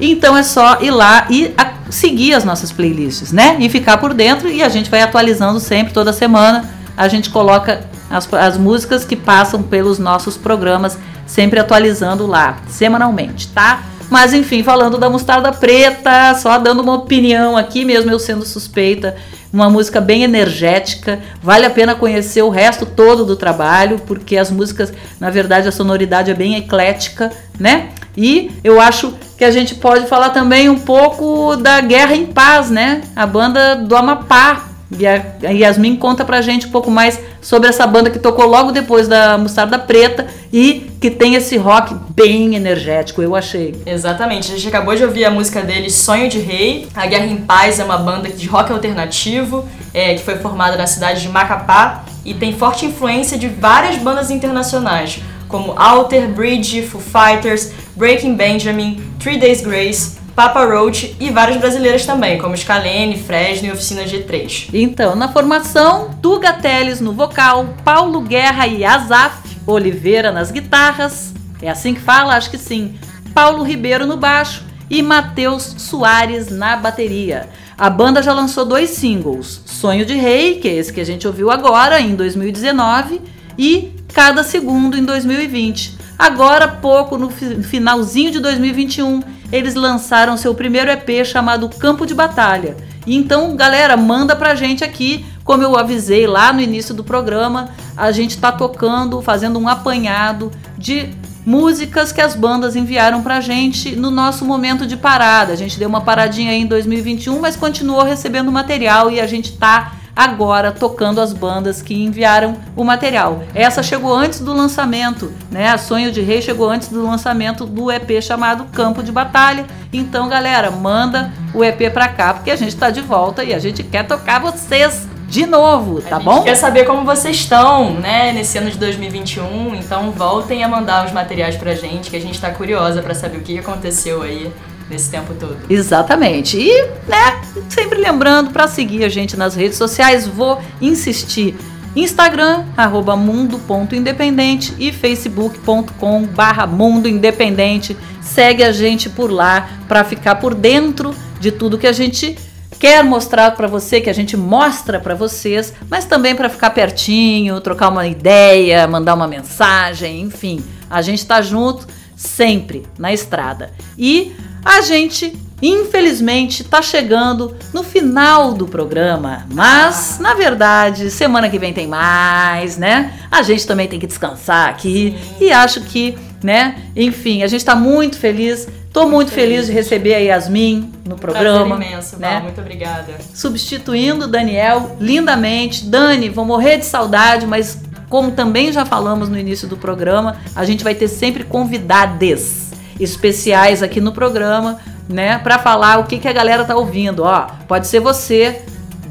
então 0.00 0.36
é 0.36 0.42
só 0.42 0.78
ir 0.82 0.90
lá 0.90 1.26
e 1.30 1.54
seguir 1.88 2.34
as 2.34 2.44
nossas 2.44 2.70
playlists, 2.70 3.32
né? 3.32 3.56
E 3.58 3.68
ficar 3.68 3.96
por 3.96 4.12
dentro 4.12 4.48
e 4.48 4.62
a 4.62 4.68
gente 4.68 4.90
vai 4.90 5.00
atualizando 5.00 5.58
sempre, 5.58 5.94
toda 5.94 6.12
semana. 6.12 6.68
A 6.96 7.08
gente 7.08 7.30
coloca 7.30 7.84
as, 8.10 8.30
as 8.34 8.58
músicas 8.58 9.04
que 9.04 9.16
passam 9.16 9.62
pelos 9.62 9.98
nossos 9.98 10.36
programas, 10.36 10.98
sempre 11.26 11.58
atualizando 11.58 12.26
lá, 12.26 12.58
semanalmente, 12.68 13.48
tá? 13.48 13.82
Mas 14.10 14.32
enfim, 14.32 14.62
falando 14.62 14.98
da 14.98 15.10
Mostarda 15.10 15.52
Preta, 15.52 16.34
só 16.34 16.58
dando 16.58 16.82
uma 16.82 16.94
opinião 16.94 17.56
aqui, 17.56 17.84
mesmo 17.84 18.10
eu 18.10 18.18
sendo 18.18 18.44
suspeita, 18.44 19.16
uma 19.52 19.70
música 19.70 20.00
bem 20.00 20.22
energética, 20.22 21.20
vale 21.42 21.66
a 21.66 21.70
pena 21.70 21.94
conhecer 21.94 22.42
o 22.42 22.50
resto 22.50 22.84
todo 22.84 23.24
do 23.24 23.36
trabalho, 23.36 24.00
porque 24.06 24.36
as 24.36 24.50
músicas, 24.50 24.92
na 25.18 25.30
verdade, 25.30 25.66
a 25.66 25.72
sonoridade 25.72 26.30
é 26.30 26.34
bem 26.34 26.56
eclética, 26.56 27.32
né? 27.58 27.90
E 28.16 28.50
eu 28.62 28.80
acho 28.80 29.14
que 29.36 29.44
a 29.44 29.50
gente 29.50 29.74
pode 29.74 30.06
falar 30.06 30.30
também 30.30 30.68
um 30.68 30.78
pouco 30.78 31.56
da 31.56 31.80
Guerra 31.80 32.14
em 32.14 32.26
Paz, 32.26 32.70
né? 32.70 33.02
A 33.14 33.26
banda 33.26 33.76
do 33.76 33.96
Amapá, 33.96 34.68
e 34.90 35.06
a 35.06 35.20
Yasmin 35.42 35.96
conta 35.96 36.24
pra 36.24 36.40
gente 36.40 36.66
um 36.66 36.70
pouco 36.70 36.90
mais 36.90 37.20
sobre 37.40 37.68
essa 37.68 37.86
banda 37.86 38.08
que 38.08 38.18
tocou 38.18 38.46
logo 38.46 38.70
depois 38.70 39.08
da 39.08 39.36
Mostarda 39.36 39.78
Preta 39.78 40.26
e 40.52 40.90
que 41.00 41.10
tem 41.10 41.34
esse 41.34 41.56
rock 41.56 41.94
bem 42.10 42.54
energético, 42.54 43.20
eu 43.20 43.34
achei. 43.34 43.74
Exatamente, 43.84 44.52
a 44.52 44.56
gente 44.56 44.68
acabou 44.68 44.94
de 44.94 45.04
ouvir 45.04 45.24
a 45.24 45.30
música 45.30 45.60
deles, 45.60 45.94
Sonho 45.94 46.28
de 46.28 46.38
Rei. 46.38 46.88
A 46.94 47.06
Guerra 47.06 47.26
em 47.26 47.38
Paz 47.38 47.80
é 47.80 47.84
uma 47.84 47.98
banda 47.98 48.28
de 48.28 48.46
rock 48.46 48.72
alternativo 48.72 49.64
é, 49.92 50.14
que 50.14 50.22
foi 50.22 50.36
formada 50.36 50.76
na 50.76 50.86
cidade 50.86 51.20
de 51.20 51.28
Macapá 51.28 52.04
e 52.24 52.34
tem 52.34 52.52
forte 52.52 52.86
influência 52.86 53.36
de 53.36 53.48
várias 53.48 53.96
bandas 53.96 54.30
internacionais, 54.30 55.20
como 55.48 55.72
Alter 55.76 56.28
Bridge, 56.28 56.82
Foo 56.82 57.00
Fighters, 57.00 57.72
Breaking 57.96 58.34
Benjamin, 58.34 59.02
Three 59.18 59.38
Days 59.38 59.60
Grace, 59.62 60.18
Papa 60.36 60.66
Roach 60.66 61.16
e 61.18 61.30
várias 61.30 61.56
brasileiras 61.56 62.04
também, 62.04 62.36
como 62.36 62.54
Scalene, 62.54 63.16
Fresno 63.16 63.68
e 63.68 63.72
Oficina 63.72 64.04
G3. 64.04 64.68
Então, 64.74 65.16
na 65.16 65.32
formação, 65.32 66.10
Tuga 66.20 66.52
Teles 66.52 67.00
no 67.00 67.14
vocal, 67.14 67.74
Paulo 67.82 68.20
Guerra 68.20 68.66
e 68.66 68.84
Azaf 68.84 69.56
Oliveira 69.66 70.30
nas 70.30 70.50
guitarras, 70.50 71.32
é 71.62 71.70
assim 71.70 71.94
que 71.94 72.00
fala? 72.02 72.36
Acho 72.36 72.50
que 72.50 72.58
sim. 72.58 72.96
Paulo 73.32 73.64
Ribeiro 73.64 74.06
no 74.06 74.18
baixo 74.18 74.62
e 74.90 75.02
Matheus 75.02 75.74
Soares 75.78 76.50
na 76.50 76.76
bateria. 76.76 77.48
A 77.78 77.88
banda 77.88 78.22
já 78.22 78.34
lançou 78.34 78.66
dois 78.66 78.90
singles: 78.90 79.62
Sonho 79.64 80.04
de 80.04 80.14
Rei, 80.14 80.60
que 80.60 80.68
é 80.68 80.74
esse 80.74 80.92
que 80.92 81.00
a 81.00 81.04
gente 81.04 81.26
ouviu 81.26 81.50
agora, 81.50 81.98
em 81.98 82.14
2019, 82.14 83.22
e 83.58 83.90
Cada 84.12 84.42
Segundo 84.42 84.98
em 84.98 85.04
2020. 85.04 85.96
Agora, 86.18 86.68
pouco 86.68 87.18
no 87.18 87.30
finalzinho 87.30 88.30
de 88.30 88.40
2021, 88.40 89.22
eles 89.52 89.74
lançaram 89.74 90.36
seu 90.36 90.54
primeiro 90.54 90.90
EP 90.90 91.24
chamado 91.24 91.68
Campo 91.68 92.06
de 92.06 92.14
Batalha. 92.14 92.76
E 93.06 93.14
então, 93.16 93.54
galera, 93.56 93.96
manda 93.96 94.34
pra 94.34 94.54
gente 94.54 94.82
aqui, 94.82 95.24
como 95.44 95.62
eu 95.62 95.76
avisei 95.76 96.26
lá 96.26 96.52
no 96.52 96.60
início 96.60 96.94
do 96.94 97.04
programa, 97.04 97.70
a 97.96 98.10
gente 98.10 98.38
tá 98.38 98.50
tocando, 98.50 99.22
fazendo 99.22 99.58
um 99.58 99.68
apanhado 99.68 100.50
de 100.76 101.10
músicas 101.46 102.10
que 102.10 102.20
as 102.20 102.34
bandas 102.34 102.74
enviaram 102.74 103.22
pra 103.22 103.40
gente 103.40 103.94
no 103.94 104.10
nosso 104.10 104.44
momento 104.44 104.84
de 104.84 104.96
parada. 104.96 105.52
A 105.52 105.56
gente 105.56 105.78
deu 105.78 105.88
uma 105.88 106.00
paradinha 106.00 106.50
aí 106.50 106.62
em 106.62 106.66
2021, 106.66 107.38
mas 107.38 107.54
continuou 107.54 108.02
recebendo 108.02 108.50
material 108.50 109.08
e 109.08 109.20
a 109.20 109.26
gente 109.28 109.52
tá 109.52 109.92
agora 110.16 110.72
tocando 110.72 111.20
as 111.20 111.34
bandas 111.34 111.82
que 111.82 112.02
enviaram 112.02 112.56
o 112.74 112.82
material. 112.82 113.42
Essa 113.54 113.82
chegou 113.82 114.14
antes 114.14 114.40
do 114.40 114.54
lançamento, 114.54 115.30
né? 115.50 115.68
A 115.68 115.76
Sonho 115.76 116.10
de 116.10 116.22
Rei 116.22 116.40
chegou 116.40 116.70
antes 116.70 116.88
do 116.88 117.06
lançamento 117.06 117.66
do 117.66 117.92
EP 117.92 118.22
chamado 118.22 118.64
Campo 118.72 119.02
de 119.02 119.12
Batalha. 119.12 119.66
Então, 119.92 120.28
galera, 120.28 120.70
manda 120.70 121.30
o 121.52 121.62
EP 121.62 121.92
pra 121.92 122.08
cá, 122.08 122.32
porque 122.32 122.50
a 122.50 122.56
gente 122.56 122.74
tá 122.74 122.88
de 122.88 123.02
volta 123.02 123.44
e 123.44 123.52
a 123.52 123.58
gente 123.58 123.82
quer 123.82 124.06
tocar 124.06 124.40
vocês 124.40 125.06
de 125.28 125.44
novo, 125.44 126.00
tá 126.00 126.18
bom? 126.18 126.42
Quer 126.42 126.54
saber 126.54 126.84
como 126.84 127.04
vocês 127.04 127.36
estão, 127.36 127.94
né, 127.94 128.32
nesse 128.32 128.56
ano 128.58 128.70
de 128.70 128.78
2021? 128.78 129.74
Então 129.74 130.12
voltem 130.12 130.62
a 130.62 130.68
mandar 130.68 131.04
os 131.04 131.12
materiais 131.12 131.56
pra 131.56 131.74
gente, 131.74 132.10
que 132.10 132.16
a 132.16 132.20
gente 132.20 132.40
tá 132.40 132.50
curiosa 132.50 133.02
para 133.02 133.12
saber 133.12 133.38
o 133.38 133.40
que 133.40 133.58
aconteceu 133.58 134.22
aí 134.22 134.52
nesse 134.88 135.10
tempo 135.10 135.34
todo. 135.34 135.56
Exatamente. 135.68 136.58
E, 136.58 136.82
né, 137.08 137.40
sempre 137.68 138.00
lembrando 138.00 138.50
para 138.50 138.66
seguir 138.68 139.04
a 139.04 139.08
gente 139.08 139.36
nas 139.36 139.54
redes 139.54 139.78
sociais, 139.78 140.26
vou 140.26 140.60
insistir. 140.80 141.56
Instagram, 141.94 142.64
arroba 142.76 143.16
mundo.independente 143.16 144.74
e 144.78 144.92
facebook.com 144.92 146.24
barra 146.26 146.66
mundo 146.66 147.08
independente. 147.08 147.96
Segue 148.20 148.62
a 148.62 148.70
gente 148.70 149.08
por 149.08 149.30
lá 149.30 149.68
para 149.88 150.04
ficar 150.04 150.34
por 150.34 150.54
dentro 150.54 151.14
de 151.40 151.50
tudo 151.50 151.78
que 151.78 151.86
a 151.86 151.92
gente 151.92 152.36
quer 152.78 153.02
mostrar 153.02 153.52
para 153.52 153.66
você, 153.66 154.00
que 154.00 154.10
a 154.10 154.12
gente 154.12 154.36
mostra 154.36 155.00
para 155.00 155.14
vocês, 155.14 155.72
mas 155.88 156.04
também 156.04 156.34
para 156.34 156.50
ficar 156.50 156.70
pertinho, 156.70 157.60
trocar 157.62 157.88
uma 157.88 158.06
ideia, 158.06 158.86
mandar 158.86 159.14
uma 159.14 159.26
mensagem, 159.26 160.20
enfim. 160.20 160.62
A 160.90 161.00
gente 161.00 161.20
está 161.20 161.40
junto 161.40 161.86
sempre 162.14 162.84
na 162.98 163.12
estrada. 163.12 163.72
E 163.98 164.34
a 164.66 164.80
gente, 164.80 165.32
infelizmente, 165.62 166.62
está 166.62 166.82
chegando 166.82 167.56
no 167.72 167.84
final 167.84 168.52
do 168.52 168.66
programa, 168.66 169.46
mas 169.52 170.18
na 170.18 170.34
verdade, 170.34 171.08
semana 171.08 171.48
que 171.48 171.56
vem 171.56 171.72
tem 171.72 171.86
mais, 171.86 172.76
né? 172.76 173.12
A 173.30 173.42
gente 173.42 173.64
também 173.64 173.86
tem 173.86 174.00
que 174.00 174.08
descansar 174.08 174.68
aqui 174.68 175.16
e 175.40 175.52
acho 175.52 175.82
que, 175.82 176.18
né? 176.42 176.82
Enfim, 176.96 177.44
a 177.44 177.46
gente 177.46 177.60
está 177.60 177.76
muito 177.76 178.18
feliz 178.18 178.66
Tô 178.92 179.06
muito 179.06 179.30
feliz 179.30 179.66
de 179.66 179.72
receber 179.72 180.14
a 180.14 180.18
Yasmin 180.18 180.90
no 181.04 181.16
programa. 181.16 181.76
Prazer 181.76 181.92
imenso, 181.92 182.18
né? 182.18 182.32
Val, 182.32 182.42
muito 182.44 182.60
obrigada. 182.62 183.12
Substituindo 183.34 184.24
o 184.24 184.26
Daniel 184.26 184.96
lindamente. 184.98 185.84
Dani, 185.84 186.30
vou 186.30 186.46
morrer 186.46 186.78
de 186.78 186.86
saudade, 186.86 187.46
mas 187.46 187.78
como 188.08 188.30
também 188.30 188.72
já 188.72 188.86
falamos 188.86 189.28
no 189.28 189.38
início 189.38 189.68
do 189.68 189.76
programa, 189.76 190.38
a 190.54 190.64
gente 190.64 190.82
vai 190.82 190.94
ter 190.94 191.08
sempre 191.08 191.44
convidades 191.44 192.65
especiais 193.00 193.82
aqui 193.82 194.00
no 194.00 194.12
programa, 194.12 194.78
né, 195.08 195.38
para 195.38 195.58
falar 195.58 195.98
o 195.98 196.04
que, 196.04 196.18
que 196.18 196.28
a 196.28 196.32
galera 196.32 196.64
tá 196.64 196.74
ouvindo. 196.74 197.22
Ó, 197.22 197.46
pode 197.68 197.86
ser 197.86 198.00
você 198.00 198.62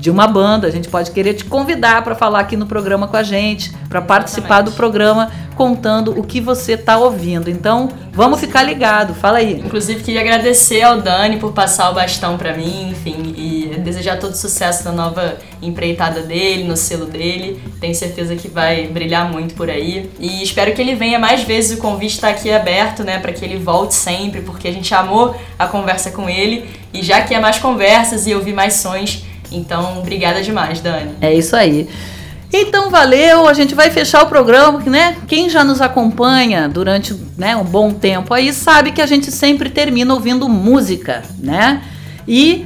de 0.06 0.12
uma 0.12 0.28
banda, 0.28 0.68
a 0.68 0.70
gente 0.70 0.88
pode 0.88 1.10
querer 1.10 1.34
te 1.34 1.44
convidar 1.44 2.04
para 2.04 2.14
falar 2.14 2.40
aqui 2.40 2.56
no 2.56 2.68
programa 2.68 3.08
com 3.08 3.18
a 3.18 3.24
gente, 3.24 3.72
para 3.90 4.00
participar 4.00 4.62
do 4.62 4.72
programa 4.72 5.32
contando 5.56 6.12
o 6.12 6.22
que 6.22 6.40
você 6.40 6.78
tá 6.78 6.96
ouvindo. 7.00 7.50
Então, 7.50 7.90
vamos 8.12 8.40
ficar 8.40 8.62
ligado. 8.62 9.16
Fala 9.16 9.40
aí. 9.40 9.54
Inclusive, 9.54 10.04
queria 10.04 10.22
agradecer 10.22 10.84
ao 10.84 11.02
Dani 11.02 11.38
por 11.38 11.54
passar 11.54 11.90
o 11.90 11.96
bastão 11.96 12.38
para 12.38 12.54
mim, 12.54 12.90
enfim, 12.92 13.34
e 13.36 13.80
desejar 13.80 14.20
todo 14.20 14.36
sucesso 14.36 14.84
na 14.84 14.92
nova 14.92 15.38
empreitada 15.60 16.22
dele, 16.22 16.66
no 16.66 16.78
selo 16.78 17.08
dele. 17.08 17.60
Tenho 17.82 17.96
certeza 17.96 18.36
que 18.36 18.48
vai 18.48 18.86
brilhar 18.86 19.32
muito 19.32 19.56
por 19.56 19.72
aí. 19.72 20.12
E 20.20 20.44
espero 20.44 20.72
que 20.76 20.82
ele 20.82 20.94
venha 20.94 21.18
mais 21.18 21.42
vezes. 21.42 21.80
O 21.80 21.82
convite 21.82 22.14
está 22.14 22.30
aqui 22.30 22.52
aberto, 22.52 23.04
né, 23.04 23.18
para 23.18 23.34
que 23.34 23.44
ele 23.44 23.58
volte 23.58 23.96
sempre, 23.96 24.42
porque 24.42 24.68
a 24.68 24.72
gente 24.72 24.94
amou 24.94 25.36
a 25.58 25.66
conversa 25.66 26.12
com 26.12 26.30
ele 26.30 26.70
e 26.94 27.02
já 27.02 27.22
quer 27.22 27.42
mais 27.42 27.58
conversas 27.58 28.28
e 28.28 28.36
ouvir 28.36 28.54
mais 28.54 28.76
sons. 28.76 29.26
Então, 29.52 30.00
obrigada 30.00 30.42
demais, 30.42 30.82
Dani. 30.82 31.12
É 31.22 31.34
isso 31.34 31.56
aí. 31.56 31.88
Então 32.54 32.90
valeu, 32.90 33.48
a 33.48 33.54
gente 33.54 33.76
vai 33.76 33.90
fechar 33.90 34.24
o 34.24 34.28
programa, 34.28 34.80
né? 34.86 35.18
Quem 35.28 35.50
já 35.50 35.64
nos 35.64 35.82
acompanha 35.82 36.70
durante 36.70 37.14
né, 37.38 37.56
um 37.56 37.66
bom 37.66 37.92
tempo 37.92 38.34
aí 38.34 38.54
sabe 38.54 38.92
que 38.92 39.02
a 39.02 39.06
gente 39.06 39.30
sempre 39.30 39.70
termina 39.70 40.14
ouvindo 40.14 40.48
música, 40.48 41.24
né? 41.38 41.82
E 42.26 42.66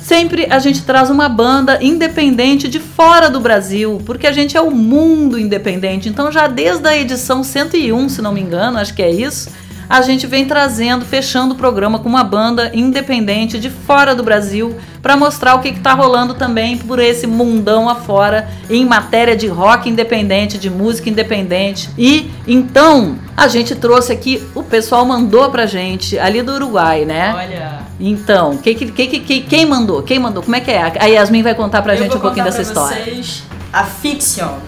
sempre 0.00 0.46
a 0.48 0.58
gente 0.58 0.82
traz 0.84 1.10
uma 1.10 1.28
banda 1.28 1.82
independente 1.82 2.68
de 2.68 2.78
fora 2.78 3.28
do 3.28 3.40
Brasil, 3.40 4.00
porque 4.06 4.26
a 4.26 4.32
gente 4.32 4.56
é 4.56 4.60
o 4.60 4.70
mundo 4.70 5.38
independente. 5.38 6.08
Então 6.08 6.32
já 6.32 6.46
desde 6.46 6.88
a 6.88 6.96
edição 6.96 7.44
101, 7.44 8.08
se 8.08 8.22
não 8.22 8.32
me 8.32 8.40
engano, 8.40 8.78
acho 8.78 8.94
que 8.94 9.02
é 9.02 9.10
isso, 9.10 9.50
a 9.88 10.02
gente 10.02 10.26
vem 10.26 10.44
trazendo, 10.44 11.04
fechando 11.04 11.54
o 11.54 11.56
programa 11.56 11.98
com 11.98 12.08
uma 12.08 12.24
banda 12.24 12.70
independente 12.74 13.58
de 13.58 13.70
fora 13.70 14.14
do 14.14 14.22
Brasil 14.22 14.76
para 15.02 15.16
mostrar 15.16 15.54
o 15.54 15.60
que 15.60 15.68
está 15.68 15.92
rolando 15.92 16.34
também 16.34 16.76
por 16.76 16.98
esse 16.98 17.26
mundão 17.26 17.88
afora 17.88 18.48
em 18.68 18.84
matéria 18.84 19.36
de 19.36 19.46
rock 19.46 19.88
independente, 19.88 20.58
de 20.58 20.68
música 20.68 21.08
independente. 21.08 21.88
E 21.96 22.30
então 22.46 23.16
a 23.36 23.48
gente 23.48 23.74
trouxe 23.74 24.12
aqui, 24.12 24.42
o 24.54 24.62
pessoal 24.62 25.04
mandou 25.04 25.50
pra 25.50 25.66
gente 25.66 26.18
ali 26.18 26.42
do 26.42 26.54
Uruguai, 26.54 27.04
né? 27.04 27.34
Olha. 27.36 27.86
Então, 27.98 28.56
que, 28.56 28.74
que, 28.74 28.90
que, 28.90 29.20
que, 29.20 29.40
quem 29.42 29.64
mandou? 29.64 30.02
Quem 30.02 30.18
mandou? 30.18 30.42
Como 30.42 30.56
é 30.56 30.60
que 30.60 30.70
é? 30.70 30.92
A 30.98 31.06
Yasmin 31.06 31.42
vai 31.42 31.54
contar 31.54 31.82
pra 31.82 31.94
Eu 31.94 32.02
gente 32.02 32.16
um 32.16 32.20
pouquinho 32.20 32.44
dessa 32.44 32.62
história. 32.62 33.04
Vocês 33.04 33.42
a 33.72 33.84
Fiction, 33.84 34.58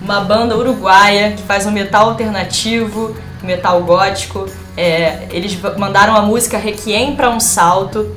uma 0.00 0.20
banda 0.20 0.56
uruguaia 0.56 1.32
que 1.32 1.42
faz 1.42 1.66
um 1.66 1.70
metal 1.70 2.08
alternativo, 2.08 3.14
metal 3.42 3.82
gótico. 3.82 4.48
É, 4.76 5.28
eles 5.30 5.56
mandaram 5.76 6.14
a 6.16 6.22
música 6.22 6.58
Requiem 6.58 7.14
para 7.14 7.30
um 7.30 7.40
Salto. 7.40 8.14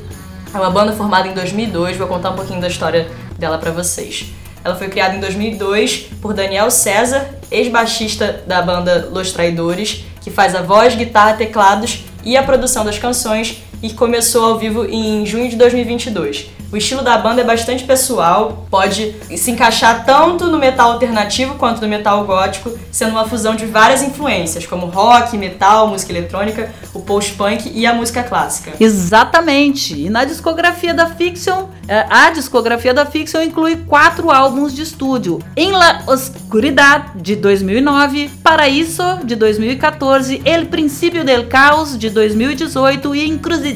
É 0.54 0.58
uma 0.58 0.70
banda 0.70 0.94
formada 0.94 1.28
em 1.28 1.34
2002. 1.34 1.98
Vou 1.98 2.08
contar 2.08 2.32
um 2.32 2.36
pouquinho 2.36 2.62
da 2.62 2.68
história 2.68 3.08
dela 3.38 3.58
para 3.58 3.72
vocês. 3.72 4.34
Ela 4.64 4.76
foi 4.76 4.90
criada 4.90 5.16
em 5.16 5.20
2002 5.20 6.10
por 6.22 6.34
Daniel 6.34 6.70
César, 6.70 7.30
ex-baixista 7.50 8.44
da 8.46 8.62
banda 8.62 9.08
Los 9.12 9.32
Traidores, 9.32 10.04
que 10.22 10.30
faz 10.30 10.56
a 10.56 10.62
voz, 10.62 10.96
guitarra, 10.96 11.34
teclados 11.34 12.04
e 12.24 12.36
a 12.36 12.44
produção 12.44 12.84
das 12.84 13.00
canções 13.00 13.64
e 13.82 13.92
começou 13.92 14.46
ao 14.46 14.58
vivo 14.58 14.86
em 14.86 15.26
junho 15.26 15.50
de 15.50 15.56
2022. 15.56 16.50
O 16.70 16.76
estilo 16.76 17.02
da 17.02 17.18
banda 17.18 17.42
é 17.42 17.46
bastante 17.46 17.86
pessoal, 17.86 18.68
pode 18.70 19.16
se 19.38 19.52
encaixar 19.52 20.06
tanto 20.06 20.48
no 20.48 20.58
metal 20.58 20.92
alternativo 20.92 21.56
quanto 21.56 21.82
no 21.82 21.88
metal 21.88 22.26
gótico, 22.26 22.78
sendo 22.92 23.12
uma 23.12 23.26
fusão 23.26 23.56
de 23.56 23.66
várias 23.66 24.02
influências, 24.04 24.66
como 24.66 24.88
rock, 24.88 25.38
metal, 25.38 25.88
música 25.88 26.12
eletrônica, 26.12 26.70
o 26.94 27.00
post-punk 27.00 27.72
e 27.74 27.86
a 27.86 27.94
música 27.94 28.22
clássica. 28.22 28.74
Exatamente. 28.82 29.98
E 29.98 30.10
na 30.10 30.26
discografia 30.26 30.94
da 30.94 31.08
Fiction, 31.08 31.70
eh, 31.88 32.06
a 32.10 32.32
discografia 32.32 32.94
da 32.94 33.06
Fiction 33.06 33.42
inclui 33.42 33.78
quatro 33.88 34.30
álbuns 34.30 34.76
de 34.76 34.82
estúdio: 34.82 35.40
Em 35.56 35.72
la 35.72 36.04
Oscuridad 36.06 37.14
de 37.16 37.38
2009, 37.38 38.30
Paraíso 38.44 39.20
de 39.24 39.38
2014, 39.38 40.42
El 40.44 40.66
Princípio 40.68 41.24
del 41.24 41.48
Caos 41.48 41.98
de 41.98 42.10
2018 42.10 43.16
e 43.16 43.26
Encruzilhada 43.26 43.67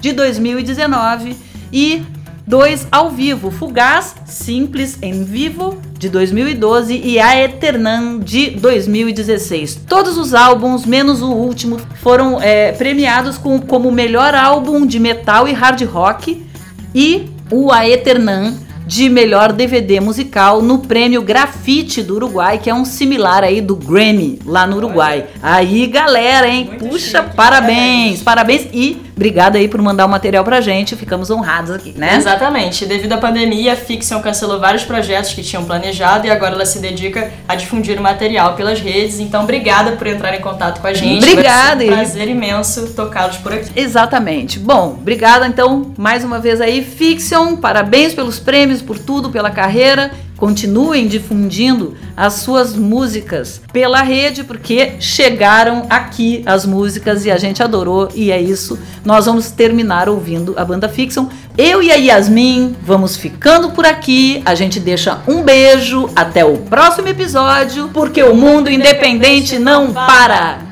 de 0.00 0.12
2019 0.12 1.36
e 1.72 2.02
dois 2.46 2.88
ao 2.90 3.10
vivo, 3.10 3.50
Fugaz, 3.50 4.16
Simples 4.26 4.98
em 5.00 5.22
Vivo 5.22 5.80
de 5.96 6.08
2012 6.08 7.00
e 7.04 7.20
A 7.20 7.40
Eternan 7.40 8.18
de 8.18 8.50
2016. 8.50 9.82
Todos 9.86 10.18
os 10.18 10.34
álbuns, 10.34 10.84
menos 10.84 11.22
o 11.22 11.30
último, 11.30 11.78
foram 12.02 12.40
é, 12.42 12.72
premiados 12.72 13.38
com, 13.38 13.60
como 13.60 13.92
melhor 13.92 14.34
álbum 14.34 14.84
de 14.84 14.98
metal 14.98 15.46
e 15.46 15.52
hard 15.52 15.82
rock 15.84 16.44
e 16.92 17.30
o 17.50 17.70
A 17.70 17.88
Eternan 17.88 18.54
de 18.90 19.08
melhor 19.08 19.52
DVD 19.52 20.00
musical 20.00 20.60
no 20.60 20.80
prêmio 20.80 21.22
Grafite 21.22 22.02
do 22.02 22.16
Uruguai, 22.16 22.58
que 22.58 22.68
é 22.68 22.74
um 22.74 22.84
similar 22.84 23.44
aí 23.44 23.60
do 23.60 23.76
Grammy 23.76 24.40
lá 24.44 24.66
no 24.66 24.78
Uruguai. 24.78 25.26
Aí, 25.40 25.86
galera, 25.86 26.48
hein? 26.48 26.64
Muito 26.64 26.88
Puxa, 26.88 27.22
chique, 27.22 27.36
parabéns, 27.36 28.20
parabéns 28.20 28.66
e 28.72 29.00
obrigada 29.20 29.58
aí 29.58 29.68
por 29.68 29.82
mandar 29.82 30.06
o 30.06 30.08
material 30.08 30.42
pra 30.42 30.62
gente. 30.62 30.96
Ficamos 30.96 31.30
honrados 31.30 31.70
aqui, 31.70 31.92
né? 31.94 32.16
Exatamente. 32.16 32.86
Devido 32.86 33.12
à 33.12 33.18
pandemia, 33.18 33.74
a 33.74 33.76
Fiction 33.76 34.18
cancelou 34.22 34.58
vários 34.58 34.82
projetos 34.84 35.34
que 35.34 35.42
tinham 35.42 35.62
planejado 35.62 36.26
e 36.26 36.30
agora 36.30 36.54
ela 36.54 36.64
se 36.64 36.78
dedica 36.78 37.30
a 37.46 37.54
difundir 37.54 37.98
o 37.98 38.02
material 38.02 38.54
pelas 38.54 38.80
redes. 38.80 39.20
Então, 39.20 39.42
obrigada 39.42 39.92
por 39.92 40.06
entrar 40.06 40.34
em 40.34 40.40
contato 40.40 40.80
com 40.80 40.86
a 40.86 40.94
gente. 40.94 41.28
Obrigada, 41.28 41.84
ser 41.84 41.90
um 41.90 41.94
prazer 41.94 42.28
imenso 42.28 42.94
tocá-los 42.94 43.36
por 43.36 43.52
aqui. 43.52 43.70
Exatamente. 43.76 44.58
Bom, 44.58 44.96
obrigada 44.98 45.46
então 45.46 45.92
mais 45.98 46.24
uma 46.24 46.38
vez 46.38 46.58
aí, 46.58 46.82
Fiction. 46.82 47.56
Parabéns 47.56 48.14
pelos 48.14 48.38
prêmios, 48.38 48.80
por 48.80 48.98
tudo, 48.98 49.28
pela 49.28 49.50
carreira. 49.50 50.10
Continuem 50.40 51.06
difundindo 51.06 51.94
as 52.16 52.32
suas 52.32 52.74
músicas 52.74 53.60
pela 53.74 54.00
rede, 54.00 54.42
porque 54.42 54.94
chegaram 54.98 55.86
aqui 55.90 56.42
as 56.46 56.64
músicas 56.64 57.26
e 57.26 57.30
a 57.30 57.36
gente 57.36 57.62
adorou. 57.62 58.08
E 58.14 58.32
é 58.32 58.40
isso. 58.40 58.78
Nós 59.04 59.26
vamos 59.26 59.50
terminar 59.50 60.08
ouvindo 60.08 60.54
a 60.56 60.64
banda 60.64 60.88
Fiction. 60.88 61.26
Eu 61.58 61.82
e 61.82 61.92
a 61.92 61.96
Yasmin 61.96 62.74
vamos 62.82 63.16
ficando 63.16 63.72
por 63.72 63.84
aqui. 63.84 64.40
A 64.46 64.54
gente 64.54 64.80
deixa 64.80 65.20
um 65.28 65.42
beijo. 65.42 66.08
Até 66.16 66.42
o 66.42 66.56
próximo 66.56 67.08
episódio, 67.08 67.90
porque 67.92 68.22
o 68.22 68.34
mundo 68.34 68.70
independente 68.70 69.58
não 69.58 69.92
para. 69.92 70.69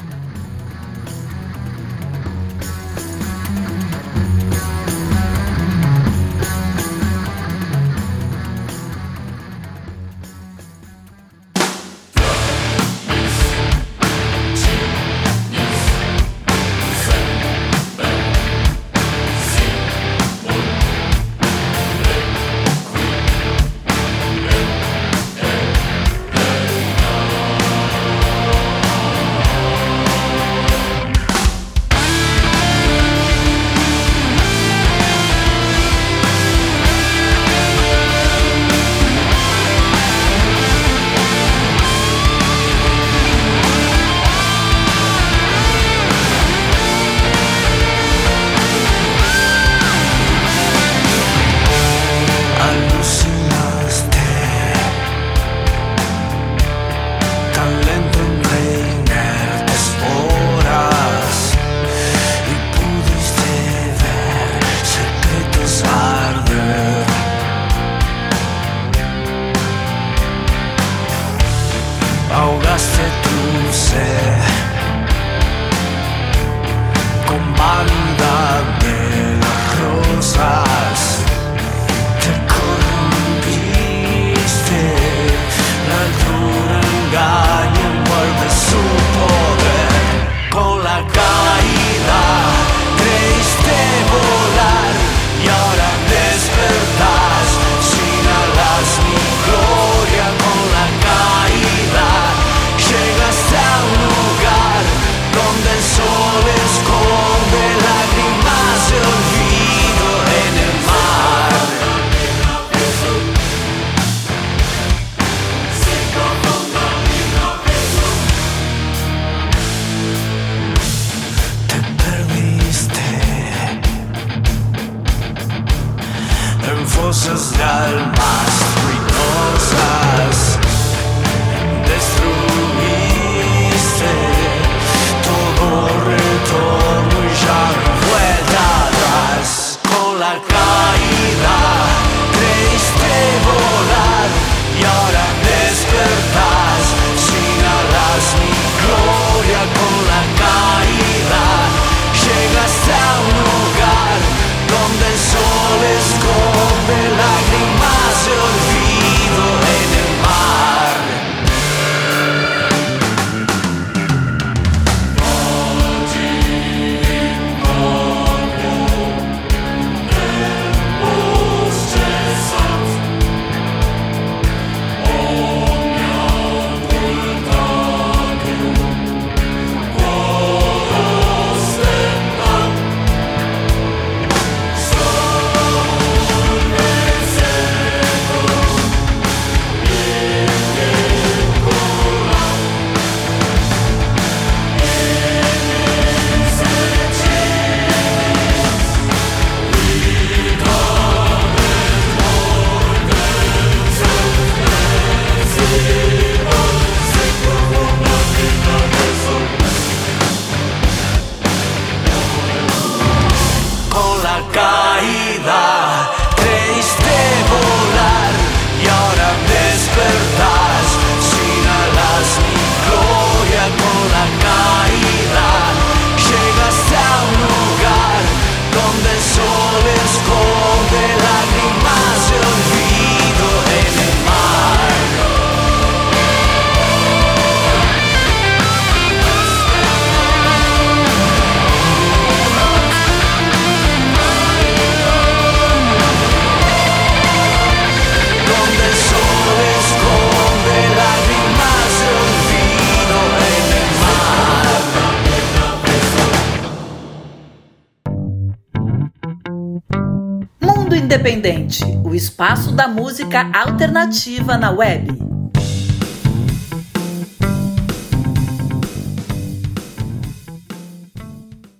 Independente, 261.18 261.82
o 262.04 262.14
espaço 262.14 262.70
da 262.70 262.86
música 262.86 263.50
alternativa 263.52 264.56
na 264.56 264.70
web. 264.70 265.27